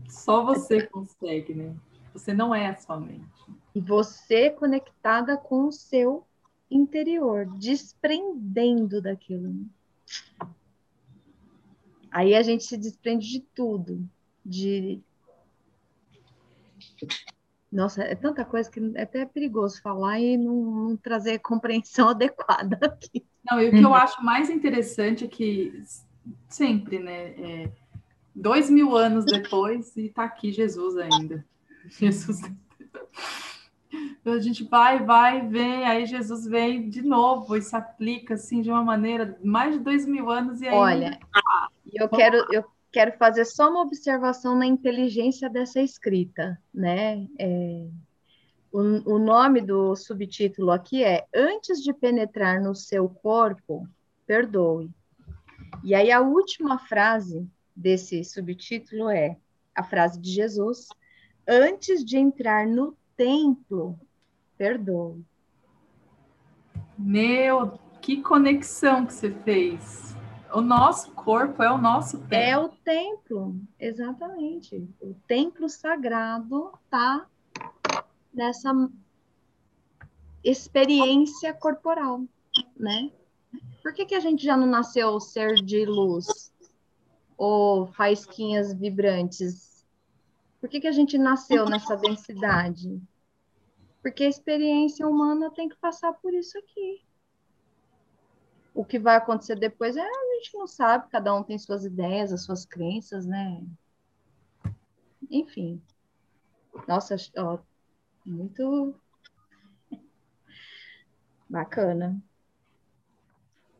Só 0.09 0.43
você 0.43 0.87
consegue, 0.87 1.55
né? 1.55 1.77
Você 2.13 2.33
não 2.33 2.55
é 2.55 2.69
a 2.69 2.77
sua 2.77 2.99
mente. 2.99 3.29
E 3.75 3.81
você 3.81 4.51
conectada 4.51 5.37
com 5.37 5.67
o 5.67 5.73
seu 5.73 6.27
interior, 6.71 7.47
desprendendo 7.59 9.03
daquilo. 9.03 9.49
Né? 9.49 9.65
Aí 12.15 12.33
a 12.37 12.43
gente 12.45 12.63
se 12.63 12.77
desprende 12.77 13.29
de 13.29 13.41
tudo, 13.41 14.09
de. 14.47 15.03
Nossa, 17.73 18.05
é 18.05 18.15
tanta 18.15 18.45
coisa 18.45 18.71
que 18.71 18.79
é 18.95 19.03
até 19.03 19.27
perigoso 19.27 19.83
falar 19.83 20.21
e 20.21 20.37
não, 20.37 20.55
não 20.55 20.97
trazer 20.97 21.41
compreensão 21.41 22.11
adequada 22.11 22.79
aqui. 22.87 23.27
Não, 23.51 23.61
e 23.61 23.69
o 23.69 23.71
que 23.73 23.83
eu 23.83 23.93
acho 23.93 24.25
mais 24.25 24.49
interessante 24.49 25.25
é 25.25 25.27
que 25.27 25.83
sempre, 26.49 27.01
né? 27.01 27.31
É, 27.31 27.73
dois 28.33 28.71
mil 28.71 28.97
anos 28.97 29.25
depois 29.25 29.97
e 29.97 30.07
está 30.07 30.23
aqui 30.23 30.53
Jesus 30.53 30.97
ainda. 30.97 31.45
Jesus. 31.99 32.43
A 34.25 34.39
gente 34.39 34.63
vai, 34.63 35.05
vai, 35.05 35.47
vem, 35.49 35.85
aí 35.85 36.07
Jesus 36.07 36.47
vem 36.47 36.89
de 36.89 37.03
novo 37.03 37.57
e 37.57 37.63
se 37.63 37.75
aplica 37.75 38.35
assim 38.35 38.63
de 38.63 38.71
uma 38.71 38.85
maneira 38.85 39.37
mais 39.43 39.75
de 39.75 39.81
dois 39.81 40.07
mil 40.07 40.31
anos 40.31 40.61
e 40.61 40.69
aí. 40.69 40.75
Olha, 40.75 41.19
eu 41.95 42.09
quero, 42.09 42.47
eu 42.53 42.65
quero 42.93 43.13
fazer 43.19 43.45
só 43.45 43.71
uma 43.71 43.83
observação 43.83 44.57
na 44.57 44.67
inteligência 44.67 45.49
dessa 45.51 45.81
escrita, 45.81 46.61
né? 46.73 47.27
É, 47.39 47.87
o, 48.73 49.15
o 49.15 49.19
nome 49.19 49.61
do 49.61 49.95
subtítulo 49.95 50.71
aqui 50.71 51.05
é 51.05 51.25
Antes 51.35 51.83
de 51.83 51.93
penetrar 51.93 52.61
no 52.61 52.75
seu 52.75 53.09
corpo, 53.09 53.89
perdoe. 54.27 54.91
E 55.83 55.95
aí 55.95 56.11
a 56.11 56.21
última 56.21 56.79
frase 56.79 57.49
desse 57.75 58.23
subtítulo 58.25 59.09
é 59.11 59.37
a 59.75 59.83
frase 59.83 60.21
de 60.21 60.31
Jesus: 60.31 60.89
Antes 61.49 62.05
de 62.05 62.17
entrar 62.17 62.67
no 62.67 62.97
templo, 63.17 63.99
perdoe. 64.57 65.25
Meu, 66.99 67.79
que 68.01 68.23
conexão 68.23 69.05
que 69.07 69.13
você 69.13 69.31
fez. 69.31 70.14
O 70.55 70.61
nosso 70.61 71.11
corpo 71.11 71.65
é 71.65 71.73
o 71.73 71.77
nosso 71.77 72.17
templo. 72.17 72.37
É 72.37 72.57
o 72.57 72.69
templo, 72.69 73.61
exatamente. 73.77 74.89
O 75.01 75.13
templo 75.27 75.69
sagrado 75.69 76.71
está 76.85 77.27
nessa 78.33 78.71
experiência 80.45 81.53
corporal, 81.53 82.23
né? 82.77 83.11
Por 83.83 83.93
que, 83.93 84.07
que 84.07 84.15
a 84.15 84.21
gente 84.21 84.45
já 84.45 84.57
não 84.57 84.69
nasceu 84.69 85.19
ser 85.19 85.57
de 85.57 85.85
luz 85.85 86.53
ou 87.37 87.89
faísquinhas 87.89 88.73
vibrantes? 88.73 89.85
Por 90.61 90.69
que, 90.71 90.81
que 90.81 90.89
a 90.89 90.93
gente 90.93 91.19
nasceu 91.19 91.69
nessa 91.69 91.97
densidade? 91.97 93.03
Porque 94.01 94.23
a 94.23 94.29
experiência 94.29 95.05
humana 95.09 95.51
tem 95.51 95.69
que 95.69 95.77
passar 95.77 96.13
por 96.13 96.33
isso 96.33 96.57
aqui. 96.59 97.03
O 98.75 98.85
que 98.85 98.99
vai 98.99 99.15
acontecer 99.17 99.55
depois 99.55 99.97
é 99.97 100.03
a 100.03 100.35
gente 100.35 100.53
não 100.55 100.67
sabe, 100.67 101.09
cada 101.09 101.33
um 101.33 101.45
tem 101.45 101.57
suas 101.57 101.85
ideias, 101.85 102.33
as 102.33 102.45
suas 102.45 102.67
crenças, 102.67 103.25
né? 103.25 103.63
Enfim. 105.31 105.81
Nossa, 106.89 107.15
ó, 107.39 107.59
muito 108.27 108.95
bacana. 111.49 112.21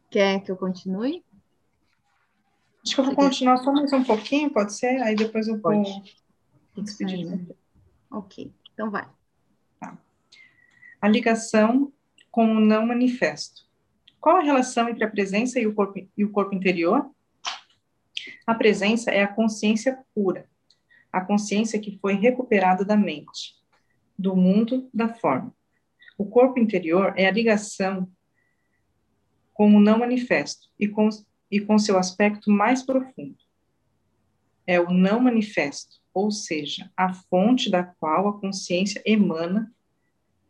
Quer 0.09 0.41
que 0.45 0.53
eu 0.53 0.57
continue? 0.57 1.25
Acho 2.85 2.95
que 2.95 3.01
eu 3.01 3.05
vou 3.05 3.17
continuar 3.17 3.57
só 3.57 3.73
mais 3.73 3.93
um 3.93 4.05
pouquinho, 4.05 4.53
pode 4.53 4.75
ser? 4.75 5.03
Aí 5.03 5.17
depois 5.17 5.49
eu 5.49 5.59
vou 5.61 5.73
despedir. 6.77 7.49
Ok, 8.11 8.53
então 8.73 8.91
vai. 8.91 9.09
Tá. 9.81 9.99
A 11.01 11.09
ligação 11.09 11.93
com 12.31 12.45
o 12.45 12.61
não 12.61 12.87
manifesto. 12.87 13.65
Qual 14.25 14.39
a 14.39 14.43
relação 14.43 14.89
entre 14.89 15.05
a 15.05 15.11
presença 15.11 15.61
e 15.61 15.67
o 15.67 15.75
corpo, 15.75 16.09
e 16.17 16.25
o 16.25 16.31
corpo 16.31 16.55
interior? 16.55 17.11
A 18.47 18.55
presença 18.55 19.11
é 19.11 19.23
a 19.23 19.29
consciência 19.29 20.03
pura, 20.15 20.49
a 21.13 21.21
consciência 21.21 21.79
que 21.79 21.99
foi 21.99 22.15
recuperada 22.15 22.87
da 22.87 22.97
mente, 22.97 23.55
do 24.19 24.35
mundo 24.35 24.89
da 24.95 25.11
forma. 25.11 25.55
O 26.17 26.25
corpo 26.25 26.59
interior 26.59 27.13
é 27.19 27.27
a 27.27 27.31
ligação 27.31 28.11
com 29.53 29.77
o 29.77 29.79
não 29.79 29.99
manifesto 29.99 30.71
e 30.81 30.89
com, 30.89 31.11
e 31.51 31.61
com 31.61 31.79
seu 31.79 31.99
aspecto 31.99 32.51
mais 32.51 32.83
profundo. 32.83 33.37
É 34.67 34.81
o 34.81 34.91
não 34.91 35.21
manifesto, 35.21 36.01
ou 36.15 36.31
seja, 36.31 36.91
a 36.97 37.13
fonte 37.13 37.71
da 37.71 37.85
qual 37.85 38.27
a 38.29 38.41
consciência 38.41 39.03
emana, 39.05 39.71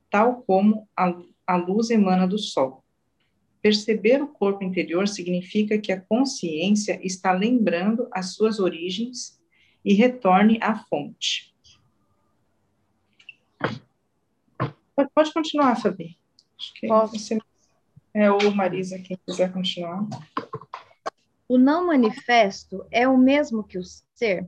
tal 0.09 0.43
como 0.43 0.89
a, 0.97 1.12
a 1.45 1.57
luz 1.57 1.91
emana 1.91 2.25
do 2.25 2.39
sol. 2.39 2.84
Perceber 3.65 4.23
o 4.23 4.29
corpo 4.29 4.62
interior 4.62 5.09
significa 5.09 5.79
que 5.79 5.91
a 5.91 5.99
consciência 5.99 7.01
está 7.03 7.33
lembrando 7.33 8.07
as 8.12 8.35
suas 8.35 8.61
origens 8.61 9.41
e 9.83 9.95
retorne 9.95 10.59
à 10.61 10.77
fonte. 10.85 11.57
Pode, 14.95 15.11
pode 15.15 15.33
continuar, 15.33 15.77
Fabi. 15.77 16.15
Acho 16.59 16.75
que 16.75 16.87
você 16.87 17.39
é 18.12 18.31
ou 18.31 18.55
Marisa 18.55 18.99
quem 18.99 19.19
quiser 19.27 19.51
continuar. 19.51 20.07
O 21.49 21.57
não 21.57 21.87
manifesto 21.87 22.87
é 22.91 23.09
o 23.09 23.17
mesmo 23.17 23.65
que 23.65 23.79
o 23.79 23.83
ser? 24.15 24.47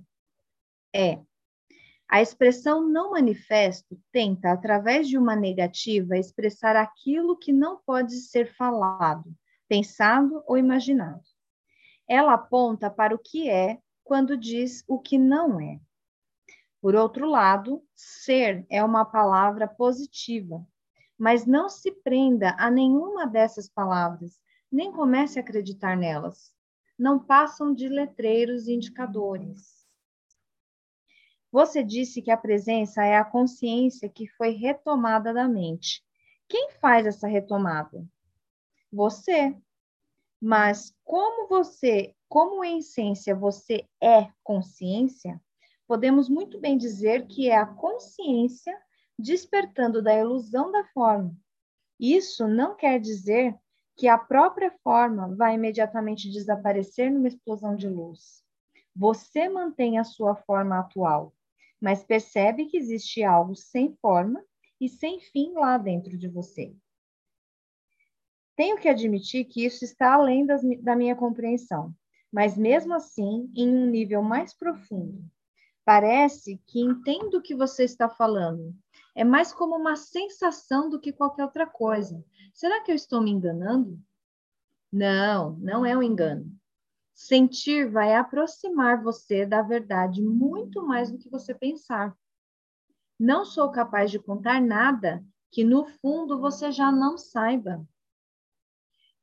É. 0.95 1.21
A 2.09 2.23
expressão 2.23 2.89
não 2.89 3.11
manifesto 3.11 4.01
tenta, 4.13 4.53
através 4.53 5.09
de 5.09 5.19
uma 5.19 5.35
negativa, 5.35 6.17
expressar 6.17 6.77
aquilo 6.77 7.37
que 7.37 7.53
não 7.53 7.81
pode 7.85 8.15
ser 8.21 8.55
falado, 8.55 9.25
pensado 9.69 10.43
ou 10.47 10.57
imaginado. 10.57 11.25
Ela 12.09 12.35
aponta 12.35 12.89
para 12.89 13.15
o 13.15 13.19
que 13.19 13.51
é 13.51 13.81
quando 14.05 14.37
diz 14.37 14.85
o 14.87 15.01
que 15.01 15.19
não 15.19 15.61
é. 15.61 15.81
Por 16.81 16.95
outro 16.95 17.29
lado, 17.29 17.83
ser 17.93 18.65
é 18.71 18.85
uma 18.85 19.05
palavra 19.05 19.67
positiva, 19.67 20.65
mas 21.19 21.45
não 21.45 21.69
se 21.69 21.91
prenda 21.91 22.55
a 22.57 22.71
nenhuma 22.71 23.27
dessas 23.27 23.69
palavras, 23.69 24.39
nem 24.71 24.93
comece 24.93 25.41
a 25.41 25.43
acreditar 25.43 25.97
nelas. 25.97 26.53
Não 26.97 27.19
passam 27.19 27.75
de 27.75 27.89
letreiros 27.89 28.69
e 28.69 28.75
indicadores. 28.75 29.76
Você 31.57 31.83
disse 31.83 32.21
que 32.21 32.31
a 32.31 32.37
presença 32.37 33.03
é 33.03 33.17
a 33.17 33.25
consciência 33.25 34.11
que 34.11 34.27
foi 34.27 34.51
retomada 34.51 35.33
da 35.33 35.49
mente. 35.49 36.05
Quem 36.47 36.71
faz 36.73 37.07
essa 37.07 37.27
retomada? 37.27 38.07
Você. 38.93 39.57
Mas 40.39 40.95
como 41.03 41.49
você, 41.49 42.15
como 42.29 42.63
em 42.63 42.81
essência 42.81 43.35
você 43.35 43.87
é 44.03 44.29
consciência, 44.45 45.41
podemos 45.89 46.29
muito 46.29 46.61
bem 46.61 46.77
dizer 46.77 47.27
que 47.27 47.49
é 47.49 47.57
a 47.57 47.65
consciência 47.65 48.79
despertando 49.19 50.03
da 50.03 50.15
ilusão 50.15 50.71
da 50.71 50.85
forma. 50.89 51.35
Isso 51.99 52.47
não 52.47 52.77
quer 52.77 53.01
dizer 53.01 53.57
que 53.97 54.09
a 54.09 54.19
própria 54.19 54.71
forma 54.85 55.35
vai 55.35 55.55
imediatamente 55.55 56.31
desaparecer 56.31 57.11
numa 57.11 57.29
explosão 57.29 57.75
de 57.75 57.89
luz. 57.89 58.45
Você 58.95 59.49
mantém 59.49 59.99
a 59.99 60.05
sua 60.05 60.35
forma 60.37 60.79
atual, 60.79 61.33
mas 61.81 62.05
percebe 62.05 62.67
que 62.67 62.77
existe 62.77 63.23
algo 63.23 63.55
sem 63.55 63.95
forma 63.97 64.43
e 64.81 64.89
sem 64.89 65.21
fim 65.21 65.53
lá 65.55 65.79
dentro 65.79 66.17
de 66.17 66.29
você. 66.29 66.75
Tenho 68.57 68.79
que 68.79 68.89
admitir 68.89 69.45
que 69.45 69.65
isso 69.65 69.85
está 69.85 70.15
além 70.15 70.47
das, 70.47 70.63
da 70.81 70.97
minha 70.97 71.15
compreensão, 71.15 71.95
mas 72.33 72.57
mesmo 72.57 72.95
assim, 72.95 73.51
em 73.55 73.69
um 73.69 73.87
nível 73.87 74.23
mais 74.23 74.55
profundo. 74.55 75.23
Parece 75.85 76.61
que 76.67 76.81
entendo 76.81 77.35
o 77.35 77.43
que 77.43 77.55
você 77.55 77.85
está 77.85 78.09
falando. 78.09 78.75
É 79.15 79.23
mais 79.23 79.53
como 79.53 79.77
uma 79.77 79.95
sensação 79.95 80.91
do 80.91 80.99
que 80.99 81.13
qualquer 81.13 81.45
outra 81.45 81.67
coisa. 81.67 82.25
Será 82.53 82.83
que 82.83 82.91
eu 82.91 82.97
estou 82.97 83.23
me 83.23 83.31
enganando? 83.31 83.99
Não, 84.93 85.53
não 85.59 85.87
é 85.87 85.97
um 85.97 86.03
engano. 86.03 86.51
Sentir 87.17 87.91
vai 87.91 88.15
aproximar 88.15 89.03
você 89.03 89.47
da 89.47 89.63
verdade 89.63 90.21
muito 90.21 90.87
mais 90.87 91.11
do 91.11 91.17
que 91.17 91.31
você 91.31 91.55
pensar. 91.55 92.15
Não 93.19 93.43
sou 93.43 93.73
capaz 93.73 94.11
de 94.11 94.19
contar 94.19 94.61
nada 94.61 95.25
que 95.51 95.65
no 95.65 95.87
fundo 95.87 96.39
você 96.39 96.71
já 96.71 96.93
não 96.93 97.17
saiba. 97.17 97.83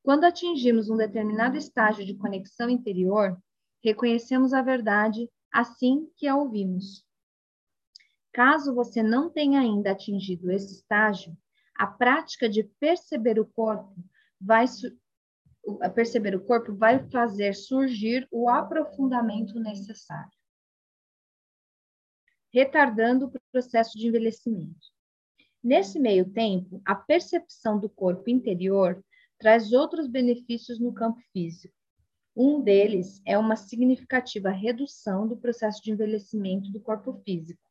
Quando 0.01 0.23
atingimos 0.23 0.89
um 0.89 0.97
determinado 0.97 1.55
estágio 1.55 2.03
de 2.03 2.15
conexão 2.15 2.67
interior, 2.67 3.39
reconhecemos 3.83 4.53
a 4.53 4.63
verdade 4.63 5.29
assim 5.51 6.09
que 6.17 6.25
a 6.27 6.35
ouvimos. 6.35 7.05
Caso 8.33 8.73
você 8.73 9.03
não 9.03 9.29
tenha 9.29 9.59
ainda 9.59 9.91
atingido 9.91 10.51
esse 10.51 10.73
estágio, 10.73 11.37
a 11.75 11.85
prática 11.85 12.49
de 12.49 12.63
perceber 12.63 13.39
o 13.39 13.45
corpo 13.45 13.95
vai 14.41 14.65
a 15.81 15.89
perceber 15.89 16.35
o 16.35 16.43
corpo 16.43 16.73
vai 16.73 17.07
fazer 17.09 17.53
surgir 17.53 18.27
o 18.31 18.49
aprofundamento 18.49 19.59
necessário, 19.59 20.31
retardando 22.51 23.25
o 23.25 23.31
processo 23.51 23.97
de 23.97 24.07
envelhecimento. 24.07 24.93
Nesse 25.63 25.97
meio 25.99 26.29
tempo, 26.29 26.81
a 26.83 26.93
percepção 26.93 27.79
do 27.79 27.89
corpo 27.89 28.29
interior 28.29 29.03
traz 29.39 29.71
outros 29.71 30.07
benefícios 30.07 30.79
no 30.79 30.93
campo 30.93 31.21
físico. 31.31 31.73
Um 32.35 32.61
deles 32.61 33.21
é 33.25 33.37
uma 33.37 33.55
significativa 33.55 34.49
redução 34.49 35.27
do 35.27 35.37
processo 35.37 35.81
de 35.81 35.91
envelhecimento 35.91 36.71
do 36.71 36.81
corpo 36.81 37.13
físico. 37.23 37.61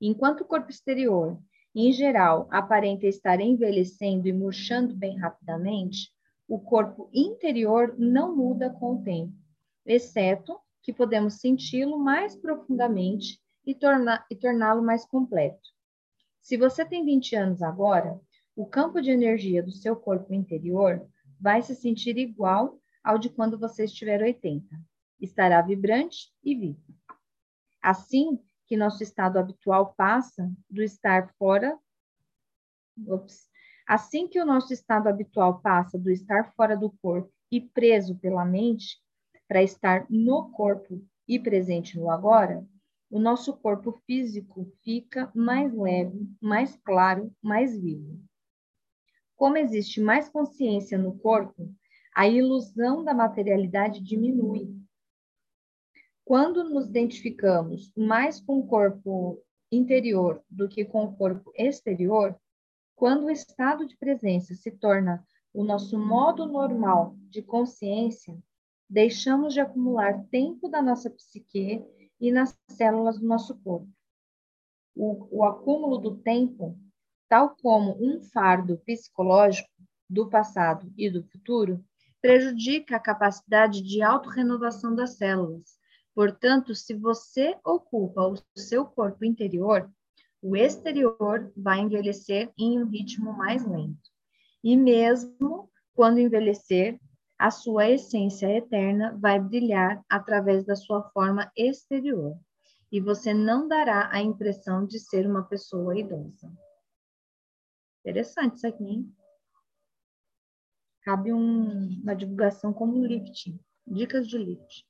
Enquanto 0.00 0.42
o 0.42 0.44
corpo 0.44 0.70
exterior, 0.70 1.40
em 1.74 1.90
geral, 1.92 2.48
aparenta 2.50 3.06
estar 3.06 3.40
envelhecendo 3.40 4.28
e 4.28 4.32
murchando 4.32 4.94
bem 4.94 5.16
rapidamente, 5.16 6.12
o 6.52 6.60
corpo 6.60 7.08
interior 7.14 7.94
não 7.98 8.36
muda 8.36 8.68
com 8.68 8.96
o 8.96 9.02
tempo, 9.02 9.32
exceto 9.86 10.60
que 10.82 10.92
podemos 10.92 11.40
senti-lo 11.40 11.98
mais 11.98 12.36
profundamente 12.36 13.40
e, 13.64 13.74
torna, 13.74 14.22
e 14.30 14.36
torná-lo 14.36 14.82
mais 14.82 15.02
completo. 15.06 15.70
Se 16.42 16.58
você 16.58 16.84
tem 16.84 17.06
20 17.06 17.36
anos 17.36 17.62
agora, 17.62 18.20
o 18.54 18.66
campo 18.66 19.00
de 19.00 19.10
energia 19.10 19.62
do 19.62 19.72
seu 19.72 19.96
corpo 19.96 20.34
interior 20.34 21.08
vai 21.40 21.62
se 21.62 21.74
sentir 21.74 22.18
igual 22.18 22.78
ao 23.02 23.16
de 23.16 23.30
quando 23.30 23.58
você 23.58 23.84
estiver 23.84 24.20
80. 24.20 24.78
Estará 25.18 25.62
vibrante 25.62 26.34
e 26.44 26.54
vivo. 26.54 26.82
Assim 27.80 28.38
que 28.66 28.76
nosso 28.76 29.02
estado 29.02 29.38
habitual 29.38 29.94
passa 29.96 30.52
do 30.68 30.82
estar 30.82 31.32
fora, 31.38 31.78
ops, 33.08 33.50
Assim 33.86 34.28
que 34.28 34.40
o 34.40 34.46
nosso 34.46 34.72
estado 34.72 35.08
habitual 35.08 35.60
passa 35.60 35.98
do 35.98 36.10
estar 36.10 36.52
fora 36.54 36.76
do 36.76 36.90
corpo 37.02 37.32
e 37.50 37.60
preso 37.60 38.16
pela 38.16 38.44
mente 38.44 38.98
para 39.48 39.62
estar 39.62 40.06
no 40.08 40.50
corpo 40.50 41.04
e 41.28 41.38
presente 41.38 41.98
no 41.98 42.10
agora, 42.10 42.66
o 43.10 43.18
nosso 43.18 43.54
corpo 43.54 43.92
físico 44.06 44.72
fica 44.82 45.30
mais 45.34 45.74
leve, 45.74 46.26
mais 46.40 46.76
claro, 46.76 47.30
mais 47.42 47.78
vivo. 47.78 48.18
Como 49.36 49.58
existe 49.58 50.00
mais 50.00 50.28
consciência 50.30 50.96
no 50.96 51.18
corpo, 51.18 51.70
a 52.14 52.26
ilusão 52.28 53.04
da 53.04 53.12
materialidade 53.12 54.00
diminui. 54.00 54.74
Quando 56.24 56.64
nos 56.64 56.88
identificamos 56.88 57.92
mais 57.96 58.40
com 58.40 58.60
o 58.60 58.66
corpo 58.66 59.42
interior 59.70 60.42
do 60.48 60.68
que 60.68 60.84
com 60.84 61.04
o 61.04 61.16
corpo 61.16 61.52
exterior, 61.56 62.38
quando 63.02 63.24
o 63.24 63.30
estado 63.32 63.84
de 63.84 63.96
presença 63.96 64.54
se 64.54 64.70
torna 64.70 65.26
o 65.52 65.64
nosso 65.64 65.98
modo 65.98 66.46
normal 66.46 67.16
de 67.28 67.42
consciência, 67.42 68.40
deixamos 68.88 69.52
de 69.52 69.58
acumular 69.58 70.22
tempo 70.30 70.68
da 70.68 70.80
nossa 70.80 71.10
psique 71.10 71.84
e 72.20 72.30
nas 72.30 72.56
células 72.70 73.18
do 73.18 73.26
nosso 73.26 73.58
corpo. 73.58 73.88
O, 74.94 75.38
o 75.38 75.44
acúmulo 75.44 75.98
do 75.98 76.16
tempo, 76.18 76.78
tal 77.28 77.56
como 77.56 78.00
um 78.00 78.22
fardo 78.22 78.78
psicológico 78.86 79.68
do 80.08 80.30
passado 80.30 80.88
e 80.96 81.10
do 81.10 81.24
futuro, 81.24 81.84
prejudica 82.20 82.94
a 82.94 83.00
capacidade 83.00 83.82
de 83.82 84.00
autorrenovação 84.00 84.94
das 84.94 85.16
células. 85.16 85.76
Portanto, 86.14 86.72
se 86.72 86.94
você 86.94 87.58
ocupa 87.64 88.28
o 88.28 88.36
seu 88.56 88.86
corpo 88.86 89.24
interior, 89.24 89.90
o 90.42 90.56
exterior 90.56 91.52
vai 91.56 91.78
envelhecer 91.78 92.52
em 92.58 92.82
um 92.82 92.86
ritmo 92.86 93.32
mais 93.32 93.64
lento. 93.64 94.10
E 94.62 94.76
mesmo 94.76 95.70
quando 95.94 96.18
envelhecer, 96.18 96.98
a 97.38 97.50
sua 97.50 97.88
essência 97.88 98.46
eterna 98.46 99.16
vai 99.20 99.38
brilhar 99.38 100.04
através 100.08 100.64
da 100.64 100.74
sua 100.74 101.02
forma 101.10 101.50
exterior. 101.56 102.36
E 102.90 103.00
você 103.00 103.32
não 103.32 103.68
dará 103.68 104.10
a 104.12 104.20
impressão 104.20 104.84
de 104.84 104.98
ser 104.98 105.26
uma 105.26 105.44
pessoa 105.44 105.98
idosa. 105.98 106.52
Interessante 108.00 108.56
isso 108.56 108.66
aqui, 108.66 108.84
hein? 108.84 109.16
Cabe 111.02 111.32
um, 111.32 112.00
uma 112.02 112.14
divulgação 112.14 112.72
como 112.72 113.04
lift. 113.04 113.58
Dicas 113.86 114.28
de 114.28 114.38
lift. 114.38 114.86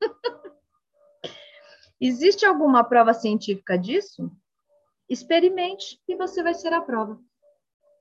Existe 2.00 2.44
alguma 2.44 2.84
prova 2.84 3.14
científica 3.14 3.76
disso? 3.76 4.30
Experimente 5.08 6.00
e 6.08 6.16
você 6.16 6.42
vai 6.42 6.54
ser 6.54 6.72
a 6.72 6.80
prova. 6.80 7.20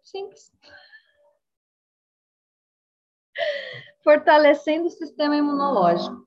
Simples. 0.03 0.51
Fortalecendo 4.03 4.87
o 4.87 4.91
sistema 4.91 5.35
imunológico. 5.35 6.25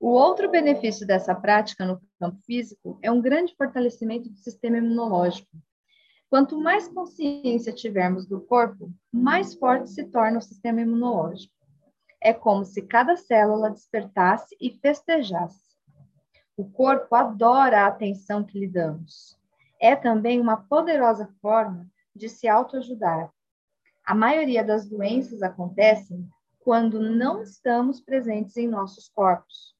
O 0.00 0.08
outro 0.08 0.50
benefício 0.50 1.06
dessa 1.06 1.32
prática 1.32 1.86
no 1.86 2.02
campo 2.18 2.40
físico 2.44 2.98
é 3.00 3.08
um 3.10 3.22
grande 3.22 3.54
fortalecimento 3.54 4.28
do 4.28 4.36
sistema 4.36 4.78
imunológico. 4.78 5.48
Quanto 6.28 6.58
mais 6.58 6.88
consciência 6.88 7.72
tivermos 7.72 8.26
do 8.26 8.40
corpo, 8.40 8.92
mais 9.12 9.54
forte 9.54 9.90
se 9.90 10.04
torna 10.06 10.38
o 10.38 10.42
sistema 10.42 10.80
imunológico. 10.80 11.54
É 12.20 12.32
como 12.32 12.64
se 12.64 12.82
cada 12.82 13.16
célula 13.16 13.70
despertasse 13.70 14.56
e 14.60 14.70
festejasse. 14.70 15.71
O 16.56 16.68
corpo 16.70 17.14
adora 17.14 17.82
a 17.82 17.86
atenção 17.86 18.44
que 18.44 18.58
lhe 18.58 18.68
damos. 18.68 19.38
É 19.80 19.96
também 19.96 20.40
uma 20.40 20.56
poderosa 20.56 21.34
forma 21.40 21.90
de 22.14 22.28
se 22.28 22.46
autoajudar. 22.46 23.32
A 24.04 24.14
maioria 24.14 24.62
das 24.62 24.88
doenças 24.88 25.42
acontecem 25.42 26.28
quando 26.60 27.00
não 27.00 27.42
estamos 27.42 28.00
presentes 28.00 28.56
em 28.56 28.68
nossos 28.68 29.08
corpos. 29.08 29.74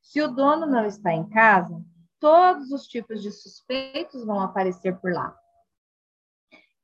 Se 0.00 0.20
o 0.20 0.28
dono 0.28 0.66
não 0.66 0.86
está 0.86 1.12
em 1.12 1.28
casa, 1.28 1.84
todos 2.18 2.72
os 2.72 2.86
tipos 2.86 3.22
de 3.22 3.30
suspeitos 3.30 4.24
vão 4.24 4.40
aparecer 4.40 4.98
por 4.98 5.12
lá. 5.12 5.36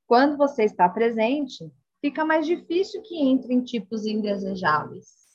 Quando 0.06 0.36
você 0.36 0.64
está 0.64 0.88
presente, 0.88 1.72
fica 2.00 2.24
mais 2.24 2.46
difícil 2.46 3.02
que 3.02 3.20
entrem 3.20 3.64
tipos 3.64 4.06
indesejáveis. 4.06 5.25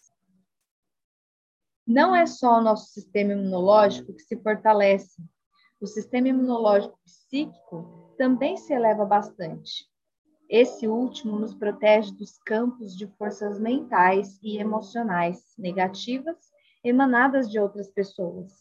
Não 1.93 2.15
é 2.15 2.25
só 2.25 2.57
o 2.57 2.61
nosso 2.61 2.93
sistema 2.93 3.33
imunológico 3.33 4.13
que 4.13 4.21
se 4.21 4.37
fortalece, 4.37 5.21
o 5.81 5.85
sistema 5.85 6.29
imunológico 6.29 6.97
psíquico 7.03 8.13
também 8.17 8.55
se 8.55 8.71
eleva 8.71 9.03
bastante. 9.03 9.85
Esse 10.47 10.87
último 10.87 11.37
nos 11.37 11.53
protege 11.53 12.13
dos 12.13 12.37
campos 12.45 12.95
de 12.95 13.07
forças 13.17 13.59
mentais 13.59 14.39
e 14.41 14.57
emocionais 14.57 15.53
negativas 15.57 16.37
emanadas 16.81 17.51
de 17.51 17.59
outras 17.59 17.89
pessoas, 17.89 18.53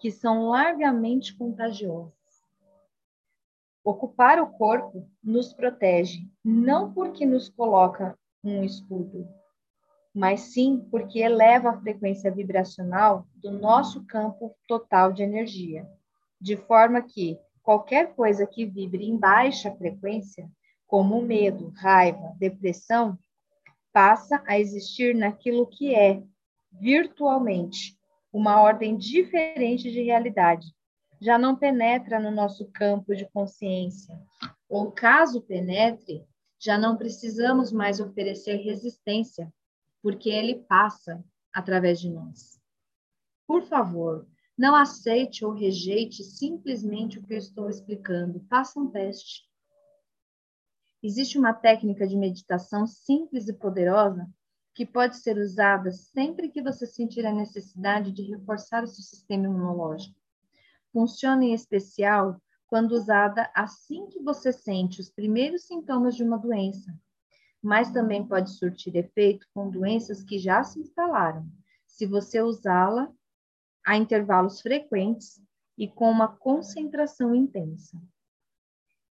que 0.00 0.10
são 0.10 0.48
largamente 0.48 1.36
contagiosas. 1.36 2.14
Ocupar 3.84 4.40
o 4.40 4.52
corpo 4.52 5.06
nos 5.22 5.52
protege, 5.52 6.26
não 6.42 6.94
porque 6.94 7.26
nos 7.26 7.50
coloca 7.50 8.18
um 8.42 8.64
escudo, 8.64 9.28
mas 10.14 10.40
sim 10.40 10.86
porque 10.90 11.20
eleva 11.20 11.70
a 11.70 11.80
frequência 11.80 12.30
vibracional 12.30 13.26
do 13.36 13.50
nosso 13.50 14.04
campo 14.06 14.56
total 14.66 15.12
de 15.12 15.22
energia, 15.22 15.86
de 16.40 16.56
forma 16.56 17.00
que 17.02 17.38
qualquer 17.62 18.14
coisa 18.14 18.46
que 18.46 18.66
vibre 18.66 19.04
em 19.04 19.16
baixa 19.16 19.74
frequência, 19.76 20.50
como 20.86 21.22
medo, 21.22 21.72
raiva, 21.76 22.34
depressão, 22.38 23.16
passa 23.92 24.42
a 24.46 24.58
existir 24.58 25.14
naquilo 25.14 25.66
que 25.66 25.94
é, 25.94 26.22
virtualmente, 26.72 27.96
uma 28.32 28.60
ordem 28.60 28.96
diferente 28.96 29.90
de 29.90 30.02
realidade, 30.02 30.66
já 31.20 31.36
não 31.36 31.54
penetra 31.54 32.18
no 32.18 32.30
nosso 32.30 32.66
campo 32.72 33.14
de 33.14 33.28
consciência. 33.30 34.18
Ou 34.68 34.90
caso 34.90 35.42
penetre, 35.42 36.24
já 36.58 36.78
não 36.78 36.96
precisamos 36.96 37.72
mais 37.72 38.00
oferecer 38.00 38.56
resistência, 38.56 39.52
porque 40.02 40.30
ele 40.30 40.56
passa 40.56 41.24
através 41.52 42.00
de 42.00 42.10
nós. 42.10 42.60
Por 43.46 43.62
favor, 43.62 44.26
não 44.56 44.74
aceite 44.74 45.44
ou 45.44 45.52
rejeite 45.52 46.22
simplesmente 46.22 47.18
o 47.18 47.22
que 47.22 47.34
eu 47.34 47.38
estou 47.38 47.68
explicando. 47.68 48.44
Faça 48.48 48.78
um 48.78 48.90
teste. 48.90 49.48
Existe 51.02 51.38
uma 51.38 51.54
técnica 51.54 52.06
de 52.06 52.16
meditação 52.16 52.86
simples 52.86 53.48
e 53.48 53.54
poderosa 53.54 54.28
que 54.74 54.86
pode 54.86 55.16
ser 55.16 55.36
usada 55.38 55.90
sempre 55.90 56.50
que 56.50 56.62
você 56.62 56.86
sentir 56.86 57.26
a 57.26 57.32
necessidade 57.32 58.12
de 58.12 58.22
reforçar 58.22 58.84
o 58.84 58.86
seu 58.86 59.02
sistema 59.02 59.46
imunológico. 59.46 60.14
Funciona 60.92 61.44
em 61.44 61.54
especial 61.54 62.40
quando 62.66 62.92
usada 62.92 63.50
assim 63.54 64.06
que 64.08 64.22
você 64.22 64.52
sente 64.52 65.00
os 65.00 65.10
primeiros 65.10 65.64
sintomas 65.64 66.14
de 66.14 66.22
uma 66.22 66.38
doença, 66.38 66.94
mas 67.62 67.90
também 67.90 68.26
pode 68.26 68.50
surtir 68.50 68.96
efeito 68.96 69.46
com 69.54 69.70
doenças 69.70 70.22
que 70.22 70.38
já 70.38 70.62
se 70.62 70.80
instalaram, 70.80 71.46
se 71.86 72.06
você 72.06 72.40
usá-la 72.40 73.12
a 73.84 73.96
intervalos 73.96 74.60
frequentes 74.60 75.40
e 75.76 75.88
com 75.88 76.10
uma 76.10 76.28
concentração 76.28 77.34
intensa. 77.34 78.00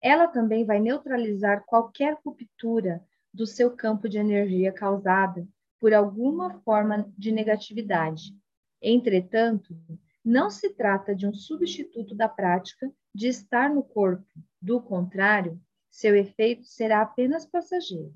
Ela 0.02 0.28
também 0.28 0.66
vai 0.66 0.80
neutralizar 0.80 1.64
qualquer 1.66 2.18
ruptura 2.26 3.04
do 3.34 3.48
seu 3.48 3.76
campo 3.76 4.10
de 4.10 4.18
energia 4.18 4.72
causada 4.72 5.48
por 5.80 5.94
alguma 5.94 6.60
forma 6.62 7.12
de 7.18 7.32
negatividade. 7.32 8.36
Entretanto, 8.82 9.76
não 10.24 10.50
se 10.50 10.70
trata 10.70 11.16
de 11.16 11.28
um 11.28 11.34
substituto 11.34 12.16
da 12.16 12.30
prática 12.30 12.92
de 13.14 13.28
estar 13.28 13.70
no 13.70 13.84
corpo. 13.84 14.26
Do 14.62 14.82
contrário, 14.82 15.60
seu 15.90 16.16
efeito 16.16 16.66
será 16.66 17.02
apenas 17.02 17.46
passageiro. 17.46 18.14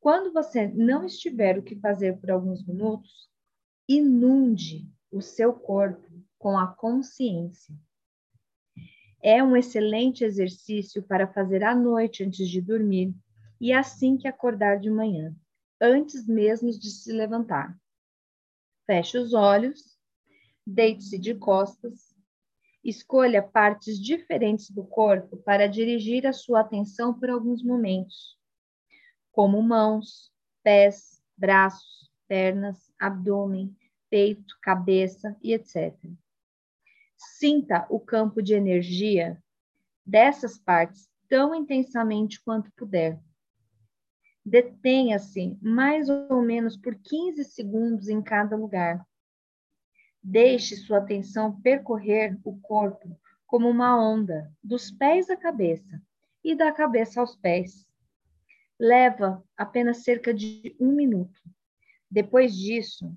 Quando 0.00 0.32
você 0.32 0.66
não 0.66 1.04
estiver 1.04 1.58
o 1.58 1.62
que 1.62 1.76
fazer 1.76 2.18
por 2.18 2.30
alguns 2.30 2.66
minutos, 2.66 3.28
inunde 3.88 4.90
o 5.12 5.20
seu 5.20 5.52
corpo 5.52 6.08
com 6.38 6.58
a 6.58 6.66
consciência. 6.66 7.74
É 9.22 9.42
um 9.42 9.56
excelente 9.56 10.24
exercício 10.24 11.02
para 11.02 11.30
fazer 11.32 11.62
à 11.62 11.74
noite 11.74 12.24
antes 12.24 12.48
de 12.48 12.60
dormir 12.60 13.14
e 13.60 13.72
assim 13.72 14.16
que 14.16 14.26
acordar 14.26 14.80
de 14.80 14.88
manhã, 14.88 15.36
antes 15.78 16.26
mesmo 16.26 16.70
de 16.70 16.90
se 16.90 17.12
levantar. 17.12 17.78
Feche 18.86 19.18
os 19.18 19.34
olhos 19.34 20.00
Deite-se 20.66 21.18
de 21.18 21.34
costas. 21.34 22.14
Escolha 22.84 23.42
partes 23.42 23.98
diferentes 23.98 24.70
do 24.70 24.84
corpo 24.84 25.36
para 25.38 25.66
dirigir 25.66 26.26
a 26.26 26.32
sua 26.32 26.60
atenção 26.60 27.12
por 27.12 27.28
alguns 27.28 27.62
momentos, 27.62 28.38
como 29.32 29.62
mãos, 29.62 30.32
pés, 30.62 31.22
braços, 31.36 32.10
pernas, 32.26 32.92
abdômen, 32.98 33.74
peito, 34.08 34.58
cabeça 34.60 35.36
e 35.42 35.52
etc. 35.52 35.94
Sinta 37.16 37.86
o 37.88 38.00
campo 38.00 38.42
de 38.42 38.54
energia 38.54 39.42
dessas 40.04 40.58
partes 40.58 41.08
tão 41.28 41.54
intensamente 41.54 42.42
quanto 42.42 42.72
puder. 42.72 43.20
Detenha-se 44.44 45.56
mais 45.60 46.08
ou 46.08 46.42
menos 46.42 46.76
por 46.76 46.94
15 46.94 47.44
segundos 47.44 48.08
em 48.08 48.22
cada 48.22 48.56
lugar. 48.56 49.06
Deixe 50.22 50.76
sua 50.76 50.98
atenção 50.98 51.60
percorrer 51.60 52.38
o 52.44 52.58
corpo 52.60 53.18
como 53.46 53.68
uma 53.68 54.00
onda, 54.00 54.52
dos 54.62 54.90
pés 54.90 55.28
à 55.28 55.36
cabeça 55.36 56.00
e 56.42 56.54
da 56.54 56.72
cabeça 56.72 57.20
aos 57.20 57.36
pés. 57.36 57.86
Leva 58.82 59.44
apenas 59.58 60.04
cerca 60.04 60.32
de 60.32 60.74
um 60.80 60.90
minuto. 60.92 61.38
Depois 62.10 62.56
disso, 62.56 63.14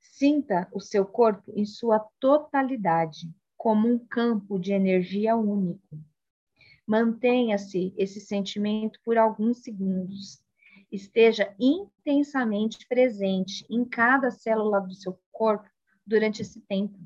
sinta 0.00 0.66
o 0.72 0.80
seu 0.80 1.04
corpo 1.04 1.52
em 1.54 1.66
sua 1.66 2.00
totalidade, 2.18 3.30
como 3.54 3.86
um 3.86 3.98
campo 3.98 4.58
de 4.58 4.72
energia 4.72 5.36
único. 5.36 6.00
Mantenha-se 6.86 7.92
esse 7.98 8.18
sentimento 8.18 8.98
por 9.04 9.18
alguns 9.18 9.58
segundos. 9.58 10.42
Esteja 10.90 11.54
intensamente 11.60 12.88
presente 12.88 13.66
em 13.68 13.84
cada 13.84 14.30
célula 14.30 14.80
do 14.80 14.94
seu 14.94 15.20
corpo 15.30 15.68
durante 16.06 16.40
esse 16.40 16.62
tempo. 16.62 16.98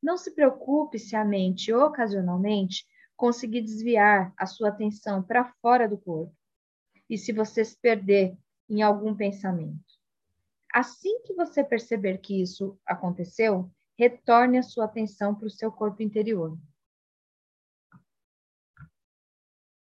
Não 0.00 0.16
se 0.16 0.30
preocupe 0.30 1.00
se 1.00 1.16
a 1.16 1.24
mente 1.24 1.72
ocasionalmente 1.72 2.86
conseguir 3.16 3.62
desviar 3.62 4.32
a 4.36 4.46
sua 4.46 4.68
atenção 4.68 5.20
para 5.20 5.52
fora 5.60 5.88
do 5.88 5.98
corpo 5.98 6.32
e 7.08 7.16
se 7.16 7.32
você 7.32 7.64
se 7.64 7.76
perder 7.80 8.36
em 8.68 8.82
algum 8.82 9.14
pensamento. 9.14 9.84
Assim 10.72 11.22
que 11.22 11.34
você 11.34 11.62
perceber 11.64 12.18
que 12.18 12.42
isso 12.42 12.78
aconteceu, 12.86 13.70
retorne 13.98 14.58
a 14.58 14.62
sua 14.62 14.84
atenção 14.84 15.34
para 15.34 15.46
o 15.46 15.50
seu 15.50 15.72
corpo 15.72 16.02
interior. 16.02 16.58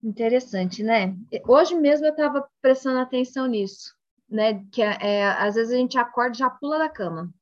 Interessante, 0.03 0.83
né? 0.83 1.17
Hoje 1.47 1.73
mesmo 1.73 2.05
eu 2.05 2.11
estava 2.11 2.47
prestando 2.61 2.99
atenção 2.99 3.47
nisso, 3.47 3.95
né? 4.29 4.63
Que 4.71 4.83
é, 4.83 4.97
é, 5.01 5.25
às 5.25 5.55
vezes 5.55 5.73
a 5.73 5.77
gente 5.77 5.97
acorda 5.97 6.35
e 6.35 6.39
já 6.39 6.49
pula 6.49 6.77
da 6.77 6.89
cama. 6.89 7.33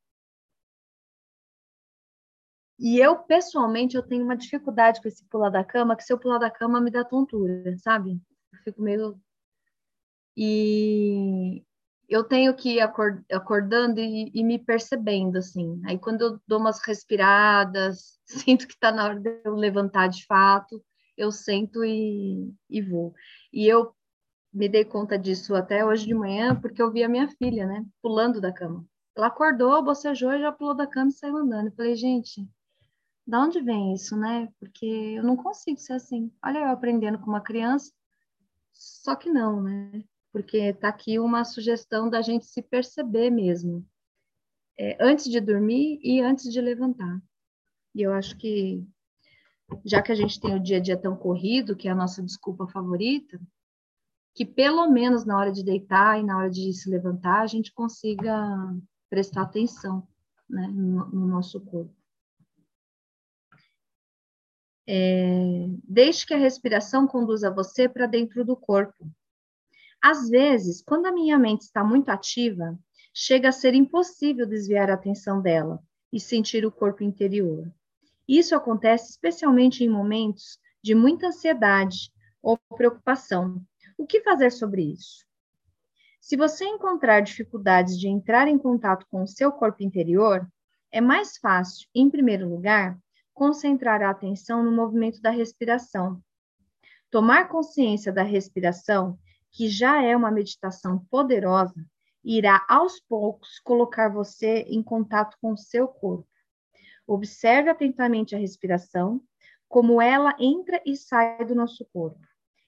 E 2.80 3.00
eu, 3.00 3.18
pessoalmente, 3.18 3.96
eu 3.96 4.04
tenho 4.04 4.24
uma 4.24 4.36
dificuldade 4.36 5.02
com 5.02 5.08
esse 5.08 5.24
pular 5.26 5.50
da 5.50 5.64
cama, 5.64 5.96
que 5.96 6.04
se 6.04 6.12
eu 6.12 6.20
pular 6.20 6.38
da 6.38 6.50
cama 6.50 6.82
me 6.82 6.92
dá 6.92 7.04
tontura, 7.04 7.78
sabe? 7.78 8.20
Eu 8.52 8.60
fico 8.64 8.82
meio... 8.82 9.20
E 10.36 11.64
eu 12.10 12.24
tenho 12.24 12.56
que 12.56 12.76
ir 12.76 12.82
acordando 13.32 14.00
e, 14.00 14.32
e, 14.34 14.44
me 14.44 14.60
percebendo, 14.60 15.38
assim. 15.38 15.82
Aí, 15.86 15.98
quando 15.98 16.22
eu 16.22 16.42
dou 16.48 16.60
umas 16.60 16.80
respiradas, 16.86 18.20
sinto 18.26 18.68
que 18.68 18.74
está 18.74 18.92
na 18.92 19.06
hora 19.06 19.20
de 19.20 19.42
eu 19.44 19.56
levantar 19.56 20.08
de 20.08 20.26
fato, 20.26 20.84
eu 21.18 21.32
sento 21.32 21.84
e, 21.84 22.54
e 22.70 22.82
vou. 22.82 23.14
E 23.52 23.68
eu 23.68 23.94
me 24.54 24.70
dei 24.70 24.86
conta 24.86 25.18
disso 25.18 25.56
até 25.56 25.86
hoje 25.86 26.06
de 26.06 26.14
manhã, 26.14 26.56
porque 26.60 26.82
eu 26.82 26.92
vi 26.92 27.04
a 27.04 27.10
minha 27.10 27.28
filha, 27.28 27.66
né, 27.66 27.86
pulando 28.02 28.40
da 28.40 28.52
cama. 28.52 28.86
Ela 29.16 29.28
acordou, 29.28 29.84
bocejou 29.84 30.34
e 30.34 30.40
já 30.40 30.52
pulou 30.52 30.76
da 30.76 30.88
cama 30.88 31.10
e 31.10 31.14
saiu 31.14 31.38
andando. 31.38 31.68
Eu 31.68 31.74
falei, 31.74 31.96
gente, 31.96 32.48
da 33.26 33.42
onde 33.42 33.62
vem 33.62 33.94
isso, 33.94 34.18
né? 34.18 34.50
Porque 34.60 34.86
eu 34.86 35.24
não 35.24 35.36
consigo 35.36 35.80
ser 35.80 35.94
assim. 35.94 36.32
Olha, 36.44 36.60
eu 36.60 36.70
aprendendo 36.70 37.20
com 37.20 37.28
uma 37.28 37.42
criança, 37.42 37.92
só 38.72 39.16
que 39.16 39.30
não, 39.30 39.62
né? 39.62 40.04
Porque 40.34 40.74
tá 40.74 40.90
aqui 40.90 41.20
uma 41.20 41.46
sugestão 41.46 42.10
da 42.10 42.22
gente 42.22 42.46
se 42.46 42.62
perceber 42.62 43.30
mesmo, 43.30 43.88
é, 44.78 44.98
antes 45.00 45.30
de 45.30 45.40
dormir 45.40 46.00
e 46.04 46.20
antes 46.20 46.52
de 46.52 46.60
levantar. 46.60 47.22
E 47.96 48.02
eu 48.02 48.12
acho 48.12 48.36
que, 48.38 48.84
já 49.86 50.02
que 50.02 50.12
a 50.12 50.16
gente 50.16 50.42
tem 50.42 50.56
o 50.56 50.60
dia 50.60 50.78
a 50.78 50.80
dia 50.80 50.98
tão 50.98 51.16
corrido, 51.16 51.76
que 51.76 51.88
é 51.88 51.92
a 51.92 51.96
nossa 51.96 52.22
desculpa 52.22 52.68
favorita, 52.68 53.40
que 54.34 54.44
pelo 54.46 54.90
menos 54.90 55.24
na 55.24 55.38
hora 55.38 55.52
de 55.52 55.64
deitar 55.64 56.20
e 56.20 56.24
na 56.24 56.38
hora 56.38 56.50
de 56.50 56.74
se 56.74 56.90
levantar, 56.90 57.42
a 57.42 57.48
gente 57.48 57.72
consiga 57.72 58.36
prestar 59.10 59.44
atenção 59.44 60.08
né, 60.50 60.68
no, 60.68 61.06
no 61.10 61.28
nosso 61.28 61.62
corpo. 61.62 61.94
É, 64.88 65.68
deixe 65.84 66.26
que 66.26 66.34
a 66.34 66.38
respiração 66.38 67.08
conduza 67.08 67.54
você 67.54 67.88
para 67.88 68.08
dentro 68.08 68.44
do 68.44 68.56
corpo. 68.56 69.08
Às 70.06 70.28
vezes, 70.28 70.84
quando 70.84 71.06
a 71.06 71.14
minha 71.14 71.40
mente 71.40 71.62
está 71.62 71.82
muito 71.82 72.10
ativa, 72.10 72.78
chega 73.14 73.48
a 73.48 73.54
ser 73.54 73.74
impossível 73.74 74.46
desviar 74.46 74.92
a 74.92 74.96
atenção 74.96 75.42
dela 75.42 75.82
e 76.12 76.20
sentir 76.20 76.66
o 76.66 76.72
corpo 76.72 77.06
interior. 77.06 77.72
Isso 78.28 78.54
acontece 78.54 79.12
especialmente 79.12 79.82
em 79.82 79.88
momentos 79.88 80.60
de 80.84 80.94
muita 80.94 81.28
ansiedade 81.28 82.12
ou 82.42 82.60
preocupação. 82.76 83.62
O 83.98 84.06
que 84.06 84.20
fazer 84.20 84.52
sobre 84.52 84.84
isso? 84.92 85.26
Se 86.20 86.36
você 86.36 86.66
encontrar 86.66 87.22
dificuldades 87.22 87.98
de 87.98 88.10
entrar 88.10 88.50
em 88.50 88.58
contato 88.58 89.06
com 89.10 89.24
o 89.24 89.28
seu 89.28 89.54
corpo 89.54 89.84
interior, 89.84 90.46
é 90.92 91.00
mais 91.00 91.38
fácil, 91.38 91.88
em 91.96 92.10
primeiro 92.10 92.50
lugar, 92.50 93.00
concentrar 93.34 94.02
a 94.02 94.10
atenção 94.10 94.62
no 94.66 94.72
movimento 94.72 95.22
da 95.22 95.30
respiração. 95.30 96.22
Tomar 97.10 97.48
consciência 97.48 98.12
da 98.12 98.24
respiração, 98.24 99.18
que 99.54 99.70
já 99.70 100.02
é 100.02 100.18
uma 100.18 100.32
meditação 100.32 101.06
poderosa, 101.12 101.86
irá 102.24 102.66
aos 102.68 103.00
poucos 103.00 103.60
colocar 103.60 104.10
você 104.10 104.62
em 104.68 104.82
contato 104.82 105.38
com 105.40 105.54
o 105.54 105.58
seu 105.58 105.88
corpo. 105.88 106.28
Observe 107.06 107.70
atentamente 107.70 108.36
a 108.36 108.40
respiração, 108.40 109.22
como 109.70 110.02
ela 110.02 110.36
entra 110.40 110.82
e 110.86 110.96
sai 110.96 111.46
do 111.46 111.54
nosso 111.54 111.86
corpo. 111.94 112.20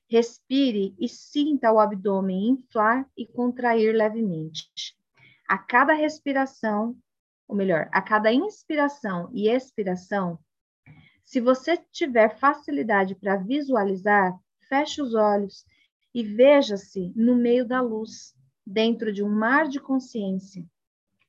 Respire 0.07 0.95
e 0.99 1.09
sinta 1.09 1.71
o 1.71 1.79
abdômen 1.79 2.49
inflar 2.49 3.09
e 3.17 3.25
contrair 3.25 3.95
levemente. 3.95 4.95
A 5.47 5.57
cada 5.57 5.93
respiração, 5.93 6.95
ou 7.47 7.55
melhor, 7.55 7.89
a 7.91 8.01
cada 8.01 8.31
inspiração 8.31 9.29
e 9.33 9.49
expiração, 9.49 10.37
se 11.23 11.39
você 11.39 11.77
tiver 11.91 12.37
facilidade 12.37 13.15
para 13.15 13.37
visualizar, 13.37 14.37
feche 14.69 15.01
os 15.01 15.15
olhos 15.15 15.65
e 16.15 16.23
veja-se 16.23 17.11
no 17.13 17.35
meio 17.35 17.67
da 17.67 17.81
luz, 17.81 18.33
dentro 18.65 19.11
de 19.11 19.21
um 19.21 19.29
mar 19.29 19.67
de 19.67 19.81
consciência. 19.81 20.65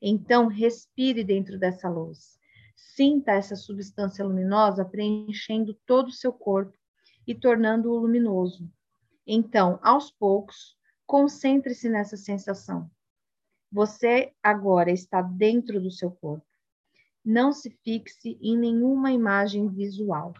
Então, 0.01 0.47
respire 0.47 1.25
dentro 1.25 1.59
dessa 1.59 1.89
luz. 1.89 2.39
Sinta 2.77 3.33
essa 3.33 3.57
substância 3.57 4.25
luminosa 4.25 4.85
preenchendo 4.85 5.75
todo 5.85 6.07
o 6.07 6.13
seu 6.13 6.33
corpo 6.33 6.79
e 7.27 7.35
tornando-o 7.35 7.99
luminoso. 7.99 8.71
Então, 9.27 9.81
aos 9.83 10.13
poucos, 10.13 10.79
concentre-se 11.05 11.89
nessa 11.89 12.17
sensação. 12.17 12.89
Você 13.73 14.33
agora 14.41 14.93
está 14.93 15.21
dentro 15.21 15.81
do 15.81 15.91
seu 15.91 16.13
corpo. 16.13 16.47
Não 17.25 17.53
se 17.53 17.71
fixe 17.83 18.39
em 18.41 18.57
nenhuma 18.57 19.11
imagem 19.11 19.69
visual. 19.69 20.33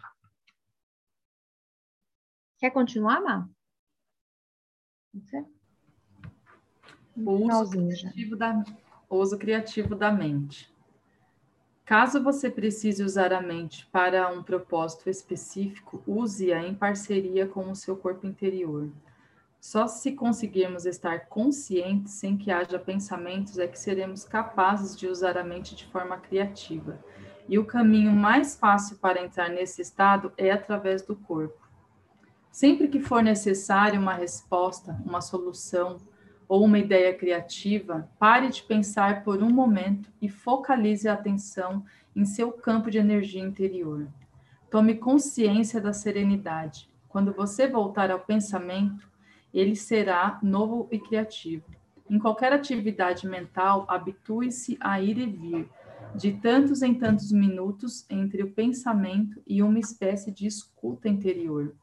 Quer 2.57 2.71
continuar, 2.71 3.19
Má? 3.21 3.49
O 7.15 7.31
uso 7.31 7.71
criativo, 7.71 8.35
da, 8.35 8.63
uso 9.09 9.37
criativo 9.37 9.95
da 9.95 10.11
mente. 10.11 10.71
Caso 11.83 12.21
você 12.21 12.49
precise 12.49 13.01
usar 13.01 13.31
a 13.31 13.41
mente 13.41 13.87
para 13.87 14.29
um 14.29 14.43
propósito 14.43 15.09
específico, 15.09 16.03
use-a 16.05 16.61
em 16.61 16.75
parceria 16.75 17.47
com 17.47 17.71
o 17.71 17.75
seu 17.75 17.95
corpo 17.95 18.27
interior. 18.27 18.89
Só 19.59 19.87
se 19.87 20.11
conseguirmos 20.11 20.85
estar 20.85 21.27
conscientes 21.27 22.13
sem 22.13 22.37
que 22.37 22.51
haja 22.51 22.77
pensamentos 22.77 23.57
é 23.57 23.67
que 23.67 23.79
seremos 23.79 24.23
capazes 24.23 24.97
de 24.97 25.07
usar 25.07 25.37
a 25.37 25.43
mente 25.43 25.75
de 25.75 25.85
forma 25.87 26.17
criativa. 26.17 26.99
E 27.49 27.57
o 27.57 27.65
caminho 27.65 28.11
mais 28.11 28.55
fácil 28.55 28.97
para 28.97 29.23
entrar 29.23 29.49
nesse 29.49 29.81
estado 29.81 30.31
é 30.37 30.51
através 30.51 31.01
do 31.01 31.15
corpo. 31.15 31.66
Sempre 32.57 32.87
que 32.87 32.99
for 32.99 33.21
necessário 33.21 34.01
uma 34.01 34.15
resposta, 34.15 34.99
uma 35.05 35.21
solução, 35.21 35.99
ou 36.47 36.65
uma 36.65 36.79
ideia 36.79 37.13
criativa, 37.13 38.09
pare 38.17 38.49
de 38.49 38.63
pensar 38.63 39.23
por 39.23 39.43
um 39.43 39.51
momento 39.51 40.09
e 40.19 40.27
focalize 40.27 41.07
a 41.07 41.13
atenção 41.13 41.85
em 42.15 42.25
seu 42.25 42.51
campo 42.51 42.89
de 42.89 42.97
energia 42.97 43.43
interior. 43.43 44.07
Tome 44.71 44.95
consciência 44.95 45.79
da 45.79 45.93
serenidade. 45.93 46.89
Quando 47.07 47.31
você 47.31 47.67
voltar 47.67 48.09
ao 48.09 48.21
pensamento, 48.21 49.07
ele 49.53 49.75
será 49.75 50.39
novo 50.41 50.87
e 50.91 50.97
criativo. 50.97 51.63
Em 52.09 52.17
qualquer 52.17 52.51
atividade 52.51 53.27
mental, 53.27 53.85
habitue-se 53.87 54.79
a 54.79 54.99
ir 54.99 55.19
e 55.19 55.27
vir, 55.27 55.69
de 56.15 56.33
tantos 56.33 56.81
em 56.81 56.95
tantos 56.95 57.31
minutos 57.31 58.03
entre 58.09 58.41
o 58.41 58.49
pensamento 58.49 59.39
e 59.45 59.61
uma 59.61 59.77
espécie 59.77 60.31
de 60.31 60.47
escuta 60.47 61.07
interior, 61.07 61.75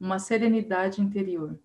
uma 0.00 0.18
serenidade 0.18 1.02
interior. 1.02 1.58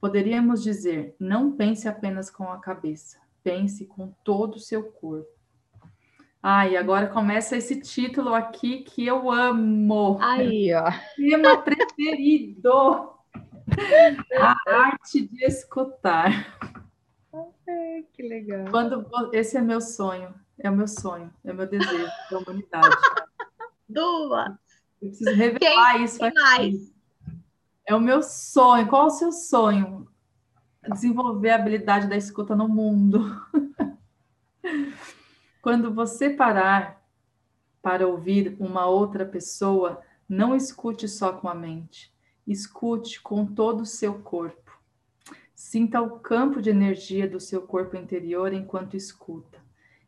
Poderíamos 0.00 0.62
dizer: 0.62 1.14
não 1.18 1.52
pense 1.52 1.88
apenas 1.88 2.28
com 2.28 2.50
a 2.50 2.58
cabeça, 2.58 3.18
pense 3.42 3.86
com 3.86 4.12
todo 4.24 4.56
o 4.56 4.60
seu 4.60 4.82
corpo. 4.82 5.36
Ah, 6.42 6.68
e 6.68 6.76
agora 6.76 7.08
começa 7.08 7.56
esse 7.56 7.80
título 7.80 8.32
aqui 8.34 8.82
que 8.82 9.04
eu 9.04 9.30
amo. 9.30 10.18
Aí, 10.20 10.72
ó. 10.74 10.92
Tema 11.16 11.58
preferido. 11.62 12.70
A 14.38 14.54
arte 14.66 15.26
de 15.26 15.44
escutar. 15.44 16.56
Ai, 17.68 18.04
que 18.12 18.22
legal. 18.22 18.66
Quando 18.70 19.04
esse 19.32 19.56
é 19.56 19.60
meu 19.60 19.80
sonho, 19.80 20.32
é 20.58 20.70
o 20.70 20.76
meu 20.76 20.86
sonho, 20.86 21.32
é 21.44 21.50
o 21.50 21.54
meu 21.54 21.66
desejo 21.66 22.06
da 22.30 22.38
humanidade. 22.38 22.88
Duas. 23.88 24.52
Eu 25.02 25.08
preciso 25.08 25.34
revelar 25.34 25.94
Quem 25.94 26.04
isso 26.04 26.24
aqui. 26.24 26.40
Mais? 26.40 26.95
É 27.86 27.94
o 27.94 28.00
meu 28.00 28.20
sonho. 28.20 28.88
Qual 28.88 29.04
é 29.04 29.06
o 29.06 29.10
seu 29.10 29.30
sonho? 29.30 30.08
Desenvolver 30.92 31.50
a 31.50 31.54
habilidade 31.54 32.08
da 32.08 32.16
escuta 32.16 32.56
no 32.56 32.68
mundo. 32.68 33.40
Quando 35.62 35.94
você 35.94 36.30
parar 36.30 37.00
para 37.80 38.08
ouvir 38.08 38.56
uma 38.58 38.86
outra 38.86 39.24
pessoa, 39.24 40.02
não 40.28 40.56
escute 40.56 41.08
só 41.08 41.32
com 41.32 41.48
a 41.48 41.54
mente, 41.54 42.12
escute 42.44 43.22
com 43.22 43.46
todo 43.46 43.82
o 43.82 43.86
seu 43.86 44.18
corpo. 44.18 44.76
Sinta 45.54 46.00
o 46.00 46.18
campo 46.18 46.60
de 46.60 46.70
energia 46.70 47.28
do 47.28 47.38
seu 47.38 47.62
corpo 47.62 47.96
interior 47.96 48.52
enquanto 48.52 48.96
escuta. 48.96 49.64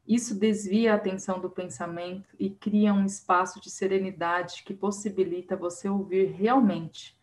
Isso 0.07 0.35
desvia 0.35 0.93
a 0.93 0.97
atenção 0.97 1.39
do 1.39 1.49
pensamento 1.49 2.35
e 2.41 2.51
cria 2.51 2.93
um 2.93 3.05
espaço 3.05 3.61
de 3.61 3.71
serenidade 3.71 4.65
que 4.65 4.75
possibilita 4.75 5.57
você 5.57 5.89
ouvir 5.89 6.33
realmente 6.33 7.18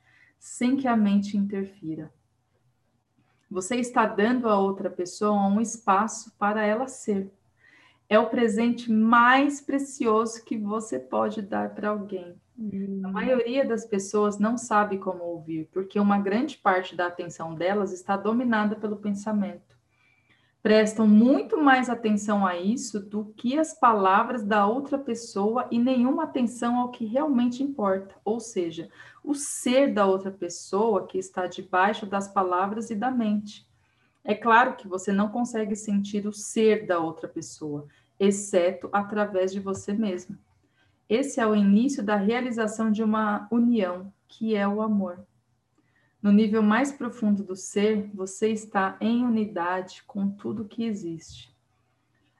sem 0.45 0.77
que 0.77 0.87
a 0.87 0.95
mente 0.95 1.35
interfira. 1.35 2.13
Você 3.49 3.77
está 3.77 4.05
dando 4.05 4.47
a 4.47 4.59
outra 4.59 4.91
pessoa 4.91 5.47
um 5.47 5.59
espaço 5.59 6.35
para 6.37 6.63
ela 6.63 6.87
ser. 6.87 7.33
É 8.07 8.19
o 8.19 8.29
presente 8.29 8.91
mais 8.91 9.59
precioso 9.59 10.45
que 10.45 10.55
você 10.55 10.99
pode 10.99 11.41
dar 11.41 11.73
para 11.73 11.89
alguém. 11.89 12.39
Hum. 12.59 13.01
A 13.03 13.07
maioria 13.07 13.65
das 13.65 13.85
pessoas 13.87 14.37
não 14.37 14.55
sabe 14.55 14.99
como 14.99 15.23
ouvir, 15.23 15.67
porque 15.73 15.99
uma 15.99 16.19
grande 16.19 16.57
parte 16.57 16.95
da 16.95 17.07
atenção 17.07 17.55
delas 17.55 17.91
está 17.91 18.15
dominada 18.15 18.75
pelo 18.75 18.97
pensamento 18.97 19.75
prestam 20.65 21.07
muito 21.07 21.61
mais 21.61 21.91
atenção 21.91 22.43
a 22.43 22.57
isso 22.57 22.99
do 22.99 23.25
que 23.37 23.55
as 23.55 23.79
palavras 23.79 24.43
da 24.43 24.65
outra 24.65 24.97
pessoa 24.97 25.67
e 25.69 25.77
nenhuma 25.77 26.23
atenção 26.23 26.79
ao 26.79 26.89
que 26.89 27.05
realmente 27.05 27.61
importa, 27.61 28.15
ou 28.25 28.39
seja, 28.39 28.89
o 29.26 29.34
ser 29.34 29.93
da 29.93 30.05
outra 30.05 30.32
pessoa 30.32 31.07
que 31.07 31.17
está 31.17 31.47
debaixo 31.47 32.05
das 32.05 32.28
palavras 32.28 32.89
e 32.89 32.95
da 32.95 33.09
mente. 33.09 33.67
É 34.23 34.36
claro 34.36 34.76
que 34.76 34.88
você 34.88 35.11
não 35.11 35.30
consegue 35.30 35.76
sentir 35.76 36.28
o 36.28 36.34
ser 36.34 36.86
da 36.86 36.99
outra 36.99 37.28
pessoa, 37.28 37.88
exceto 38.19 38.89
através 38.91 39.51
de 39.51 39.59
você 39.59 39.93
mesmo. 39.93 40.38
Esse 41.09 41.39
é 41.39 41.45
o 41.45 41.55
início 41.55 42.03
da 42.03 42.15
realização 42.15 42.91
de 42.91 43.03
uma 43.03 43.47
união, 43.51 44.11
que 44.28 44.55
é 44.55 44.67
o 44.67 44.82
amor. 44.82 45.26
No 46.21 46.32
nível 46.32 46.63
mais 46.63 46.91
profundo 46.91 47.43
do 47.43 47.55
ser, 47.55 48.09
você 48.13 48.49
está 48.49 48.97
em 48.99 49.23
unidade 49.23 50.03
com 50.07 50.28
tudo 50.28 50.65
que 50.65 50.84
existe. 50.84 51.53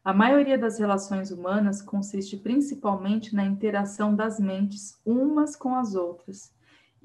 A 0.04 0.14
maioria 0.14 0.58
das 0.58 0.80
relações 0.80 1.30
humanas 1.30 1.82
consiste 1.82 2.38
principalmente 2.38 3.36
na 3.36 3.46
interação 3.46 4.16
das 4.16 4.40
mentes 4.40 5.00
umas 5.06 5.56
com 5.56 5.76
as 5.76 5.94
outras, 5.94 6.52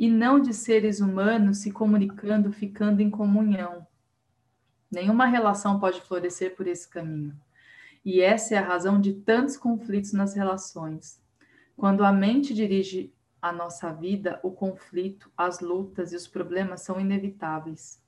e 0.00 0.08
não 0.08 0.40
de 0.40 0.54
seres 0.54 0.98
humanos 1.00 1.58
se 1.58 1.70
comunicando, 1.70 2.50
ficando 2.50 3.02
em 3.02 3.10
comunhão. 3.10 3.86
Nenhuma 4.90 5.26
relação 5.26 5.78
pode 5.78 6.00
florescer 6.00 6.56
por 6.56 6.66
esse 6.66 6.88
caminho. 6.88 7.38
E 8.02 8.22
essa 8.22 8.54
é 8.54 8.56
a 8.56 8.66
razão 8.66 8.98
de 8.98 9.12
tantos 9.12 9.58
conflitos 9.58 10.14
nas 10.14 10.34
relações. 10.34 11.22
Quando 11.76 12.02
a 12.02 12.10
mente 12.10 12.54
dirige 12.54 13.12
a 13.42 13.52
nossa 13.52 13.92
vida, 13.92 14.40
o 14.42 14.50
conflito, 14.50 15.30
as 15.36 15.60
lutas 15.60 16.14
e 16.14 16.16
os 16.16 16.26
problemas 16.26 16.80
são 16.80 16.98
inevitáveis. 16.98 17.99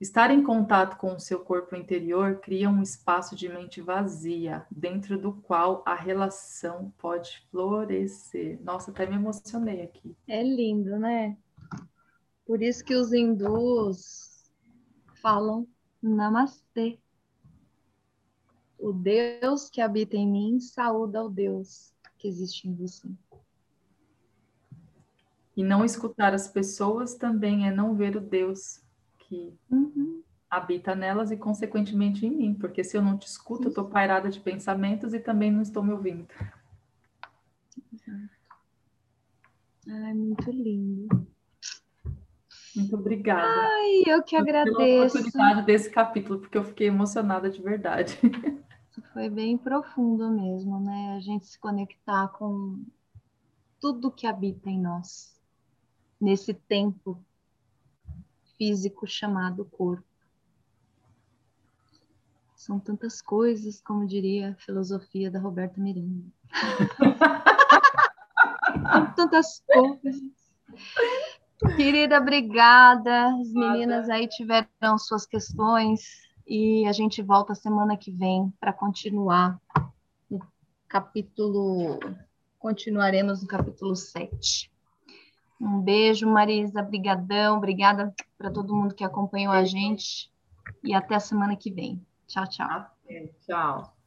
Estar 0.00 0.30
em 0.30 0.44
contato 0.44 0.96
com 0.96 1.16
o 1.16 1.20
seu 1.20 1.40
corpo 1.40 1.74
interior 1.74 2.38
cria 2.40 2.70
um 2.70 2.80
espaço 2.80 3.34
de 3.34 3.48
mente 3.48 3.80
vazia, 3.80 4.64
dentro 4.70 5.18
do 5.18 5.32
qual 5.32 5.82
a 5.84 5.96
relação 5.96 6.92
pode 6.98 7.44
florescer. 7.50 8.62
Nossa, 8.62 8.92
até 8.92 9.06
me 9.06 9.16
emocionei 9.16 9.82
aqui. 9.82 10.16
É 10.28 10.40
lindo, 10.40 10.96
né? 11.00 11.36
Por 12.46 12.62
isso 12.62 12.84
que 12.84 12.94
os 12.94 13.12
hindus 13.12 14.48
falam 15.20 15.66
namastê. 16.00 17.00
O 18.78 18.92
Deus 18.92 19.68
que 19.68 19.80
habita 19.80 20.16
em 20.16 20.30
mim 20.30 20.60
saúda 20.60 21.24
o 21.24 21.28
Deus 21.28 21.92
que 22.16 22.28
existe 22.28 22.68
em 22.68 22.74
você. 22.74 23.08
E 25.56 25.64
não 25.64 25.84
escutar 25.84 26.34
as 26.34 26.46
pessoas 26.46 27.16
também 27.16 27.66
é 27.66 27.72
não 27.72 27.96
ver 27.96 28.16
o 28.16 28.20
Deus 28.20 28.80
que 29.28 29.58
uhum. 29.70 30.22
habita 30.50 30.94
nelas 30.94 31.30
e, 31.30 31.36
consequentemente, 31.36 32.26
em 32.26 32.30
mim. 32.30 32.54
Porque 32.54 32.82
se 32.82 32.96
eu 32.96 33.02
não 33.02 33.18
te 33.18 33.26
escuto, 33.26 33.64
eu 33.64 33.68
estou 33.68 33.84
pairada 33.84 34.28
de 34.30 34.40
pensamentos 34.40 35.12
e 35.12 35.20
também 35.20 35.50
não 35.50 35.62
estou 35.62 35.82
me 35.82 35.92
ouvindo. 35.92 36.26
Ai, 39.86 40.14
muito 40.14 40.50
lindo. 40.50 41.26
Muito 42.76 42.96
obrigada. 42.96 43.44
Ai, 43.44 44.02
eu 44.06 44.22
que 44.22 44.36
agradeço. 44.36 44.76
Pela 44.76 45.06
oportunidade 45.06 45.66
desse 45.66 45.90
capítulo, 45.90 46.40
porque 46.40 46.56
eu 46.56 46.64
fiquei 46.64 46.86
emocionada 46.86 47.50
de 47.50 47.60
verdade. 47.60 48.18
Foi 49.12 49.28
bem 49.30 49.56
profundo 49.56 50.30
mesmo, 50.30 50.78
né? 50.80 51.16
A 51.16 51.20
gente 51.20 51.46
se 51.46 51.58
conectar 51.58 52.28
com 52.28 52.84
tudo 53.80 54.10
que 54.10 54.26
habita 54.26 54.68
em 54.68 54.80
nós, 54.80 55.40
nesse 56.20 56.52
tempo 56.52 57.24
físico 58.58 59.06
chamado 59.06 59.64
corpo. 59.64 60.04
São 62.54 62.78
tantas 62.78 63.22
coisas, 63.22 63.80
como 63.80 64.06
diria 64.06 64.50
a 64.50 64.54
filosofia 64.56 65.30
da 65.30 65.38
Roberta 65.38 65.80
Miranda. 65.80 66.26
Tantas 69.16 69.62
coisas. 69.66 70.20
Querida, 71.76 72.18
obrigada. 72.18 73.28
As 73.40 73.50
meninas 73.52 74.10
aí 74.10 74.28
tiveram 74.28 74.98
suas 74.98 75.24
questões 75.24 76.28
e 76.46 76.86
a 76.86 76.92
gente 76.92 77.22
volta 77.22 77.54
semana 77.54 77.96
que 77.96 78.10
vem 78.10 78.52
para 78.60 78.72
continuar 78.72 79.58
no 80.28 80.40
capítulo. 80.88 82.00
Continuaremos 82.58 83.40
no 83.40 83.48
capítulo 83.48 83.94
7. 83.94 84.70
Um 85.60 85.80
beijo, 85.80 86.26
Marisa, 86.26 86.82
brigadão, 86.82 87.56
obrigada 87.56 88.14
para 88.36 88.50
todo 88.50 88.74
mundo 88.74 88.94
que 88.94 89.04
acompanhou 89.04 89.52
a 89.52 89.64
gente 89.64 90.30
e 90.84 90.94
até 90.94 91.16
a 91.16 91.20
semana 91.20 91.56
que 91.56 91.70
vem. 91.70 92.04
Tchau, 92.26 92.46
tchau. 92.48 92.86
Tchau. 93.40 93.97